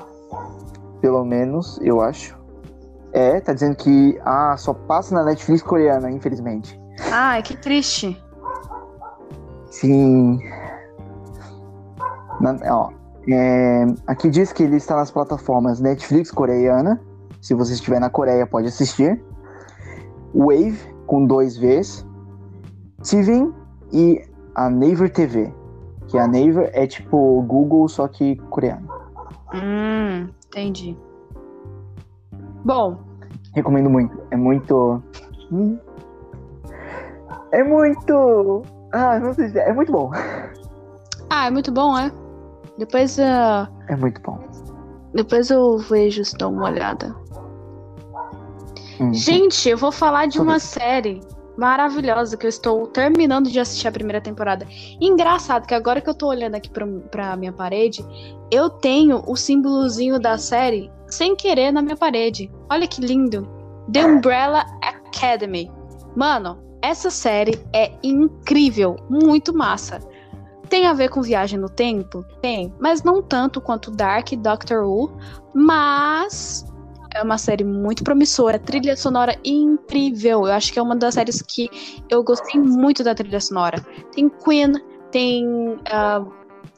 pelo 1.01 1.25
menos, 1.25 1.81
eu 1.83 2.01
acho. 2.01 2.39
É, 3.17 3.41
tá 3.41 3.55
dizendo 3.55 3.75
que 3.77 4.21
ah, 4.27 4.55
só 4.59 4.75
passa 4.75 5.15
na 5.15 5.25
Netflix 5.25 5.63
coreana, 5.63 6.11
infelizmente. 6.11 6.79
Ai, 7.11 7.43
que 7.43 7.57
triste. 7.57 8.23
Sim. 9.71 10.39
Na- 12.39 12.59
ó, 12.67 12.91
é, 13.27 13.87
aqui 14.07 14.29
diz 14.29 14.53
que 14.53 14.65
ele 14.65 14.77
está 14.77 14.97
nas 14.97 15.11
plataformas 15.11 15.81
Netflix 15.81 16.31
coreana. 16.31 17.01
Se 17.41 17.55
você 17.55 17.73
estiver 17.73 17.99
na 18.01 18.11
Coreia, 18.11 18.47
pode 18.47 18.69
assistir. 18.69 19.19
Wave, 20.35 20.79
com 21.07 21.25
dois 21.25 21.57
Vs. 21.57 22.05
Steven 23.03 23.51
e 23.95 24.23
a 24.55 24.69
Naver 24.69 25.11
TV. 25.11 25.51
Que 26.09 26.19
a 26.19 26.27
Naver 26.27 26.71
é 26.75 26.87
tipo 26.87 27.41
Google, 27.49 27.89
só 27.89 28.07
que 28.09 28.37
coreano. 28.51 28.87
Hum, 29.55 30.29
entendi. 30.49 30.99
Bom, 32.63 33.06
Recomendo 33.57 33.89
muito. 33.91 34.17
É 34.31 34.37
muito. 34.37 35.03
Hum. 35.51 35.79
É 37.53 37.65
muito. 37.65 38.63
Ah, 38.93 39.19
não 39.19 39.33
sei 39.33 39.49
se 39.49 39.59
é 39.59 39.73
muito 39.73 39.91
bom. 39.91 40.11
ah, 41.31 41.47
é 41.47 41.51
muito 41.51 41.73
bom, 41.73 41.99
é? 41.99 42.13
Depois, 42.79 43.19
ah, 43.19 43.69
É 43.89 43.97
muito 43.97 44.21
bom. 44.21 44.39
depois 45.15 45.49
eu 45.51 45.79
vejo 45.79 46.23
se 46.25 46.37
dou 46.37 46.53
uma 46.53 46.67
olhada. 46.67 47.17
Hum. 49.01 49.13
Gente, 49.15 49.69
eu 49.69 49.77
vou 49.79 49.91
falar 49.91 50.27
de 50.27 50.39
uma 50.41 50.59
série 50.59 51.21
maravilhosa 51.57 52.37
que 52.37 52.45
eu 52.45 52.51
estou 52.51 52.87
terminando 52.89 53.51
de 53.51 53.59
assistir 53.59 53.89
a 53.89 53.93
primeira 53.93 54.21
temporada. 54.21 54.67
Engraçado 55.01 55.67
que 55.67 55.75
agora 55.75 56.03
que 56.03 56.11
eu 56.11 56.15
tô 56.15 56.29
olhando 56.29 56.55
aqui 56.57 56.69
pra, 56.71 56.87
pra 57.11 57.37
minha 57.37 57.53
parede, 57.53 58.05
eu 58.51 58.69
tenho 58.69 59.23
o 59.27 59.35
símbolozinho 59.35 60.19
da 60.21 60.37
série 60.37 60.91
sem 61.09 61.37
querer 61.37 61.73
na 61.73 61.83
minha 61.83 61.97
parede. 61.97 62.51
Olha 62.71 62.87
que 62.87 63.01
lindo. 63.01 63.49
The 63.93 64.05
Umbrella 64.05 64.65
Academy. 64.83 65.71
Mano, 66.17 66.59
essa 66.83 67.11
série 67.11 67.61
é 67.73 67.93
incrível, 68.03 68.97
muito 69.09 69.55
massa. 69.55 70.01
Tem 70.69 70.87
a 70.87 70.93
ver 70.93 71.09
com 71.11 71.23
viagem 71.23 71.59
no 71.59 71.69
tempo? 71.69 72.25
Tem, 72.43 72.73
mas 72.81 73.03
não 73.03 73.23
tanto 73.23 73.61
quanto 73.61 73.91
Dark 73.91 74.33
Doctor 74.33 74.85
Who, 74.85 75.17
mas 75.55 76.67
é 77.15 77.23
uma 77.23 77.39
série 77.39 77.65
muito 77.65 78.03
promissora, 78.03 78.59
trilha 78.59 78.97
sonora 78.97 79.39
incrível. 79.45 80.47
Eu 80.47 80.53
acho 80.53 80.73
que 80.73 80.79
é 80.79 80.83
uma 80.83 80.97
das 80.97 81.15
séries 81.15 81.41
que 81.43 81.69
eu 82.11 82.23
gostei 82.23 82.61
muito 82.61 83.05
da 83.05 83.15
trilha 83.15 83.41
sonora. 83.41 83.81
Tem 84.13 84.29
Queen, 84.29 84.73
tem 85.11 85.79
ah, 85.91 86.25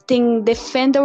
tem 0.07 0.41
Defender 0.41 1.03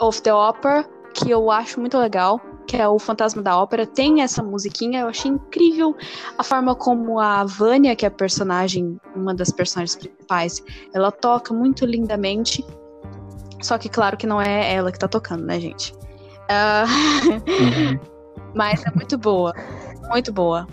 of 0.00 0.22
the 0.22 0.32
Opera, 0.32 0.88
que 1.14 1.30
eu 1.30 1.50
acho 1.50 1.80
muito 1.80 1.96
legal, 1.96 2.40
que 2.66 2.76
é 2.76 2.88
o 2.88 2.98
Fantasma 2.98 3.40
da 3.40 3.56
Ópera. 3.56 3.86
Tem 3.86 4.22
essa 4.22 4.42
musiquinha, 4.42 5.00
eu 5.00 5.08
achei 5.08 5.30
incrível 5.30 5.96
a 6.36 6.42
forma 6.42 6.74
como 6.74 7.20
a 7.20 7.44
Vânia, 7.44 7.94
que 7.94 8.04
é 8.04 8.08
a 8.08 8.10
personagem, 8.10 9.00
uma 9.14 9.34
das 9.34 9.50
personagens 9.50 9.96
principais, 9.96 10.62
ela 10.92 11.10
toca 11.12 11.54
muito 11.54 11.86
lindamente. 11.86 12.64
Só 13.62 13.78
que 13.78 13.88
claro 13.88 14.16
que 14.16 14.26
não 14.26 14.42
é 14.42 14.74
ela 14.74 14.90
que 14.92 14.98
tá 14.98 15.08
tocando, 15.08 15.44
né, 15.44 15.58
gente? 15.60 15.94
Ah, 16.50 16.84
Uhum. 17.24 17.98
mas 18.54 18.84
é 18.84 18.90
muito 18.90 19.16
boa. 19.16 19.54
Muito 20.10 20.32
boa. 20.32 20.66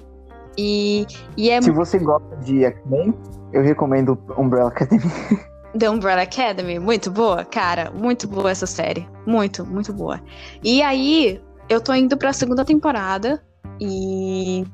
E, 0.58 1.06
e 1.38 1.50
é 1.50 1.62
Se 1.62 1.72
você 1.72 1.98
gosta 1.98 2.36
de 2.38 2.66
X-Men, 2.66 3.14
eu 3.54 3.62
recomendo 3.62 4.18
Umbrella 4.38 4.70
Academy. 4.70 5.04
The 5.78 5.90
Umbrella 5.90 6.24
Academy, 6.24 6.80
muito 6.80 7.10
boa, 7.10 7.46
cara. 7.46 7.92
Muito 7.92 8.28
boa 8.28 8.52
essa 8.52 8.66
série. 8.66 9.08
Muito, 9.26 9.66
muito 9.66 9.94
boa. 9.94 10.20
E 10.64 10.82
aí, 10.82 11.42
eu 11.70 11.80
tô 11.80 11.94
indo 11.94 12.18
pra 12.18 12.34
segunda 12.34 12.66
temporada 12.66 13.42
e 13.80 14.66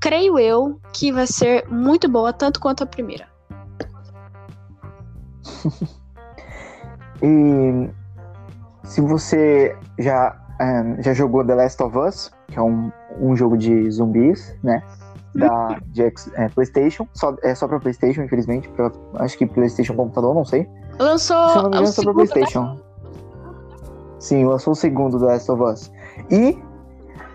creio 0.00 0.38
eu 0.38 0.80
que 0.92 1.12
vai 1.12 1.26
ser 1.26 1.68
muito 1.68 2.08
boa, 2.08 2.32
tanto 2.32 2.60
quanto 2.60 2.82
a 2.82 2.86
primeira. 2.86 3.26
E 7.22 7.88
se 8.82 9.00
você 9.00 9.74
já, 9.98 10.36
é, 10.60 11.02
já 11.02 11.14
jogou 11.14 11.42
The 11.42 11.54
Last 11.54 11.82
of 11.82 11.96
Us, 11.96 12.30
que 12.48 12.58
é 12.58 12.62
um, 12.62 12.92
um 13.18 13.34
jogo 13.34 13.56
de 13.56 13.90
zumbis, 13.90 14.54
né? 14.62 14.82
Da 15.34 15.80
de 15.88 16.02
é, 16.02 16.48
PlayStation, 16.48 17.08
só, 17.12 17.34
é 17.42 17.54
só 17.54 17.66
pra 17.66 17.80
PlayStation, 17.80 18.22
infelizmente. 18.22 18.68
Pra, 18.70 18.90
acho 19.16 19.36
que 19.36 19.46
PlayStation 19.46 19.94
computador, 19.94 20.34
não 20.34 20.44
sei. 20.44 20.68
Lançou 20.98 21.48
Se 21.48 21.56
não 21.56 21.62
me 21.64 21.68
o 21.68 21.78
engano, 21.78 21.86
só 21.88 22.02
pra 22.02 22.12
né? 22.12 22.16
PlayStation. 22.16 22.80
Sim, 24.18 24.44
lançou 24.44 24.72
o 24.72 24.76
segundo 24.76 25.18
The 25.18 25.26
Last 25.26 25.50
of 25.50 25.62
Us. 25.62 25.92
E 26.30 26.58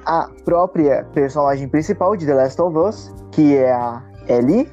a 0.06 0.28
própria 0.43 1.06
personagem 1.14 1.68
principal 1.68 2.16
de 2.16 2.26
The 2.26 2.34
Last 2.34 2.62
of 2.62 2.78
Us, 2.78 3.14
que 3.32 3.58
é 3.58 3.72
a 3.72 4.02
Ellie, 4.28 4.72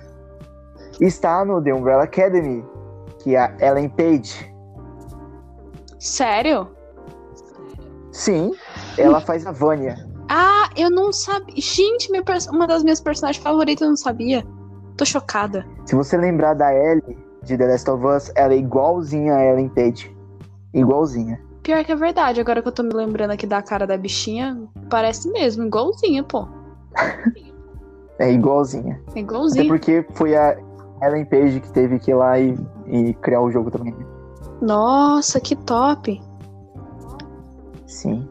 está 1.00 1.44
no 1.44 1.62
The 1.62 1.74
Umbrella 1.74 2.04
Academy, 2.04 2.64
que 3.18 3.34
é 3.34 3.40
a 3.40 3.54
Ellen 3.60 3.88
Page. 3.90 4.54
Sério? 5.98 6.68
Sim, 8.12 8.52
ela 8.96 9.20
faz 9.20 9.46
a 9.46 9.52
Vânia. 9.52 10.05
Ah, 10.28 10.68
eu 10.76 10.90
não 10.90 11.12
sabia. 11.12 11.54
Gente, 11.56 12.10
pers- 12.22 12.46
uma 12.48 12.66
das 12.66 12.82
minhas 12.82 13.00
personagens 13.00 13.42
favoritas 13.42 13.82
eu 13.82 13.88
não 13.90 13.96
sabia. 13.96 14.44
Tô 14.96 15.04
chocada. 15.04 15.64
Se 15.84 15.94
você 15.94 16.16
lembrar 16.16 16.54
da 16.54 16.72
Ellie 16.74 17.16
de 17.42 17.56
The 17.56 17.66
Last 17.66 17.90
of 17.90 18.04
Us, 18.06 18.32
ela 18.34 18.52
é 18.54 18.56
igualzinha 18.56 19.34
a 19.34 19.44
Ellen 19.44 19.68
Page. 19.68 20.14
Igualzinha. 20.74 21.40
Pior 21.62 21.84
que 21.84 21.92
é 21.92 21.96
verdade, 21.96 22.40
agora 22.40 22.62
que 22.62 22.68
eu 22.68 22.72
tô 22.72 22.82
me 22.82 22.92
lembrando 22.94 23.32
aqui 23.32 23.46
da 23.46 23.60
cara 23.62 23.86
da 23.86 23.96
bichinha, 23.96 24.56
parece 24.88 25.30
mesmo, 25.32 25.64
igualzinha, 25.64 26.22
pô. 26.24 26.46
É 28.18 28.32
igualzinha. 28.32 28.94
É 29.08 29.10
Até 29.10 29.20
igualzinha. 29.20 29.66
porque 29.68 30.06
foi 30.14 30.34
a 30.34 30.56
Ellen 31.02 31.26
Page 31.26 31.60
que 31.60 31.70
teve 31.70 31.98
que 31.98 32.10
ir 32.10 32.14
lá 32.14 32.38
e, 32.40 32.56
e 32.86 33.12
criar 33.12 33.42
o 33.42 33.50
jogo 33.50 33.70
também. 33.70 33.92
né? 33.92 34.06
Nossa, 34.62 35.38
que 35.38 35.54
top. 35.54 36.18
Sim. 37.86 38.26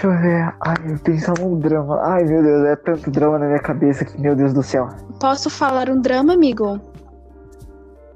Deixa 0.00 0.16
eu 0.16 0.22
ver. 0.22 0.54
Ai, 0.62 0.76
eu 0.92 0.98
pensava 0.98 1.42
num 1.42 1.58
drama. 1.58 2.00
Ai, 2.00 2.24
meu 2.24 2.42
Deus, 2.42 2.66
é 2.66 2.76
tanto 2.76 3.10
drama 3.10 3.38
na 3.38 3.46
minha 3.48 3.58
cabeça 3.58 4.02
que, 4.02 4.18
meu 4.18 4.34
Deus 4.34 4.54
do 4.54 4.62
céu. 4.62 4.88
Posso 5.20 5.50
falar 5.50 5.90
um 5.90 6.00
drama, 6.00 6.32
amigo? 6.32 6.80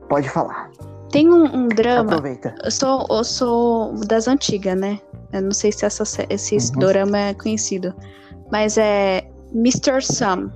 Pode 0.09 0.31
falar. 0.31 0.71
Tem 1.13 1.29
um, 1.29 1.45
um 1.45 1.69
drama. 1.69 2.13
Aproveita. 2.13 2.55
Eu 2.65 2.71
sou, 2.71 3.07
eu 3.11 3.23
sou 3.23 3.95
das 4.07 4.27
antigas, 4.27 4.81
né? 4.81 4.99
Eu 5.31 5.43
não 5.43 5.53
sei 5.53 5.73
se 5.73 5.85
essa, 5.85 6.05
esse 6.31 6.57
Uhum. 6.57 6.79
dorama 6.81 7.19
é 7.19 7.35
conhecido. 7.35 7.95
Mas 8.51 8.79
é 8.79 9.23
Mr. 9.55 10.01
Sam. 10.01 10.51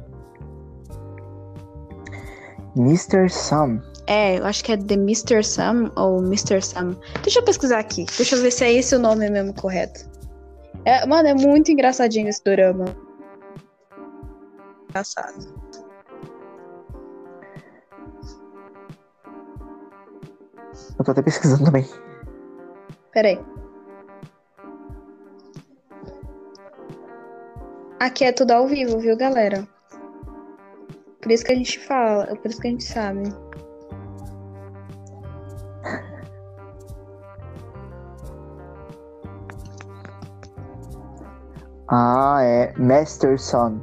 Mr. 2.75 3.29
Sam. 3.29 3.83
É, 4.07 4.39
eu 4.39 4.47
acho 4.47 4.65
que 4.65 4.73
é 4.73 4.79
The 4.79 4.95
Mr. 4.95 5.45
Sam 5.45 5.91
ou 5.95 6.23
Mr. 6.25 6.63
Sam. 6.63 6.97
Deixa 7.23 7.41
eu 7.41 7.45
pesquisar 7.45 7.81
aqui. 7.81 8.07
Deixa 8.17 8.35
eu 8.35 8.41
ver 8.41 8.51
se 8.51 8.65
é 8.65 8.73
esse 8.73 8.97
o 8.97 8.99
nome 8.99 9.29
mesmo 9.29 9.53
correto. 9.53 10.09
É, 10.89 11.05
mano, 11.05 11.29
é 11.29 11.35
muito 11.35 11.71
engraçadinho 11.71 12.31
esse 12.31 12.43
dorama. 12.43 12.87
Engraçado. 14.89 15.37
Eu 20.99 21.05
tô 21.05 21.11
até 21.11 21.21
pesquisando 21.21 21.67
também. 21.67 21.87
Peraí. 23.13 23.39
Aqui 28.01 28.25
é 28.25 28.33
tudo 28.33 28.53
ao 28.53 28.67
vivo, 28.67 28.99
viu, 28.99 29.15
galera? 29.15 29.69
Por 31.21 31.31
isso 31.31 31.45
que 31.45 31.53
a 31.53 31.55
gente 31.55 31.79
fala, 31.81 32.35
por 32.35 32.51
isso 32.51 32.63
que 32.63 32.67
a 32.67 32.71
gente 32.71 32.85
sabe. 32.85 33.25
Ah, 41.91 42.39
é 42.43 42.73
Master 42.79 43.39
Son. 43.41 43.81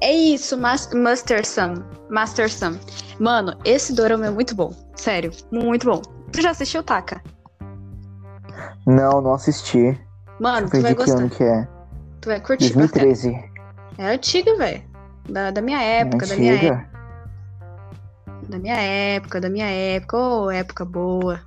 É 0.00 0.12
isso, 0.12 0.56
Mas- 0.58 0.92
Master 0.92 1.44
Sam. 1.46 1.84
Master 2.10 2.50
Sam. 2.50 2.78
Mano, 3.18 3.56
esse 3.64 3.94
dorama 3.94 4.26
é 4.26 4.30
muito 4.30 4.54
bom. 4.54 4.70
Sério, 4.96 5.30
muito 5.50 5.86
bom. 5.86 6.02
Tu 6.32 6.42
já 6.42 6.50
assistiu, 6.50 6.82
Taka? 6.82 7.22
Não, 8.86 9.20
não 9.20 9.34
assisti. 9.34 9.98
Mano, 10.40 10.68
tu 10.68 10.80
vai 10.82 10.94
de 10.94 11.04
que 11.04 11.10
ano 11.10 11.20
gostar. 11.22 11.36
que 11.36 11.44
é. 11.44 11.68
Tu 12.20 12.28
vai 12.28 12.40
curtir 12.40 12.74
bastante. 12.74 13.00
2013. 13.04 13.50
É 13.98 14.06
antiga, 14.14 14.56
velho. 14.56 14.82
Da, 15.28 15.50
da 15.50 15.62
minha 15.62 15.80
época, 15.82 16.26
da 16.26 16.36
minha 16.36 16.54
época. 16.54 16.88
Da 18.48 18.58
minha 18.58 18.76
época, 18.76 19.40
da 19.40 19.48
minha 19.48 19.66
época. 19.70 20.18
Ô, 20.18 20.50
época 20.50 20.84
boa. 20.84 21.40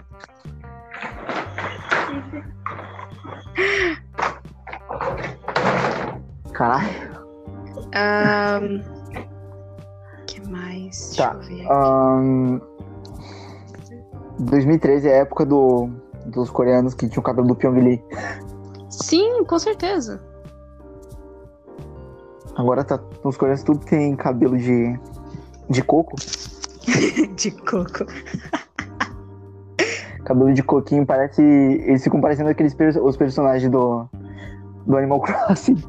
Caralho. 6.54 7.18
Ahn, 7.94 8.82
que 10.26 10.42
mais? 10.50 11.16
Tá. 11.16 11.34
Deixa 11.34 11.54
eu 11.54 11.58
ver. 11.58 11.72
Ahn, 11.72 12.60
2013 14.40 15.08
é 15.08 15.14
a 15.14 15.18
época 15.22 15.46
do, 15.46 15.90
dos 16.26 16.50
coreanos 16.50 16.94
que 16.94 17.08
tinham 17.08 17.22
o 17.22 17.24
cabelo 17.24 17.48
do 17.48 17.56
Pyong 17.56 17.80
Lee. 17.80 18.04
Sim, 18.90 19.44
com 19.46 19.60
certeza. 19.60 20.22
Agora 22.56 22.84
tá, 22.84 23.00
os 23.24 23.38
coreanos 23.38 23.64
tudo 23.64 23.86
tem 23.86 24.16
cabelo 24.16 24.58
de, 24.58 25.00
de 25.70 25.82
coco. 25.84 26.16
De 27.36 27.52
coco. 27.52 28.06
Cabelo 30.28 30.54
de 30.54 30.62
coquinho, 30.62 31.06
parece. 31.06 31.42
Eles 31.42 32.04
ficam 32.04 32.20
parecendo 32.20 32.50
aqueles 32.50 32.74
pers- 32.74 32.98
os 33.02 33.16
personagens 33.16 33.72
do, 33.72 34.06
do 34.86 34.98
Animal 34.98 35.22
Crossing. 35.24 35.82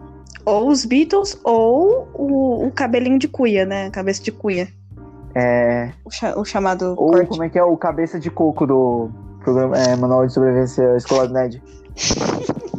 Ou 0.47 0.69
os 0.69 0.85
Beatles, 0.85 1.37
ou 1.43 2.09
o, 2.15 2.67
o 2.69 2.71
cabelinho 2.71 3.19
de 3.19 3.27
cuia, 3.27 3.67
né? 3.67 3.91
Cabeça 3.91 4.23
de 4.23 4.31
cuia. 4.31 4.69
É, 5.35 5.91
O, 6.05 6.11
cha- 6.11 6.39
o 6.39 6.45
chamado 6.45 6.91
ou 6.91 7.11
corte. 7.11 7.27
como 7.29 7.43
é 7.43 7.49
que 7.49 7.59
é 7.59 7.65
o 7.65 7.77
cabeça 7.77 8.19
de 8.21 8.31
coco 8.31 8.65
do 8.65 9.11
programa 9.43 9.77
é, 9.77 9.97
Manual 9.97 10.25
de 10.25 10.33
Sobrevivência 10.33 10.97
Escolar 10.97 11.27
do 11.27 11.35
Ned. 11.35 11.61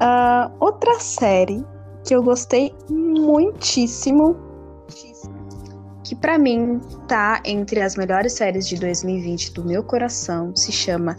Ah, 0.00 0.50
outra 0.60 0.98
série 0.98 1.64
que 2.04 2.14
eu 2.14 2.22
gostei 2.22 2.74
muitíssimo, 2.90 4.36
que 6.14 6.20
pra 6.20 6.38
mim 6.38 6.80
tá 7.08 7.40
entre 7.44 7.80
as 7.80 7.96
melhores 7.96 8.32
séries 8.34 8.66
de 8.68 8.76
2020 8.76 9.52
do 9.54 9.64
meu 9.64 9.82
coração, 9.82 10.54
se 10.56 10.70
chama 10.72 11.16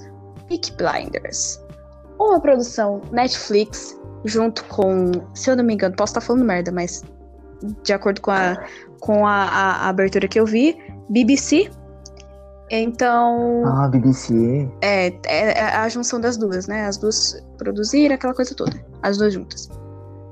Peak 0.47 0.71
Blinders. 0.77 1.59
Uma 2.19 2.39
produção 2.39 3.01
Netflix 3.11 3.99
junto 4.23 4.63
com, 4.65 5.11
se 5.33 5.49
eu 5.49 5.55
não 5.55 5.63
me 5.63 5.73
engano, 5.73 5.95
posso 5.95 6.11
estar 6.11 6.21
falando 6.21 6.43
merda, 6.45 6.71
mas 6.71 7.03
de 7.83 7.93
acordo 7.93 8.21
com 8.21 8.31
a, 8.31 8.63
com 8.99 9.25
a, 9.27 9.31
a- 9.43 9.75
a 9.85 9.89
abertura 9.89 10.27
que 10.27 10.39
eu 10.39 10.45
vi, 10.45 10.77
BBC. 11.09 11.69
Então, 12.71 13.63
Ah, 13.67 13.87
BBC. 13.87 14.67
é, 14.81 15.07
é, 15.25 15.59
é 15.59 15.63
a 15.75 15.87
junção 15.87 16.19
das 16.19 16.35
duas, 16.35 16.67
né? 16.67 16.85
As 16.87 16.97
duas 16.97 17.45
produziram 17.57 18.15
aquela 18.15 18.33
coisa 18.33 18.55
toda. 18.55 18.73
As 19.03 19.17
duas 19.17 19.33
juntas. 19.33 19.69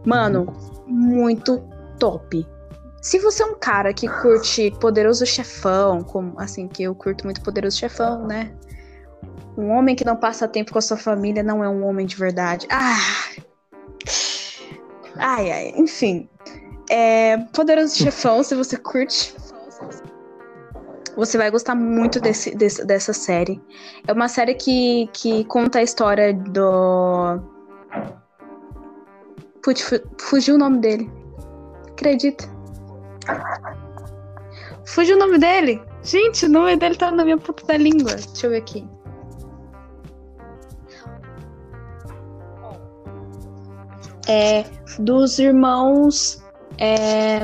Mano, 0.06 0.52
muito 0.88 1.62
top. 2.00 2.46
Se 3.04 3.20
você 3.20 3.44
é 3.44 3.46
um 3.46 3.56
cara 3.56 3.94
que 3.94 4.08
curte 4.08 4.72
Poderoso 4.80 5.26
Chefão, 5.26 6.02
como 6.04 6.40
assim, 6.40 6.70
que 6.70 6.84
eu 6.84 6.96
curto 6.96 7.26
muito 7.26 7.42
Poderoso 7.42 7.78
Chefão, 7.78 8.26
né? 8.26 8.54
Um 9.58 9.72
homem 9.72 9.94
que 9.94 10.06
não 10.06 10.16
passa 10.16 10.48
tempo 10.48 10.72
com 10.72 10.80
a 10.80 10.82
sua 10.82 10.96
família 10.96 11.44
não 11.44 11.62
é 11.62 11.68
um 11.68 11.86
homem 11.86 12.06
de 12.06 12.16
verdade. 12.16 12.66
Ah! 12.72 12.98
Ai, 15.18 15.52
ai, 15.52 15.74
enfim. 15.76 16.30
É, 16.90 17.38
Poderoso 17.54 17.94
Chefão, 17.98 18.42
se 18.42 18.56
você 18.56 18.78
curte, 18.78 19.36
você 21.18 21.38
vai 21.38 21.52
gostar 21.52 21.76
muito 21.76 22.22
desse, 22.22 22.56
desse- 22.56 22.86
dessa 22.86 23.12
série. 23.12 23.62
É 24.08 24.14
uma 24.14 24.30
série 24.30 24.56
que, 24.56 25.10
que 25.12 25.44
conta 25.44 25.80
a 25.80 25.84
história 25.84 26.34
do. 26.34 27.38
Putz, 29.62 29.82
fu- 29.82 30.02
fugiu 30.22 30.56
o 30.56 30.58
nome 30.58 30.80
dele. 30.80 31.12
Acredita? 31.92 32.53
Fugiu 34.86 35.16
o 35.16 35.20
nome 35.20 35.38
dele? 35.38 35.82
Gente, 36.04 36.46
o 36.46 36.50
nome 36.50 36.76
dele 36.76 36.96
tá 36.96 37.10
na 37.12 37.24
minha 37.24 37.38
ponta 37.38 37.66
da 37.66 37.78
língua. 37.78 38.16
Deixa 38.16 38.48
eu 38.48 38.52
ver 38.52 38.58
aqui. 38.58 38.88
É 44.28 44.64
dos 45.00 45.40
irmãos. 45.40 46.42
é, 46.78 47.40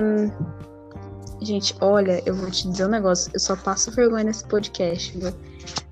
Gente, 1.42 1.74
olha, 1.80 2.22
eu 2.26 2.36
vou 2.36 2.52
te 2.52 2.68
dizer 2.70 2.86
um 2.86 2.90
negócio. 2.90 3.32
Eu 3.34 3.40
só 3.40 3.56
passo 3.56 3.92
vergonha 3.92 4.26
nesse 4.26 4.46
podcast, 4.46 5.18
viu? 5.18 5.32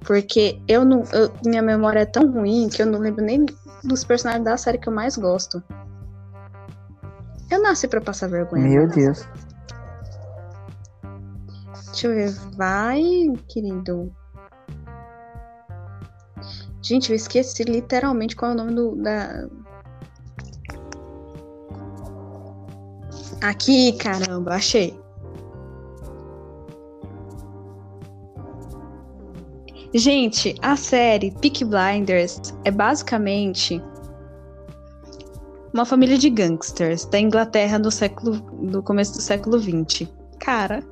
Porque 0.02 0.62
eu 0.68 0.84
não. 0.84 1.04
eu- 1.14 1.32
minha 1.46 1.62
memória 1.62 2.02
é 2.02 2.06
tão 2.06 2.30
ruim 2.32 2.68
que 2.70 2.82
eu 2.82 2.86
não 2.86 3.00
lembro 3.00 3.24
nem 3.24 3.46
dos 3.84 4.04
personagens 4.04 4.44
da 4.44 4.58
série 4.58 4.78
que 4.78 4.90
eu 4.90 4.94
mais 4.94 5.18
gosto. 5.18 5.64
Eu 7.50 7.62
nasci 7.62 7.88
pra 7.88 8.02
passar 8.02 8.28
vergonha. 8.30 8.68
Meu 8.68 8.88
né? 8.88 8.94
Deus. 8.94 9.26
Deixa 11.98 12.08
eu 12.10 12.14
ver. 12.14 12.30
Vai, 12.56 13.04
querido. 13.48 14.16
Gente, 16.80 17.10
eu 17.10 17.16
esqueci 17.16 17.64
literalmente 17.64 18.36
qual 18.36 18.52
é 18.52 18.54
o 18.54 18.58
nome 18.58 18.76
do, 18.76 18.96
da. 18.98 19.50
Aqui, 23.42 23.94
caramba, 23.94 24.54
achei. 24.54 24.96
Gente, 29.96 30.54
a 30.62 30.76
série 30.76 31.32
Peak 31.32 31.66
Blinders 31.66 32.40
é 32.64 32.70
basicamente 32.70 33.82
uma 35.74 35.84
família 35.84 36.20
de 36.20 36.30
gangsters 36.30 37.06
da 37.06 37.20
Inglaterra 37.20 37.80
no 37.80 37.90
século, 37.90 38.36
no 38.62 38.84
começo 38.84 39.14
do 39.14 39.22
século 39.22 39.58
20. 39.58 40.08
Cara, 40.40 40.84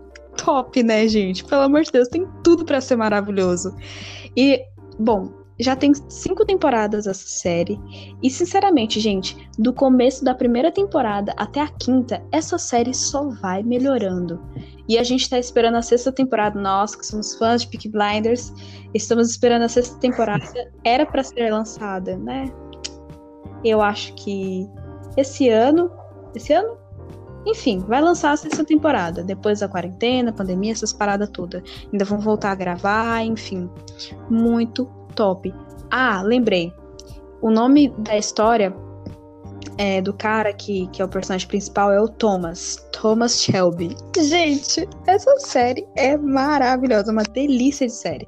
top, 0.46 0.84
né, 0.84 1.08
gente? 1.08 1.44
Pelo 1.44 1.64
amor 1.64 1.82
de 1.82 1.92
Deus, 1.92 2.08
tem 2.08 2.28
tudo 2.44 2.64
para 2.64 2.80
ser 2.80 2.96
maravilhoso. 2.96 3.76
E, 4.38 4.64
bom, 5.00 5.32
já 5.60 5.76
tem 5.76 5.92
cinco 6.10 6.46
temporadas 6.46 7.08
essa 7.08 7.28
série. 7.28 7.80
E, 8.22 8.30
sinceramente, 8.30 9.00
gente, 9.00 9.36
do 9.58 9.74
começo 9.74 10.24
da 10.24 10.36
primeira 10.36 10.72
temporada 10.72 11.34
até 11.36 11.62
a 11.62 11.68
quinta, 11.68 12.24
essa 12.32 12.58
série 12.60 12.94
só 12.94 13.30
vai 13.42 13.64
melhorando. 13.64 14.40
E 14.88 15.00
a 15.00 15.04
gente 15.04 15.30
tá 15.30 15.40
esperando 15.40 15.76
a 15.76 15.82
sexta 15.82 16.12
temporada. 16.12 16.60
Nós, 16.60 16.96
que 16.96 17.06
somos 17.06 17.36
fãs 17.36 17.62
de 17.62 17.70
Peak 17.70 17.90
Blinders, 17.90 18.54
estamos 18.94 19.30
esperando 19.32 19.64
a 19.64 19.70
sexta 19.70 19.98
temporada. 20.00 20.46
Era 20.86 21.06
para 21.06 21.24
ser 21.24 21.52
lançada, 21.52 22.16
né? 22.18 22.52
Eu 23.64 23.82
acho 23.82 24.14
que 24.14 24.70
esse 25.18 25.50
ano. 25.50 25.90
Esse 26.36 26.54
ano? 26.54 26.85
Enfim, 27.46 27.80
vai 27.88 28.02
lançar 28.02 28.32
a 28.32 28.38
sexta 28.38 28.64
temporada. 28.64 29.24
Depois 29.24 29.60
da 29.60 29.68
quarentena, 29.68 30.34
pandemia, 30.34 30.72
essas 30.72 30.92
paradas 30.92 31.30
todas. 31.30 31.62
Ainda 31.92 32.04
vão 32.04 32.20
voltar 32.20 32.52
a 32.52 32.56
gravar, 32.56 33.24
enfim. 33.24 33.70
Muito 34.30 34.86
top. 35.14 35.54
Ah, 35.92 36.22
lembrei. 36.24 36.74
O 37.42 37.52
nome 37.52 37.90
da 38.00 38.18
história 38.18 38.76
é, 39.78 40.02
do 40.02 40.14
cara 40.14 40.54
que, 40.54 40.88
que 40.88 41.02
é 41.02 41.06
o 41.06 41.08
personagem 41.08 41.48
principal 41.48 41.92
é 41.92 42.02
o 42.02 42.08
Thomas. 42.08 42.88
Thomas 42.92 43.42
Shelby. 43.42 43.96
Gente, 44.18 44.88
essa 45.06 45.38
série 45.40 45.88
é 45.96 46.18
maravilhosa, 46.18 47.12
uma 47.12 47.24
delícia 47.24 47.86
de 47.86 47.94
série. 47.94 48.28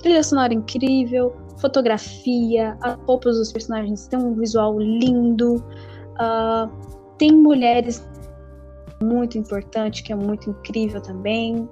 Trilha 0.00 0.22
sonora 0.22 0.54
incrível, 0.54 1.34
fotografia, 1.58 2.76
as 2.82 2.96
roupas 3.06 3.36
dos 3.36 3.52
personagens 3.52 4.06
têm 4.06 4.18
um 4.18 4.34
visual 4.34 4.78
lindo. 4.78 5.56
Uh, 6.14 6.70
tem 7.18 7.32
mulheres 7.32 8.06
muito 9.02 9.38
importante, 9.38 10.02
que 10.02 10.12
é 10.12 10.16
muito 10.16 10.50
incrível 10.50 11.00
também. 11.00 11.68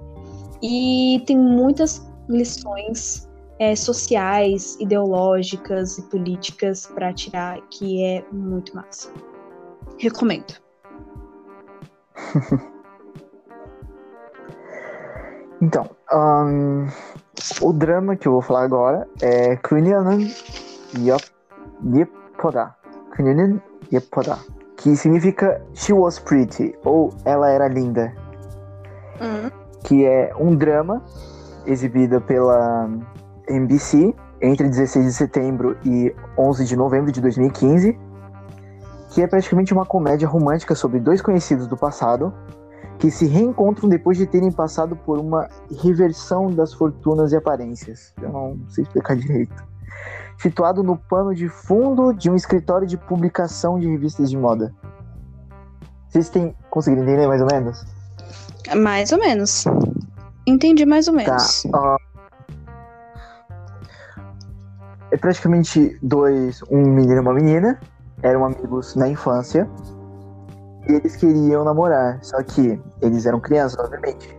E 0.63 1.23
tem 1.27 1.37
muitas 1.39 2.07
lições 2.29 3.29
é, 3.59 3.77
sociais, 3.77 4.77
ideológicas 4.81 5.99
e 5.99 6.03
políticas 6.03 6.87
para 6.87 7.13
tirar, 7.13 7.61
que 7.71 8.03
é 8.03 8.25
muito 8.33 8.75
massa. 8.75 9.11
Recomendo. 9.99 10.55
então, 15.61 15.91
um, 16.13 16.87
o 17.61 17.73
drama 17.73 18.17
que 18.17 18.27
eu 18.27 18.33
vou 18.33 18.43
falar 18.43 18.65
agora 18.65 19.09
é 19.23 19.57
Kunyanan 19.57 20.19
Yepoda. 20.99 22.75
Kunyanan 23.15 23.61
Yepoda. 23.93 24.39
Que 24.77 24.97
significa 24.97 25.63
She 25.75 25.93
Was 25.93 26.19
Pretty, 26.19 26.75
ou 26.85 27.11
Ela 27.25 27.51
Era 27.51 27.69
Linda. 27.69 28.13
Uhum. 29.21 29.51
Que 29.83 30.05
é 30.05 30.33
um 30.39 30.55
drama 30.55 31.03
exibido 31.67 32.21
pela 32.21 32.91
NBC 33.49 34.15
entre 34.41 34.69
16 34.69 35.07
de 35.07 35.13
setembro 35.13 35.77
e 35.85 36.15
11 36.37 36.65
de 36.65 36.77
novembro 36.77 37.11
de 37.11 37.21
2015, 37.21 37.99
que 39.11 39.23
é 39.23 39.27
praticamente 39.27 39.73
uma 39.73 39.87
comédia 39.87 40.29
romântica 40.29 40.75
sobre 40.75 41.01
dois 41.01 41.23
conhecidos 41.23 41.67
do 41.67 41.77
passado 41.77 42.35
que 42.99 43.11
se 43.11 43.27
reencontram 43.27 43.89
depois 43.89 44.17
de 44.17 44.27
terem 44.27 44.51
passado 44.51 44.97
por 44.97 45.19
uma 45.19 45.49
reversão 45.83 46.51
das 46.51 46.73
fortunas 46.73 47.33
e 47.33 47.37
aparências. 47.37 48.15
Eu 48.21 48.31
não 48.31 48.59
sei 48.69 48.85
explicar 48.85 49.17
direito. 49.17 49.55
Situado 50.39 50.83
no 50.83 50.97
pano 50.97 51.35
de 51.35 51.49
fundo 51.49 52.13
de 52.13 52.31
um 52.31 52.35
escritório 52.35 52.87
de 52.87 52.97
publicação 52.97 53.79
de 53.79 53.89
revistas 53.89 54.31
de 54.31 54.37
moda. 54.37 54.75
Vocês 56.09 56.29
têm 56.29 56.55
conseguido 56.71 57.03
entender 57.03 57.27
mais 57.27 57.41
ou 57.41 57.47
menos? 57.47 57.85
Mais 58.77 59.13
ou 59.13 59.19
menos. 59.19 59.65
Entendi 60.47 60.85
mais 60.85 61.09
ou 61.09 61.15
menos. 61.15 61.63
Tá. 61.63 61.97
Uh, 61.97 62.15
é 65.11 65.17
praticamente 65.17 65.97
dois, 66.03 66.63
um 66.71 66.83
menino 66.83 67.17
e 67.17 67.21
uma 67.21 67.33
menina, 67.33 67.79
eram 68.23 68.45
amigos 68.45 68.97
na 68.97 69.09
infância, 69.09 69.69
e 70.89 70.93
eles 70.93 71.17
queriam 71.17 71.65
namorar, 71.65 72.19
só 72.23 72.43
que 72.43 72.81
eles 73.01 73.25
eram 73.25 73.41
crianças, 73.41 73.79
obviamente. 73.79 74.37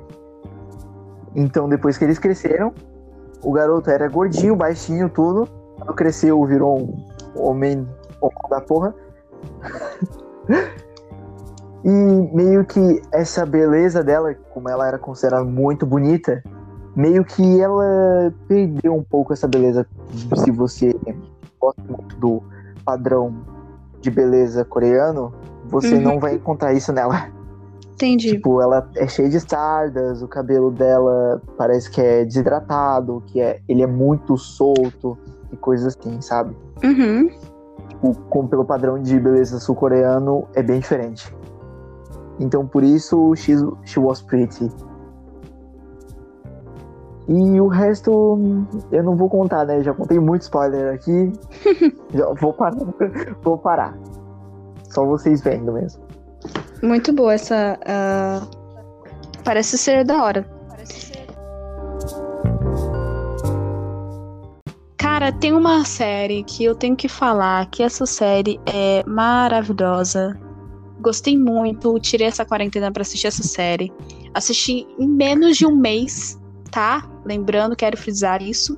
Então, 1.33 1.67
depois 1.67 1.97
que 1.97 2.03
eles 2.03 2.19
cresceram, 2.19 2.73
o 3.45 3.51
garoto 3.51 3.91
era 3.91 4.09
gordinho, 4.09 4.55
baixinho, 4.55 5.07
tudo. 5.07 5.47
Quando 5.77 5.93
cresceu, 5.93 6.43
virou 6.45 6.79
um 6.79 7.05
homem, 7.35 7.87
da 8.49 8.59
porra. 8.59 8.95
e 11.85 11.89
meio 12.33 12.65
que 12.65 13.03
essa 13.11 13.45
beleza 13.45 14.03
dela, 14.03 14.33
como 14.51 14.67
ela 14.67 14.87
era 14.87 14.97
considerada 14.97 15.45
muito 15.45 15.85
bonita, 15.85 16.43
meio 16.95 17.23
que 17.23 17.61
ela 17.61 18.33
perdeu 18.47 18.95
um 18.95 19.03
pouco 19.03 19.31
essa 19.31 19.47
beleza. 19.47 19.85
Se 20.35 20.49
você 20.49 20.95
gosta 21.59 21.83
muito 21.87 22.15
do 22.15 22.41
padrão 22.83 23.35
de 24.01 24.09
beleza 24.09 24.65
coreano, 24.65 25.31
você 25.65 25.93
uhum. 25.95 26.01
não 26.01 26.19
vai 26.19 26.33
encontrar 26.33 26.73
isso 26.73 26.91
nela. 26.91 27.27
Entendi. 27.95 28.33
Tipo, 28.33 28.61
ela 28.61 28.89
é 28.97 29.07
cheia 29.07 29.29
de 29.29 29.39
sardas, 29.39 30.21
o 30.21 30.27
cabelo 30.27 30.69
dela 30.69 31.41
parece 31.57 31.89
que 31.89 32.01
é 32.01 32.25
desidratado, 32.25 33.23
que 33.27 33.39
é, 33.39 33.61
ele 33.69 33.81
é 33.81 33.87
muito 33.87 34.37
solto 34.37 35.17
e 35.51 35.55
coisas 35.55 35.95
assim, 35.97 36.19
sabe? 36.21 36.55
Uhum. 36.83 37.29
Tipo, 37.87 38.13
como 38.29 38.49
pelo 38.49 38.65
padrão 38.65 39.01
de 39.01 39.17
beleza 39.17 39.59
sul-coreano, 39.59 40.45
é 40.53 40.61
bem 40.61 40.79
diferente. 40.79 41.33
Então, 42.37 42.67
por 42.67 42.83
isso, 42.83 43.33
she, 43.35 43.53
she 43.85 43.99
was 43.99 44.21
pretty. 44.21 44.69
E 47.27 47.59
o 47.59 47.67
resto 47.67 48.37
eu 48.91 49.03
não 49.03 49.15
vou 49.15 49.29
contar, 49.29 49.65
né? 49.65 49.81
Já 49.81 49.93
contei 49.93 50.19
muito 50.19 50.43
spoiler 50.43 50.93
aqui. 50.93 51.33
Já 52.13 52.31
vou 52.33 52.53
parar. 52.53 52.77
vou 53.41 53.57
parar. 53.57 53.97
Só 54.91 55.05
vocês 55.05 55.41
vendo 55.41 55.71
mesmo. 55.73 56.04
Muito 56.81 57.13
boa 57.13 57.33
essa. 57.33 57.79
Uh... 57.81 58.65
Parece 59.43 59.77
ser 59.77 60.03
da 60.03 60.23
hora. 60.23 60.49
Cara, 64.97 65.31
tem 65.31 65.53
uma 65.53 65.85
série 65.85 66.43
que 66.43 66.63
eu 66.63 66.75
tenho 66.75 66.95
que 66.95 67.07
falar 67.07 67.69
que 67.69 67.83
essa 67.83 68.05
série 68.05 68.59
é 68.65 69.03
maravilhosa. 69.07 70.37
Gostei 70.99 71.37
muito, 71.37 71.99
tirei 71.99 72.27
essa 72.27 72.43
quarentena 72.43 72.91
para 72.91 73.03
assistir 73.03 73.27
essa 73.27 73.43
série. 73.43 73.93
Assisti 74.33 74.87
em 74.99 75.07
menos 75.07 75.57
de 75.57 75.65
um 75.65 75.75
mês 75.75 76.39
tá? 76.75 77.09
Lembrando, 77.23 77.73
quero 77.73 77.95
frisar 77.95 78.41
isso. 78.41 78.77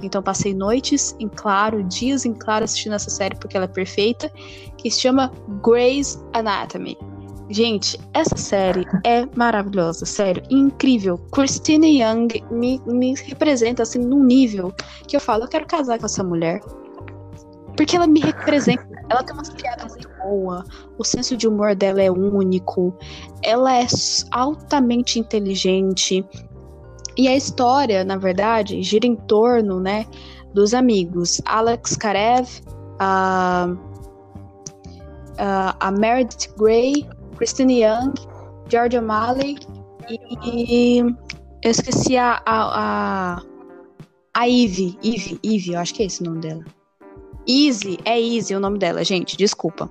Então 0.00 0.22
passei 0.22 0.54
noites 0.54 1.14
em 1.18 1.28
claro, 1.28 1.82
dias 1.82 2.24
em 2.24 2.32
claro 2.32 2.64
assistindo 2.64 2.94
essa 2.94 3.10
série 3.10 3.34
porque 3.34 3.56
ela 3.56 3.64
é 3.64 3.68
perfeita, 3.68 4.30
que 4.78 4.88
se 4.88 5.00
chama 5.00 5.32
Grey's 5.60 6.24
Anatomy. 6.32 6.96
Gente, 7.52 8.00
essa 8.14 8.34
série 8.34 8.86
é 9.04 9.28
maravilhosa, 9.36 10.06
sério, 10.06 10.42
incrível. 10.48 11.18
Christine 11.32 12.00
Young 12.00 12.28
me, 12.50 12.80
me 12.86 13.14
representa 13.14 13.82
assim 13.82 13.98
num 13.98 14.24
nível 14.24 14.72
que 15.06 15.14
eu 15.14 15.20
falo, 15.20 15.44
eu 15.44 15.48
quero 15.48 15.66
casar 15.66 15.98
com 15.98 16.06
essa 16.06 16.24
mulher. 16.24 16.62
Porque 17.76 17.94
ela 17.94 18.06
me 18.06 18.20
representa. 18.20 18.90
Ela 19.10 19.22
tem 19.22 19.34
umas 19.34 19.50
piadas 19.50 19.92
muito 19.92 20.08
boas. 20.22 20.64
O 20.96 21.04
senso 21.04 21.36
de 21.36 21.46
humor 21.46 21.74
dela 21.74 22.00
é 22.00 22.10
único. 22.10 22.96
Ela 23.42 23.80
é 23.80 23.86
altamente 24.30 25.18
inteligente. 25.18 26.24
E 27.18 27.28
a 27.28 27.36
história, 27.36 28.02
na 28.04 28.16
verdade, 28.16 28.82
gira 28.82 29.06
em 29.06 29.16
torno, 29.16 29.78
né, 29.78 30.06
dos 30.54 30.72
amigos 30.72 31.42
Alex 31.44 31.96
Karev, 31.96 32.48
a, 32.98 33.68
a, 35.36 35.76
a 35.88 35.90
Meredith 35.90 36.54
Grey, 36.56 37.06
Christine 37.36 37.82
Young, 37.82 38.14
George 38.68 38.96
O'Malley 38.98 39.56
e, 40.44 41.00
eu 41.62 41.70
esqueci 41.70 42.16
a, 42.16 42.42
a, 42.44 43.36
a, 43.36 43.42
a 44.34 44.48
Eve, 44.48 44.98
Eve, 45.02 45.38
Eve, 45.44 45.72
eu 45.72 45.78
acho 45.78 45.94
que 45.94 46.02
é 46.02 46.06
esse 46.06 46.20
o 46.22 46.24
nome 46.24 46.40
dela. 46.40 46.64
Easy, 47.48 47.98
é 48.04 48.20
Easy 48.20 48.54
o 48.54 48.60
nome 48.60 48.78
dela, 48.78 49.04
gente, 49.04 49.36
desculpa. 49.36 49.90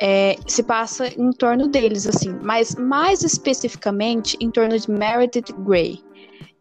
é, 0.00 0.36
se 0.46 0.62
passa 0.62 1.08
em 1.08 1.30
torno 1.30 1.68
deles, 1.68 2.06
assim, 2.06 2.34
mas 2.42 2.74
mais 2.74 3.22
especificamente 3.22 4.36
em 4.40 4.50
torno 4.50 4.78
de 4.78 4.90
Meredith 4.90 5.52
Grey. 5.58 6.00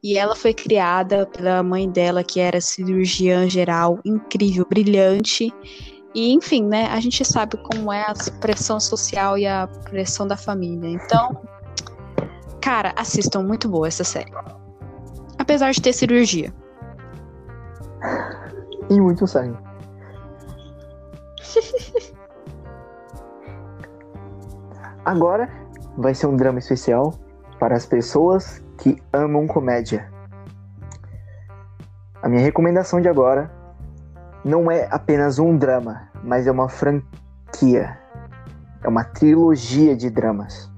E 0.04 0.18
ela 0.18 0.36
foi 0.36 0.54
criada 0.54 1.26
pela 1.26 1.64
mãe 1.64 1.90
dela, 1.90 2.24
que 2.24 2.40
era 2.40 2.62
cirurgiã 2.62 3.50
geral, 3.50 4.00
incrível, 4.06 4.66
brilhante. 4.70 5.54
E, 6.20 6.34
enfim, 6.34 6.66
né, 6.66 6.88
a 6.88 7.00
gente 7.00 7.24
sabe 7.24 7.56
como 7.56 7.94
é 7.94 8.02
a 8.02 8.14
pressão 8.42 8.78
social 8.78 9.38
e 9.38 9.48
a 9.48 9.70
pressão 9.90 10.28
da 10.28 10.36
família. 10.36 10.90
Então, 10.90 11.42
cara, 12.62 12.94
assistam, 12.98 13.42
muito 13.42 13.70
boa 13.70 13.88
essa 13.88 14.04
série. 14.04 14.30
Apesar 15.38 15.72
de 15.72 15.82
ter 15.82 15.94
cirurgia. 15.94 16.54
E 18.90 19.00
muito 19.00 19.26
sangue. 19.26 19.58
Agora 25.06 25.50
vai 25.98 26.14
ser 26.14 26.28
um 26.28 26.36
drama 26.36 26.60
especial 26.60 27.14
para 27.58 27.78
as 27.78 27.86
pessoas 27.86 28.62
que 28.78 29.02
amam 29.14 29.48
comédia. 29.48 30.12
A 32.22 32.28
minha 32.28 32.42
recomendação 32.42 33.00
de 33.00 33.08
agora 33.08 33.50
não 34.44 34.70
é 34.70 34.86
apenas 34.92 35.40
um 35.40 35.56
drama, 35.56 36.09
mas 36.24 36.48
é 36.48 36.52
uma 36.52 36.70
franquia. 36.70 37.98
É 38.84 38.88
uma 38.88 39.04
trilogia 39.04 39.96
de 39.96 40.10
dramas. 40.10 40.70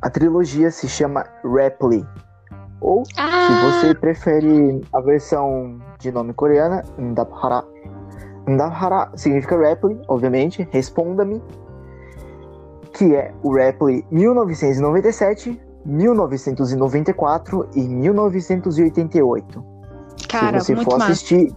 A 0.00 0.10
trilogia 0.10 0.70
se 0.70 0.88
chama 0.88 1.24
Reply. 1.44 2.06
Ou, 2.80 3.04
ah. 3.16 3.46
se 3.46 3.86
você 3.86 3.94
prefere 3.94 4.84
a 4.92 5.00
versão 5.00 5.80
de 5.98 6.10
nome 6.10 6.32
coreana, 6.34 6.82
Ndabhara. 6.98 7.64
Ndabhara 8.46 9.10
significa 9.14 9.56
Reply, 9.56 10.00
obviamente. 10.08 10.68
Responda-me 10.72 11.40
que 12.92 13.14
é 13.14 13.32
o 13.42 13.54
Ripley 13.54 14.04
1997, 14.10 15.60
1994 15.84 17.68
e 17.74 17.80
1988. 17.80 19.64
Cara, 20.28 20.60
Se 20.60 20.74
você 20.74 20.84
for 20.84 21.02
assistir, 21.02 21.54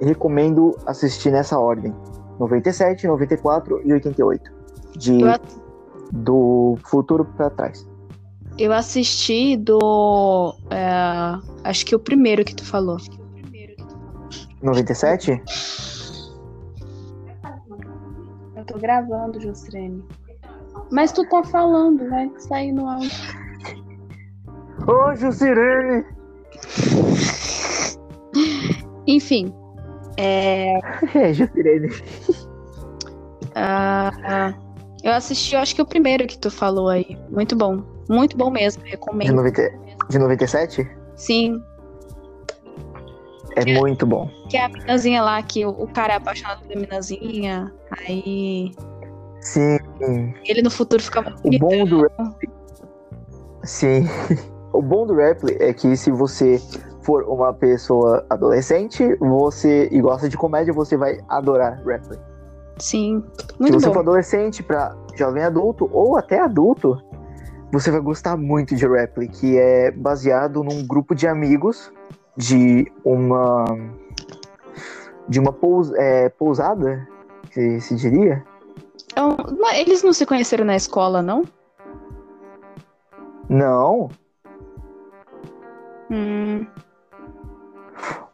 recomendo 0.00 0.76
assistir 0.86 1.30
nessa 1.30 1.58
ordem: 1.58 1.94
97, 2.38 3.06
94 3.06 3.80
e 3.84 3.92
88. 3.92 4.52
De. 4.96 5.18
Do 6.12 6.78
futuro 6.84 7.24
para 7.24 7.50
trás. 7.50 7.86
Eu 8.58 8.72
assisti 8.72 9.56
do. 9.56 10.54
É, 10.70 11.68
acho 11.68 11.84
que 11.84 11.94
o 11.94 11.98
primeiro 11.98 12.44
que 12.44 12.54
tu 12.54 12.64
falou. 12.64 12.96
97? 14.62 15.42
Eu 18.56 18.64
tô 18.64 18.78
gravando, 18.78 19.40
Justrene. 19.40 20.02
Mas 20.90 21.12
tu 21.12 21.28
tá 21.28 21.42
falando, 21.44 22.08
vai 22.08 22.30
sair 22.38 22.72
no 22.72 22.88
áudio. 22.88 23.10
Ô, 24.86 25.14
Jusirene! 25.14 26.04
Enfim. 29.06 29.52
É. 30.16 30.78
É, 31.14 31.32
Jusirene. 31.32 31.88
Uh, 33.56 34.54
eu 35.02 35.12
assisti, 35.12 35.54
eu 35.54 35.60
acho 35.60 35.74
que 35.74 35.82
o 35.82 35.86
primeiro 35.86 36.26
que 36.26 36.38
tu 36.38 36.50
falou 36.50 36.88
aí. 36.88 37.18
Muito 37.30 37.56
bom. 37.56 37.82
Muito 38.08 38.36
bom 38.36 38.50
mesmo, 38.50 38.82
recomendo. 38.84 39.28
De, 39.28 39.34
90... 39.34 39.62
de 40.10 40.18
97? 40.18 40.90
Sim. 41.16 41.62
É 43.56 43.64
que 43.64 43.72
muito 43.72 44.06
bom. 44.06 44.28
Que 44.50 44.56
é 44.58 44.64
a 44.64 44.68
minazinha 44.68 45.22
lá, 45.22 45.42
que 45.42 45.64
o, 45.64 45.70
o 45.70 45.88
cara 45.88 46.12
é 46.12 46.16
apaixonado 46.16 46.62
pela 46.66 46.80
minazinha, 46.80 47.72
aí 47.90 48.74
Sim. 49.46 49.78
Ele 50.44 50.60
no 50.60 50.70
futuro 50.70 51.00
fica 51.00 51.22
muito 51.22 51.46
O 51.46 51.58
bom 51.58 51.84
do 51.84 52.02
rap. 52.02 52.50
Sim. 53.64 54.08
O 54.72 54.82
bom 54.82 55.06
do 55.06 55.14
rap 55.14 55.38
é 55.58 55.72
que 55.72 55.96
se 55.96 56.10
você 56.10 56.60
for 57.06 57.22
uma 57.24 57.52
pessoa 57.54 58.26
adolescente, 58.28 59.16
você 59.16 59.88
e 59.90 60.00
gosta 60.00 60.28
de 60.28 60.36
comédia, 60.36 60.74
você 60.74 60.96
vai 60.96 61.18
adorar 61.28 61.80
rap. 61.86 62.02
Sim. 62.78 63.24
Muito 63.58 63.74
se 63.74 63.80
você 63.80 63.86
bom. 63.86 63.94
for 63.94 64.00
adolescente 64.00 64.62
para 64.62 64.94
jovem 65.14 65.42
adulto 65.42 65.88
ou 65.92 66.16
até 66.16 66.40
adulto, 66.40 67.00
você 67.72 67.90
vai 67.90 68.00
gostar 68.00 68.36
muito 68.36 68.74
de 68.74 68.86
rap, 68.86 69.26
que 69.28 69.56
é 69.56 69.90
baseado 69.90 70.62
num 70.62 70.86
grupo 70.86 71.14
de 71.14 71.26
amigos 71.26 71.92
de 72.36 72.90
uma 73.04 73.64
de 75.28 75.40
uma 75.40 75.52
pous, 75.52 75.92
é, 75.94 76.28
pousada, 76.28 77.08
se, 77.50 77.80
se 77.80 77.96
diria, 77.96 78.44
então, 79.16 79.34
eles 79.74 80.02
não 80.02 80.12
se 80.12 80.26
conheceram 80.26 80.66
na 80.66 80.76
escola, 80.76 81.22
não? 81.22 81.44
Não. 83.48 84.10
Hum. 86.10 86.66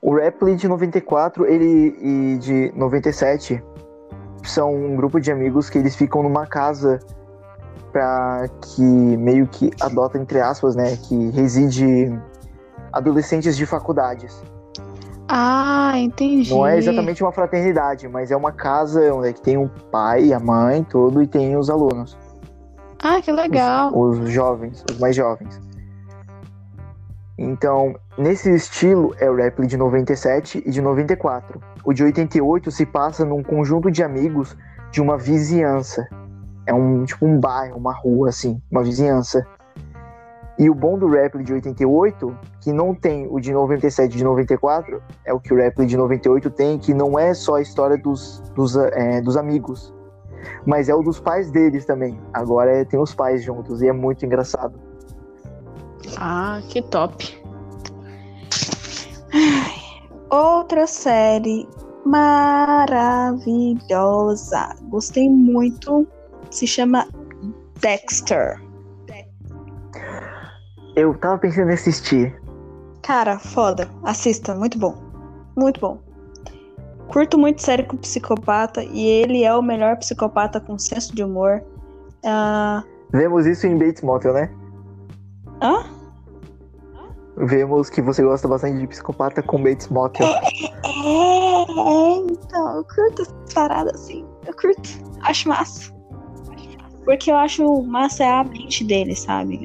O 0.02 0.16
Reply 0.16 0.56
de 0.56 0.66
94 0.66 1.46
ele, 1.46 1.96
e 2.00 2.38
de 2.38 2.72
97 2.76 3.62
são 4.42 4.74
um 4.74 4.96
grupo 4.96 5.20
de 5.20 5.30
amigos 5.30 5.70
que 5.70 5.78
eles 5.78 5.94
ficam 5.94 6.24
numa 6.24 6.44
casa 6.44 6.98
para 7.92 8.48
que 8.60 8.82
meio 8.82 9.46
que 9.46 9.70
adota, 9.80 10.18
entre 10.18 10.40
aspas, 10.40 10.74
né? 10.74 10.96
Que 10.96 11.30
reside 11.30 12.12
adolescentes 12.92 13.56
de 13.56 13.64
faculdades. 13.64 14.42
Ah, 15.28 15.92
entendi. 15.96 16.50
Não 16.50 16.66
é 16.66 16.76
exatamente 16.76 17.22
uma 17.22 17.30
fraternidade, 17.30 18.08
mas 18.08 18.32
é 18.32 18.36
uma 18.36 18.50
casa 18.50 19.14
onde 19.14 19.28
é 19.28 19.32
tem 19.32 19.56
o 19.56 19.68
pai, 19.90 20.32
a 20.32 20.40
mãe, 20.40 20.82
tudo, 20.82 21.22
e 21.22 21.28
tem 21.28 21.56
os 21.56 21.70
alunos. 21.70 22.18
Ah, 23.00 23.20
que 23.22 23.30
legal. 23.30 23.96
Os, 23.96 24.18
os 24.18 24.30
jovens, 24.30 24.84
os 24.90 24.98
mais 24.98 25.14
jovens. 25.14 25.60
Então, 27.38 27.94
nesse 28.16 28.54
estilo 28.54 29.14
é 29.18 29.30
o 29.30 29.34
Reply 29.34 29.66
de 29.66 29.76
97 29.76 30.62
e 30.64 30.70
de 30.70 30.80
94. 30.80 31.60
O 31.84 31.92
de 31.92 32.04
88 32.04 32.70
se 32.70 32.86
passa 32.86 33.24
num 33.24 33.42
conjunto 33.42 33.90
de 33.90 34.02
amigos 34.02 34.56
de 34.90 35.00
uma 35.00 35.16
vizinhança. 35.16 36.06
É 36.66 36.72
um 36.72 37.04
tipo 37.04 37.26
um 37.26 37.40
bairro, 37.40 37.76
uma 37.76 37.92
rua 37.92 38.28
assim, 38.28 38.60
uma 38.70 38.82
vizinhança. 38.82 39.44
E 40.58 40.68
o 40.70 40.74
bom 40.74 40.98
do 40.98 41.08
Reply 41.08 41.42
de 41.42 41.52
88, 41.54 42.38
que 42.60 42.72
não 42.72 42.94
tem 42.94 43.26
o 43.28 43.40
de 43.40 43.52
97 43.52 44.12
e 44.14 44.18
de 44.18 44.22
94, 44.22 45.02
é 45.24 45.32
o 45.32 45.40
que 45.40 45.52
o 45.52 45.56
Reply 45.56 45.86
de 45.86 45.96
98 45.96 46.50
tem, 46.50 46.78
que 46.78 46.92
não 46.94 47.18
é 47.18 47.34
só 47.34 47.56
a 47.56 47.62
história 47.62 47.96
dos, 47.96 48.40
dos, 48.54 48.76
é, 48.76 49.20
dos 49.20 49.36
amigos, 49.36 49.92
mas 50.66 50.88
é 50.88 50.94
o 50.94 51.02
dos 51.02 51.18
pais 51.18 51.50
deles 51.50 51.84
também. 51.84 52.20
Agora 52.32 52.70
é, 52.70 52.84
tem 52.84 53.00
os 53.00 53.14
pais 53.14 53.42
juntos 53.42 53.82
e 53.82 53.88
é 53.88 53.92
muito 53.92 54.24
engraçado. 54.24 54.78
Ah, 56.16 56.60
que 56.68 56.82
top. 56.82 57.41
Outra 60.30 60.86
série 60.86 61.68
maravilhosa. 62.04 63.16
Gostei 64.88 65.28
muito. 65.28 66.06
Se 66.50 66.66
chama 66.66 67.06
Dexter. 67.80 68.60
Eu 70.94 71.14
tava 71.18 71.38
pensando 71.38 71.70
em 71.70 71.74
assistir. 71.74 72.38
Cara, 73.02 73.38
foda. 73.38 73.88
Assista, 74.02 74.54
muito 74.54 74.78
bom. 74.78 74.94
Muito 75.56 75.80
bom. 75.80 75.98
Curto 77.08 77.38
muito 77.38 77.60
série 77.62 77.82
com 77.82 77.96
psicopata 77.96 78.82
e 78.84 79.06
ele 79.06 79.44
é 79.44 79.54
o 79.54 79.62
melhor 79.62 79.96
psicopata 79.98 80.60
com 80.60 80.78
senso 80.78 81.14
de 81.14 81.22
humor. 81.22 81.62
Uh... 82.24 82.82
Vemos 83.12 83.46
isso 83.46 83.66
em 83.66 83.76
Bates 83.76 84.02
Motel, 84.02 84.32
né? 84.32 84.50
Hã? 85.62 86.01
Vemos 87.36 87.88
que 87.88 88.02
você 88.02 88.22
gosta 88.22 88.46
bastante 88.46 88.78
de 88.78 88.86
psicopata 88.86 89.42
com 89.42 89.62
Bates 89.62 89.88
Motel. 89.88 90.26
É, 90.26 90.32
é, 90.32 90.42
é, 90.42 92.16
então, 92.30 92.76
eu 92.76 92.84
curto 92.84 93.22
essas 93.22 93.54
paradas 93.54 93.94
assim. 93.94 94.24
Eu 94.46 94.54
curto. 94.54 94.88
Acho 95.22 95.48
massa. 95.48 95.92
Porque 97.04 97.30
eu 97.30 97.36
acho 97.36 97.82
massa 97.82 98.24
é 98.24 98.28
a 98.28 98.44
mente 98.44 98.84
deles, 98.84 99.20
sabe? 99.20 99.60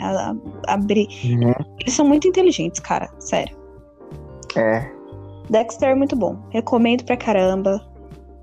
Abrir. 0.67 1.07
Uhum. 1.25 1.53
Eles 1.79 1.93
são 1.93 2.07
muito 2.07 2.27
inteligentes, 2.27 2.79
cara. 2.79 3.09
Sério. 3.19 3.55
É. 4.55 4.89
Dexter 5.49 5.89
é 5.89 5.95
muito 5.95 6.15
bom. 6.15 6.37
Recomendo 6.49 7.03
pra 7.03 7.17
caramba. 7.17 7.85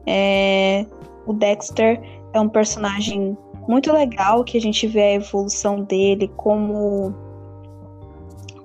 É... 0.07 0.87
O 1.27 1.33
Dexter 1.33 2.01
é 2.33 2.41
um 2.41 2.49
personagem 2.49 3.37
muito 3.66 3.93
legal 3.93 4.45
que 4.45 4.59
a 4.59 4.61
gente 4.61 4.87
vê 4.87 5.01
a 5.01 5.14
evolução 5.14 5.83
dele 5.83 6.31
como. 6.37 7.14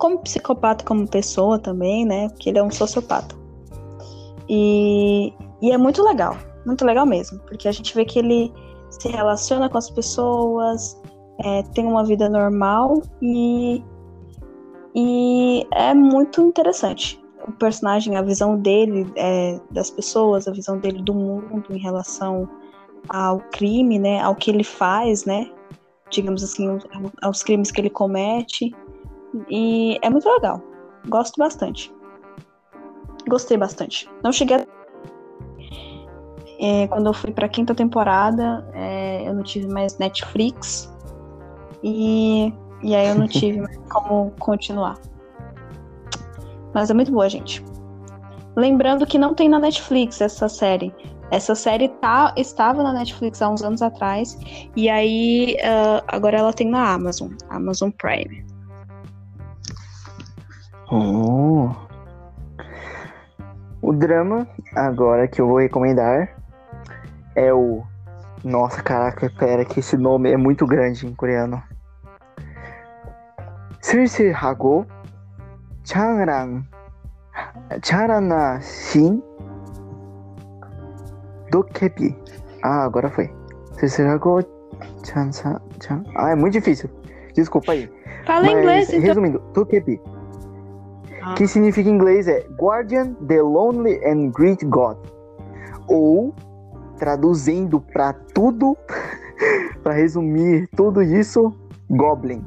Como 0.00 0.18
psicopata, 0.18 0.82
como 0.84 1.06
pessoa 1.06 1.58
também, 1.58 2.06
né? 2.06 2.30
Porque 2.30 2.48
ele 2.48 2.58
é 2.58 2.62
um 2.62 2.70
sociopata. 2.70 3.36
E, 4.48 5.32
e 5.60 5.70
é 5.70 5.76
muito 5.76 6.02
legal. 6.02 6.36
Muito 6.64 6.86
legal 6.86 7.04
mesmo. 7.04 7.38
Porque 7.40 7.68
a 7.68 7.72
gente 7.72 7.94
vê 7.94 8.06
que 8.06 8.18
ele 8.18 8.50
se 8.88 9.08
relaciona 9.08 9.68
com 9.68 9.76
as 9.76 9.90
pessoas, 9.90 10.98
é, 11.44 11.62
tem 11.74 11.86
uma 11.86 12.02
vida 12.02 12.30
normal 12.30 13.02
e, 13.20 13.84
e 14.94 15.66
é 15.70 15.92
muito 15.92 16.40
interessante. 16.40 17.22
O 17.46 17.52
personagem, 17.52 18.16
a 18.16 18.22
visão 18.22 18.58
dele 18.58 19.06
é, 19.16 19.60
das 19.70 19.90
pessoas, 19.90 20.48
a 20.48 20.52
visão 20.52 20.78
dele 20.78 21.02
do 21.02 21.14
mundo 21.14 21.64
em 21.68 21.78
relação 21.78 22.48
ao 23.08 23.40
crime, 23.52 23.98
né? 23.98 24.22
Ao 24.22 24.34
que 24.34 24.50
ele 24.50 24.64
faz, 24.64 25.26
né? 25.26 25.50
Digamos 26.10 26.42
assim, 26.42 26.78
aos 27.22 27.42
crimes 27.42 27.70
que 27.70 27.80
ele 27.82 27.90
comete. 27.90 28.74
E 29.48 29.98
é 30.02 30.10
muito 30.10 30.28
legal. 30.28 30.62
Gosto 31.08 31.38
bastante. 31.38 31.92
Gostei 33.28 33.56
bastante. 33.56 34.10
Não 34.22 34.32
cheguei 34.32 34.56
a... 34.56 34.66
É, 36.62 36.86
quando 36.88 37.06
eu 37.06 37.14
fui 37.14 37.32
pra 37.32 37.48
quinta 37.48 37.74
temporada, 37.74 38.68
é, 38.74 39.26
eu 39.26 39.34
não 39.34 39.42
tive 39.42 39.66
mais 39.68 39.98
Netflix. 39.98 40.92
E, 41.82 42.52
e 42.82 42.94
aí 42.94 43.08
eu 43.08 43.14
não 43.14 43.26
tive 43.26 43.60
mais 43.62 43.78
como 43.88 44.30
continuar. 44.38 44.98
Mas 46.74 46.90
é 46.90 46.94
muito 46.94 47.10
boa, 47.10 47.28
gente. 47.28 47.64
Lembrando 48.56 49.06
que 49.06 49.18
não 49.18 49.34
tem 49.34 49.48
na 49.48 49.58
Netflix 49.58 50.20
essa 50.20 50.48
série. 50.48 50.92
Essa 51.30 51.54
série 51.54 51.88
tá, 51.88 52.34
estava 52.36 52.82
na 52.82 52.92
Netflix 52.92 53.40
há 53.40 53.48
uns 53.48 53.62
anos 53.62 53.80
atrás. 53.82 54.38
E 54.76 54.88
aí 54.88 55.56
uh, 55.60 56.02
agora 56.08 56.38
ela 56.38 56.52
tem 56.52 56.68
na 56.68 56.92
Amazon, 56.92 57.32
Amazon 57.48 57.90
Prime. 57.90 58.44
Oh. 60.91 61.69
O 63.81 63.93
drama 63.93 64.47
agora 64.75 65.27
que 65.27 65.41
eu 65.41 65.47
vou 65.47 65.59
recomendar 65.59 66.29
é 67.35 67.53
o. 67.53 67.83
Nossa, 68.43 68.81
caraca, 68.83 69.31
pera, 69.39 69.65
que 69.65 69.79
esse 69.79 69.97
nome 69.97 70.31
é 70.31 70.37
muito 70.37 70.65
grande 70.65 71.07
em 71.07 71.15
coreano. 71.15 71.61
슬슬하고 73.85 74.85
창랑 75.83 76.65
차라나 77.81 78.59
신 78.59 79.21
도케비 81.51 82.15
Ah, 82.63 82.83
agora 82.85 83.09
foi. 83.11 83.29
슬슬하고 83.77 84.41
찬사 85.03 85.59
찬. 85.79 86.03
Ah, 86.15 86.31
é 86.31 86.35
muito 86.35 86.53
difícil. 86.53 86.89
Desculpa 87.35 87.73
aí. 87.73 87.87
Fala 88.25 88.41
Mas, 88.41 88.51
inglês, 88.51 88.89
então. 88.89 89.01
Resumindo, 89.01 89.39
도케비. 89.53 90.01
Ah. 90.03 90.18
que 91.36 91.46
significa 91.46 91.88
em 91.88 91.94
inglês 91.94 92.28
é 92.28 92.46
Guardian, 92.58 93.14
the 93.26 93.40
Lonely 93.40 94.00
and 94.04 94.30
Great 94.30 94.64
God. 94.66 94.96
Ou, 95.88 96.34
traduzindo 96.98 97.80
para 97.80 98.12
tudo, 98.12 98.76
para 99.82 99.94
resumir 99.94 100.68
tudo 100.76 101.02
isso, 101.02 101.54
Goblin. 101.90 102.44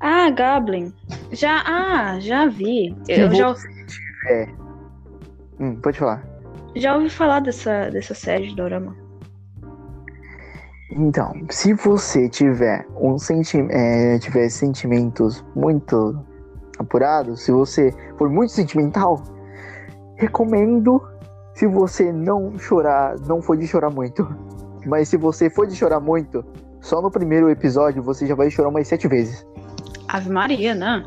Ah, 0.00 0.30
Goblin. 0.30 0.92
Já, 1.32 1.62
ah, 1.66 2.18
já 2.20 2.46
vi. 2.46 2.96
Eu 3.08 3.32
já 3.34 3.54
é. 4.28 4.48
Hum, 5.60 5.76
pode 5.76 5.98
falar. 5.98 6.24
Já 6.74 6.96
ouvi 6.96 7.08
falar 7.08 7.40
dessa, 7.40 7.90
dessa 7.90 8.14
série 8.14 8.48
de 8.48 8.56
Dorama. 8.56 8.96
Então, 10.90 11.32
se 11.50 11.72
você 11.72 12.28
tiver 12.28 12.86
um 13.00 13.18
senti 13.18 13.58
é, 13.70 14.18
tiver 14.18 14.48
sentimentos 14.48 15.44
muito 15.54 16.24
apurados, 16.84 17.42
se 17.42 17.50
você 17.50 17.92
for 18.16 18.30
muito 18.30 18.52
sentimental, 18.52 19.22
recomendo 20.16 21.02
se 21.54 21.66
você 21.66 22.12
não 22.12 22.58
chorar, 22.58 23.18
não 23.26 23.40
for 23.40 23.56
de 23.56 23.66
chorar 23.66 23.90
muito. 23.90 24.26
Mas 24.86 25.08
se 25.08 25.16
você 25.16 25.48
for 25.48 25.66
de 25.66 25.74
chorar 25.74 26.00
muito, 26.00 26.44
só 26.80 27.00
no 27.00 27.10
primeiro 27.10 27.48
episódio 27.48 28.02
você 28.02 28.26
já 28.26 28.34
vai 28.34 28.50
chorar 28.50 28.68
umas 28.68 28.86
sete 28.86 29.08
vezes. 29.08 29.46
Ave 30.08 30.30
Maria, 30.30 30.74
né? 30.74 31.04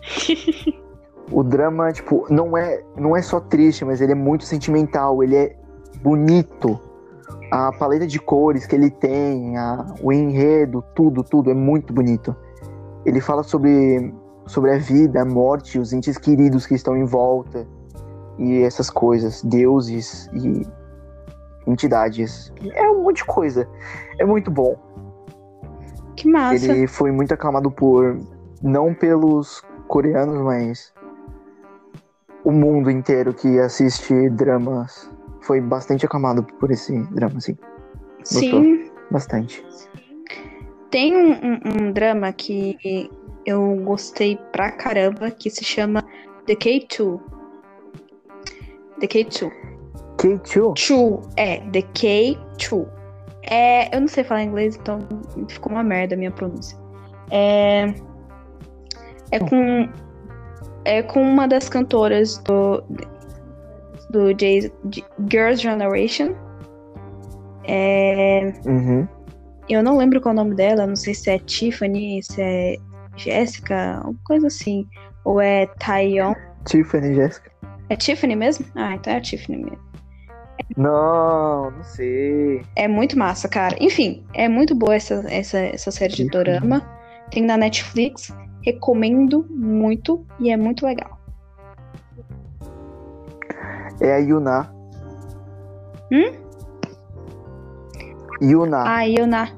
o 1.30 1.44
drama, 1.44 1.92
tipo, 1.92 2.26
não 2.28 2.56
é, 2.56 2.82
não 2.96 3.16
é 3.16 3.22
só 3.22 3.38
triste, 3.38 3.84
mas 3.84 4.00
ele 4.00 4.12
é 4.12 4.16
muito 4.16 4.44
sentimental, 4.44 5.22
ele 5.22 5.36
é 5.36 5.56
bonito. 6.02 6.80
A 7.52 7.72
paleta 7.72 8.06
de 8.06 8.18
cores 8.18 8.66
que 8.66 8.74
ele 8.74 8.90
tem, 8.90 9.56
a, 9.56 9.94
o 10.02 10.12
enredo, 10.12 10.84
tudo, 10.94 11.22
tudo 11.22 11.50
é 11.50 11.54
muito 11.54 11.92
bonito. 11.92 12.34
Ele 13.04 13.20
fala 13.20 13.42
sobre, 13.42 14.12
sobre 14.50 14.72
a 14.72 14.78
vida, 14.78 15.22
a 15.22 15.24
morte, 15.24 15.78
os 15.78 15.92
entes 15.92 16.18
queridos 16.18 16.66
que 16.66 16.74
estão 16.74 16.96
em 16.96 17.04
volta 17.04 17.66
e 18.36 18.62
essas 18.62 18.90
coisas, 18.90 19.42
deuses 19.42 20.28
e 20.32 20.66
entidades. 21.70 22.52
É 22.74 22.90
um 22.90 23.04
monte 23.04 23.18
de 23.18 23.26
coisa. 23.26 23.68
É 24.18 24.24
muito 24.24 24.50
bom. 24.50 24.76
Que 26.16 26.28
massa. 26.28 26.64
Ele 26.64 26.88
foi 26.88 27.12
muito 27.12 27.32
aclamado 27.32 27.70
por. 27.70 28.18
Não 28.60 28.92
pelos 28.92 29.62
coreanos, 29.86 30.42
mas. 30.42 30.92
O 32.42 32.50
mundo 32.50 32.90
inteiro 32.90 33.32
que 33.32 33.60
assiste 33.60 34.30
dramas 34.30 35.08
foi 35.42 35.60
bastante 35.60 36.04
aclamado 36.04 36.42
por 36.42 36.72
esse 36.72 36.98
drama, 37.12 37.36
assim. 37.36 37.56
Gostou? 38.18 38.62
Sim. 38.62 38.90
Bastante. 39.10 39.64
Tem 40.90 41.14
um, 41.14 41.60
um, 41.64 41.92
drama 41.92 42.32
que 42.32 43.10
eu 43.46 43.76
gostei 43.76 44.38
pra 44.52 44.70
caramba 44.72 45.30
que 45.30 45.50
se 45.50 45.64
chama 45.64 46.04
The 46.46 46.54
K2. 46.54 47.20
The 49.00 49.06
K2. 49.06 49.52
K2? 50.16 50.88
2, 50.88 51.34
é, 51.36 51.58
The 51.70 51.82
K2. 51.82 52.86
É, 53.42 53.94
eu 53.94 54.00
não 54.00 54.08
sei 54.08 54.22
falar 54.22 54.42
inglês, 54.42 54.76
então 54.76 54.98
ficou 55.48 55.72
uma 55.72 55.82
merda 55.82 56.14
a 56.14 56.18
minha 56.18 56.30
pronúncia. 56.30 56.78
É, 57.30 57.94
é 59.30 59.38
com 59.38 59.88
é 60.84 61.02
com 61.02 61.22
uma 61.22 61.46
das 61.46 61.68
cantoras 61.68 62.38
do 62.38 62.82
do 64.10 64.38
Jay, 64.38 64.70
Girls' 65.30 65.62
Generation. 65.62 66.34
É, 67.64 68.52
uhum. 68.66 69.06
Eu 69.68 69.82
não 69.82 69.96
lembro 69.96 70.20
qual 70.20 70.32
é 70.32 70.34
o 70.34 70.36
nome 70.36 70.56
dela, 70.56 70.86
não 70.86 70.96
sei 70.96 71.14
se 71.14 71.30
é 71.30 71.38
Tiffany, 71.38 72.20
se 72.22 72.42
é 72.42 72.76
Jéssica, 73.20 73.96
alguma 73.98 74.20
coisa 74.24 74.46
assim. 74.46 74.86
Ou 75.24 75.40
é 75.40 75.66
Taeyeon. 75.78 76.34
Tiffany, 76.64 77.14
Jéssica. 77.14 77.50
É 77.88 77.96
Tiffany 77.96 78.36
mesmo? 78.36 78.66
Ah, 78.74 78.94
então 78.94 79.12
é 79.12 79.16
a 79.16 79.20
Tiffany 79.20 79.64
mesmo. 79.64 79.90
Não, 80.76 81.70
não 81.70 81.84
sei. 81.84 82.62
É 82.76 82.86
muito 82.86 83.18
massa, 83.18 83.48
cara. 83.48 83.76
Enfim, 83.80 84.24
é 84.34 84.48
muito 84.48 84.74
boa 84.74 84.94
essa, 84.94 85.24
essa, 85.28 85.58
essa 85.58 85.90
série 85.90 86.14
de 86.14 86.28
dorama. 86.28 86.82
Tem 87.30 87.44
na 87.44 87.56
Netflix. 87.56 88.32
Recomendo 88.62 89.46
muito 89.48 90.26
e 90.38 90.50
é 90.50 90.56
muito 90.56 90.84
legal. 90.84 91.18
É 94.00 94.14
a 94.14 94.18
Yuna. 94.18 94.72
Hum? 96.12 96.32
Yuna. 98.42 98.84
Ah, 98.86 99.02
Yuna. 99.02 99.48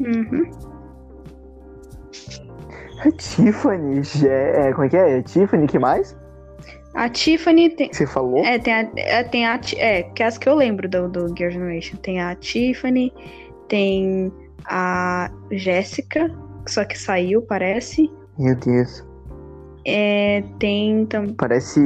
Uhum. 0.00 0.67
Tiffany, 3.16 4.02
é, 4.26 4.72
como 4.72 4.84
é 4.84 4.88
que 4.88 4.96
é? 4.96 5.22
Tiffany, 5.22 5.66
que 5.66 5.78
mais? 5.78 6.16
A 6.94 7.08
Tiffany 7.08 7.70
tem. 7.70 7.92
Você 7.92 8.06
falou? 8.06 8.44
É, 8.44 8.58
tem 8.58 8.74
a. 8.74 8.90
É, 8.96 9.22
tem 9.22 9.46
a 9.46 9.60
é, 9.76 10.02
que 10.02 10.22
é 10.22 10.26
as 10.26 10.38
que 10.38 10.48
eu 10.48 10.54
lembro 10.54 10.88
do, 10.88 11.08
do 11.08 11.28
Girl 11.36 11.50
Generation. 11.50 11.96
Tem 11.98 12.20
a 12.20 12.34
Tiffany, 12.34 13.12
tem 13.68 14.32
a 14.64 15.30
Jéssica, 15.52 16.28
só 16.66 16.84
que 16.84 16.98
saiu, 16.98 17.42
parece. 17.42 18.10
Meu 18.38 18.56
Deus. 18.56 19.04
É, 19.84 20.42
tem 20.58 21.06
também. 21.06 21.34
Parece. 21.34 21.80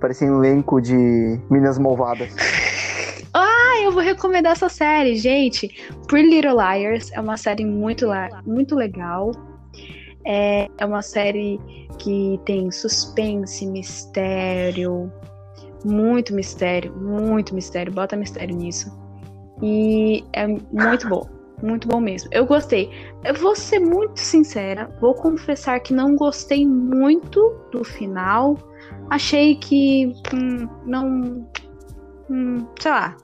Parece 0.00 0.24
um 0.24 0.42
elenco 0.42 0.80
de 0.80 1.38
Minas 1.48 1.78
Malvadas. 1.78 2.34
ah, 3.32 3.80
eu 3.84 3.92
vou 3.92 4.02
recomendar 4.02 4.52
essa 4.52 4.68
série, 4.68 5.14
gente. 5.14 5.68
Pretty 6.08 6.28
Little 6.28 6.56
Liars 6.56 7.12
é 7.12 7.20
uma 7.20 7.36
série 7.36 7.64
muito, 7.64 8.08
muito 8.44 8.74
legal. 8.74 9.30
É, 10.24 10.68
é 10.78 10.86
uma 10.86 11.02
série 11.02 11.60
que 11.98 12.40
tem 12.44 12.70
suspense, 12.70 13.66
mistério, 13.66 15.12
muito 15.84 16.34
mistério, 16.34 16.94
muito 16.96 17.54
mistério, 17.54 17.92
bota 17.92 18.16
mistério 18.16 18.54
nisso. 18.54 18.90
E 19.62 20.24
é 20.32 20.46
muito 20.46 21.08
bom, 21.08 21.28
muito 21.62 21.86
bom 21.86 22.00
mesmo. 22.00 22.28
Eu 22.32 22.46
gostei. 22.46 22.90
Eu 23.24 23.34
vou 23.34 23.54
ser 23.54 23.78
muito 23.78 24.18
sincera, 24.18 24.90
vou 25.00 25.14
confessar 25.14 25.80
que 25.80 25.94
não 25.94 26.16
gostei 26.16 26.66
muito 26.66 27.54
do 27.70 27.84
final. 27.84 28.56
Achei 29.10 29.56
que 29.56 30.12
hum, 30.34 30.68
não. 30.84 31.46
Hum, 32.30 32.66
sei 32.80 32.90
lá. 32.90 33.16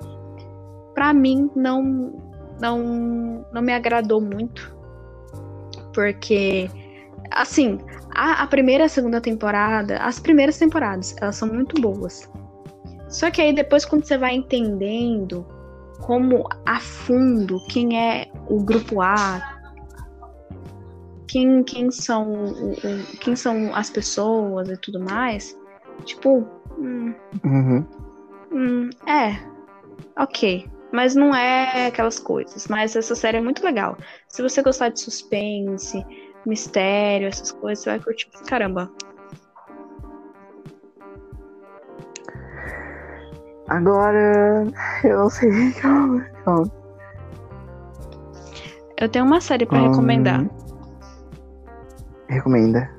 Pra 0.94 1.12
mim, 1.12 1.50
não, 1.54 2.12
não, 2.60 3.44
não 3.52 3.62
me 3.62 3.72
agradou 3.72 4.20
muito. 4.20 4.76
Porque 5.94 6.68
assim, 7.30 7.78
a, 8.14 8.42
a, 8.42 8.46
primeira 8.46 8.84
e 8.84 8.86
a 8.86 8.88
segunda 8.88 9.20
temporada, 9.20 9.98
as 9.98 10.18
primeiras 10.18 10.58
temporadas, 10.58 11.14
elas 11.20 11.36
são 11.36 11.48
muito 11.48 11.80
boas. 11.80 12.30
Só 13.08 13.30
que 13.30 13.40
aí 13.40 13.54
depois 13.54 13.84
quando 13.84 14.04
você 14.04 14.18
vai 14.18 14.34
entendendo 14.34 15.46
como 16.00 16.48
a 16.66 16.78
fundo 16.78 17.58
quem 17.68 17.98
é 17.98 18.30
o 18.48 18.62
grupo 18.62 19.00
A, 19.00 19.58
quem, 21.26 21.62
quem 21.62 21.90
são 21.90 22.54
quem 23.20 23.36
são 23.36 23.74
as 23.74 23.90
pessoas 23.90 24.68
e 24.68 24.76
tudo 24.76 25.00
mais, 25.00 25.56
tipo, 26.04 26.46
hum, 26.78 27.14
uhum. 27.44 27.86
hum, 28.52 28.90
é, 29.06 29.38
ok, 30.18 30.66
Mas 30.90 31.14
não 31.14 31.34
é 31.34 31.86
aquelas 31.86 32.18
coisas. 32.18 32.66
Mas 32.66 32.96
essa 32.96 33.14
série 33.14 33.38
é 33.38 33.42
muito 33.42 33.62
legal. 33.62 33.96
Se 34.28 34.42
você 34.42 34.62
gostar 34.62 34.88
de 34.88 35.00
suspense, 35.00 36.04
mistério, 36.46 37.28
essas 37.28 37.52
coisas, 37.52 37.84
você 37.84 37.90
vai 37.90 38.00
curtir 38.00 38.30
pra 38.30 38.40
caramba. 38.42 38.90
Agora, 43.68 44.66
eu 45.04 45.18
não 45.18 45.30
sei. 45.30 45.50
Eu 49.00 49.08
tenho 49.08 49.24
uma 49.26 49.40
série 49.40 49.66
pra 49.66 49.78
Hum. 49.78 49.90
recomendar. 49.90 50.46
Recomenda. 52.28 52.90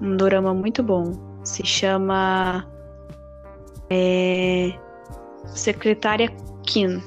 Um 0.00 0.16
dorama 0.16 0.52
muito 0.54 0.82
bom. 0.82 1.12
Se 1.44 1.64
chama. 1.64 2.66
É... 3.90 4.72
Secretária 5.46 6.30
Kim. 6.62 7.02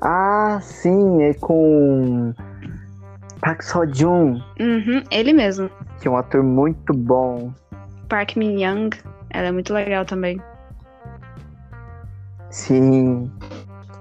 Ah, 0.00 0.58
sim, 0.62 1.22
é 1.22 1.34
com 1.34 2.32
Park 3.40 3.62
Seo-joon, 3.62 4.40
Uhum, 4.60 5.02
ele 5.10 5.32
mesmo. 5.32 5.70
que 6.00 6.08
é 6.08 6.10
um 6.10 6.16
ator 6.16 6.42
muito 6.42 6.92
bom. 6.92 7.52
Park 8.08 8.36
Min 8.36 8.60
Young. 8.62 8.90
Ela 9.30 9.48
é 9.48 9.52
muito 9.52 9.72
legal 9.72 10.04
também. 10.04 10.40
Sim. 12.50 13.30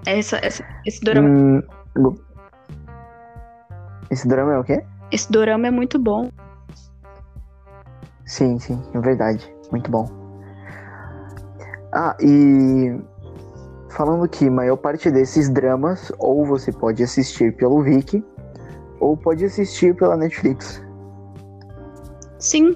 Essa, 0.05 0.37
essa- 0.43 0.63
esse, 0.85 1.03
dorama, 1.03 1.27
Hum, 1.27 1.61
esse 4.09 4.27
drama 4.27 4.53
é 4.53 4.59
o 4.59 4.63
quê? 4.63 4.83
esse 5.11 5.31
dorama 5.31 5.67
é 5.67 5.71
muito 5.71 5.97
bom. 5.99 6.29
Sim, 8.25 8.57
sim, 8.59 8.81
é 8.93 8.99
verdade. 8.99 9.51
Muito 9.71 9.89
bom. 9.91 10.07
Ah, 11.91 12.15
e 12.19 12.97
falando 13.89 14.27
que 14.27 14.47
a 14.47 14.51
maior 14.51 14.77
parte 14.77 15.09
desses 15.09 15.49
dramas 15.49 16.11
ou 16.19 16.45
você 16.45 16.71
pode 16.71 17.01
assistir 17.03 17.55
pelo 17.55 17.81
Viki 17.81 18.23
ou 18.99 19.15
pode 19.17 19.45
assistir 19.45 19.95
pela 19.95 20.15
Netflix. 20.17 20.81
Sim, 22.39 22.75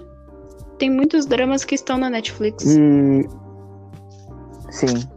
tem 0.78 0.90
muitos 0.90 1.26
dramas 1.26 1.64
que 1.64 1.76
estão 1.76 1.98
na 1.98 2.10
Netflix. 2.10 2.64
E 2.66 3.28
sim. 4.70 5.08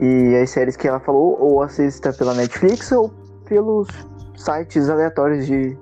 E 0.00 0.36
as 0.36 0.50
séries 0.50 0.76
que 0.76 0.86
ela 0.86 1.00
falou, 1.00 1.38
ou 1.40 1.62
assista 1.62 2.12
pela 2.12 2.34
Netflix 2.34 2.92
ou 2.92 3.08
pelos 3.48 3.88
sites 4.36 4.88
aleatórios 4.90 5.46
de, 5.46 5.76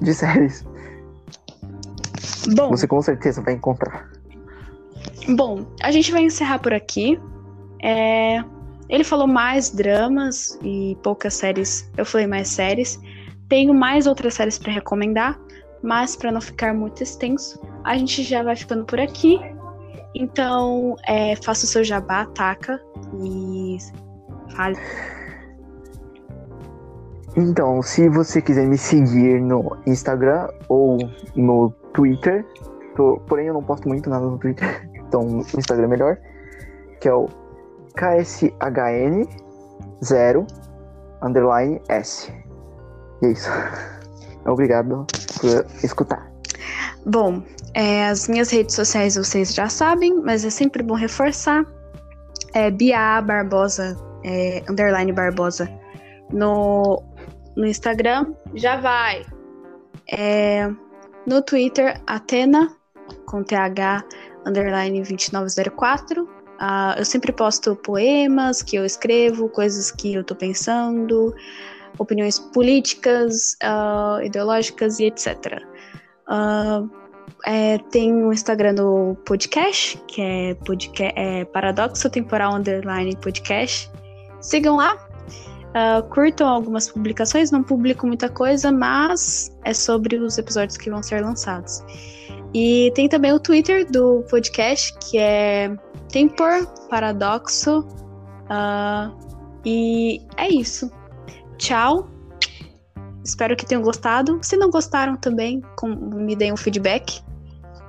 de 0.00 0.12
séries. 0.14 0.64
Bom, 2.54 2.70
Você 2.70 2.86
com 2.86 3.00
certeza 3.02 3.42
vai 3.42 3.54
encontrar. 3.54 4.08
bom, 5.36 5.64
a 5.82 5.90
gente 5.92 6.10
vai 6.10 6.22
encerrar 6.22 6.58
por 6.58 6.72
aqui. 6.72 7.20
É, 7.82 8.42
ele 8.88 9.04
falou 9.04 9.26
mais 9.26 9.70
dramas 9.70 10.58
e 10.62 10.96
poucas 11.02 11.34
séries. 11.34 11.88
Eu 11.96 12.04
falei 12.04 12.26
mais 12.26 12.48
séries. 12.48 12.98
Tenho 13.50 13.74
mais 13.74 14.06
outras 14.06 14.32
séries 14.34 14.58
para 14.58 14.72
recomendar, 14.72 15.38
mas 15.82 16.16
para 16.16 16.32
não 16.32 16.40
ficar 16.40 16.72
muito 16.72 17.02
extenso, 17.02 17.60
a 17.84 17.98
gente 17.98 18.22
já 18.22 18.42
vai 18.42 18.56
ficando 18.56 18.86
por 18.86 18.98
aqui. 18.98 19.38
Então, 20.14 20.96
é, 21.06 21.36
faça 21.36 21.66
o 21.66 21.68
seu 21.68 21.84
jabá, 21.84 22.22
ataca 22.22 22.80
e 23.22 23.76
fale. 24.54 24.78
Então, 27.36 27.82
se 27.82 28.08
você 28.08 28.40
quiser 28.40 28.66
me 28.66 28.78
seguir 28.78 29.38
no 29.40 29.76
Instagram 29.86 30.48
ou 30.68 30.96
no 31.36 31.70
Twitter, 31.92 32.44
tô- 32.96 33.20
porém 33.26 33.48
eu 33.48 33.54
não 33.54 33.62
posto 33.62 33.86
muito 33.88 34.08
nada 34.10 34.24
no 34.26 34.36
Twitter, 34.38 34.88
então 35.06 35.20
o 35.22 35.40
Instagram 35.58 35.84
é 35.84 35.88
melhor, 35.88 36.18
que 37.00 37.08
é 37.08 37.14
o 37.14 37.28
KSHN0 37.96 40.46
underline 41.22 41.80
S. 41.88 42.32
E 43.22 43.26
é 43.26 43.30
isso. 43.30 43.48
Obrigado 44.46 45.06
por 45.40 45.66
escutar. 45.84 46.30
Bom, 47.04 47.42
é, 47.74 48.06
as 48.06 48.28
minhas 48.28 48.50
redes 48.50 48.74
sociais 48.74 49.16
vocês 49.16 49.54
já 49.54 49.68
sabem, 49.68 50.14
mas 50.22 50.44
é 50.44 50.50
sempre 50.50 50.82
bom 50.82 50.94
reforçar. 50.94 51.64
É 52.52 52.70
Bia 52.70 53.20
Barbosa, 53.22 53.96
é, 54.24 54.62
underline 54.68 55.12
Barbosa, 55.12 55.70
no, 56.32 57.02
no 57.56 57.66
Instagram. 57.66 58.34
Já 58.54 58.76
vai. 58.76 59.24
É, 60.10 60.68
no 61.26 61.42
Twitter, 61.42 62.00
Atena, 62.06 62.74
com 63.26 63.42
TH, 63.42 64.04
underline 64.46 65.00
2904. 65.02 66.28
Ah, 66.58 66.94
eu 66.98 67.04
sempre 67.04 67.32
posto 67.32 67.74
poemas 67.76 68.62
que 68.62 68.76
eu 68.76 68.84
escrevo, 68.84 69.48
coisas 69.48 69.90
que 69.90 70.14
eu 70.14 70.24
tô 70.24 70.34
pensando, 70.34 71.34
opiniões 71.98 72.38
políticas, 72.38 73.56
ah, 73.62 74.18
ideológicas 74.22 74.98
e 74.98 75.04
etc. 75.04 75.62
Ah, 76.26 76.84
é, 77.46 77.78
tem 77.90 78.12
o 78.24 78.32
Instagram 78.32 78.74
do 78.74 79.16
podcast, 79.24 79.96
que 80.06 80.20
é, 80.20 80.54
podca 80.54 81.12
é 81.16 81.44
Paradoxo 81.46 82.08
Temporal 82.10 82.54
Underline 82.54 83.16
Podcast. 83.16 83.90
Sigam 84.40 84.76
lá. 84.76 84.96
Ah, 85.74 86.02
curtam 86.10 86.48
algumas 86.48 86.88
publicações, 86.88 87.50
não 87.50 87.62
publico 87.62 88.06
muita 88.06 88.28
coisa, 88.28 88.72
mas 88.72 89.56
é 89.64 89.72
sobre 89.72 90.16
os 90.16 90.36
episódios 90.36 90.76
que 90.76 90.90
vão 90.90 91.02
ser 91.02 91.22
lançados. 91.22 91.82
E 92.52 92.92
tem 92.94 93.08
também 93.08 93.32
o 93.32 93.38
Twitter 93.38 93.88
do 93.90 94.24
podcast, 94.28 94.92
que 94.98 95.18
é 95.18 95.74
Tempor 96.08 96.66
Paradoxo. 96.88 97.86
Ah, 98.48 99.12
e 99.64 100.20
é 100.36 100.48
isso. 100.48 100.90
Tchau. 101.60 102.08
Espero 103.22 103.54
que 103.54 103.66
tenham 103.66 103.82
gostado. 103.82 104.38
Se 104.42 104.56
não 104.56 104.70
gostaram 104.70 105.14
também, 105.14 105.60
com- 105.76 105.94
me 105.94 106.34
deem 106.34 106.52
um 106.52 106.56
feedback. 106.56 107.22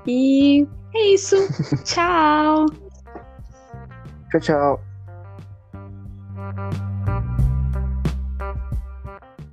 E 0.05 0.67
é 0.93 1.13
isso. 1.13 1.35
Tchau. 1.85 2.65
Tchau, 4.29 4.39
tchau. 4.41 4.81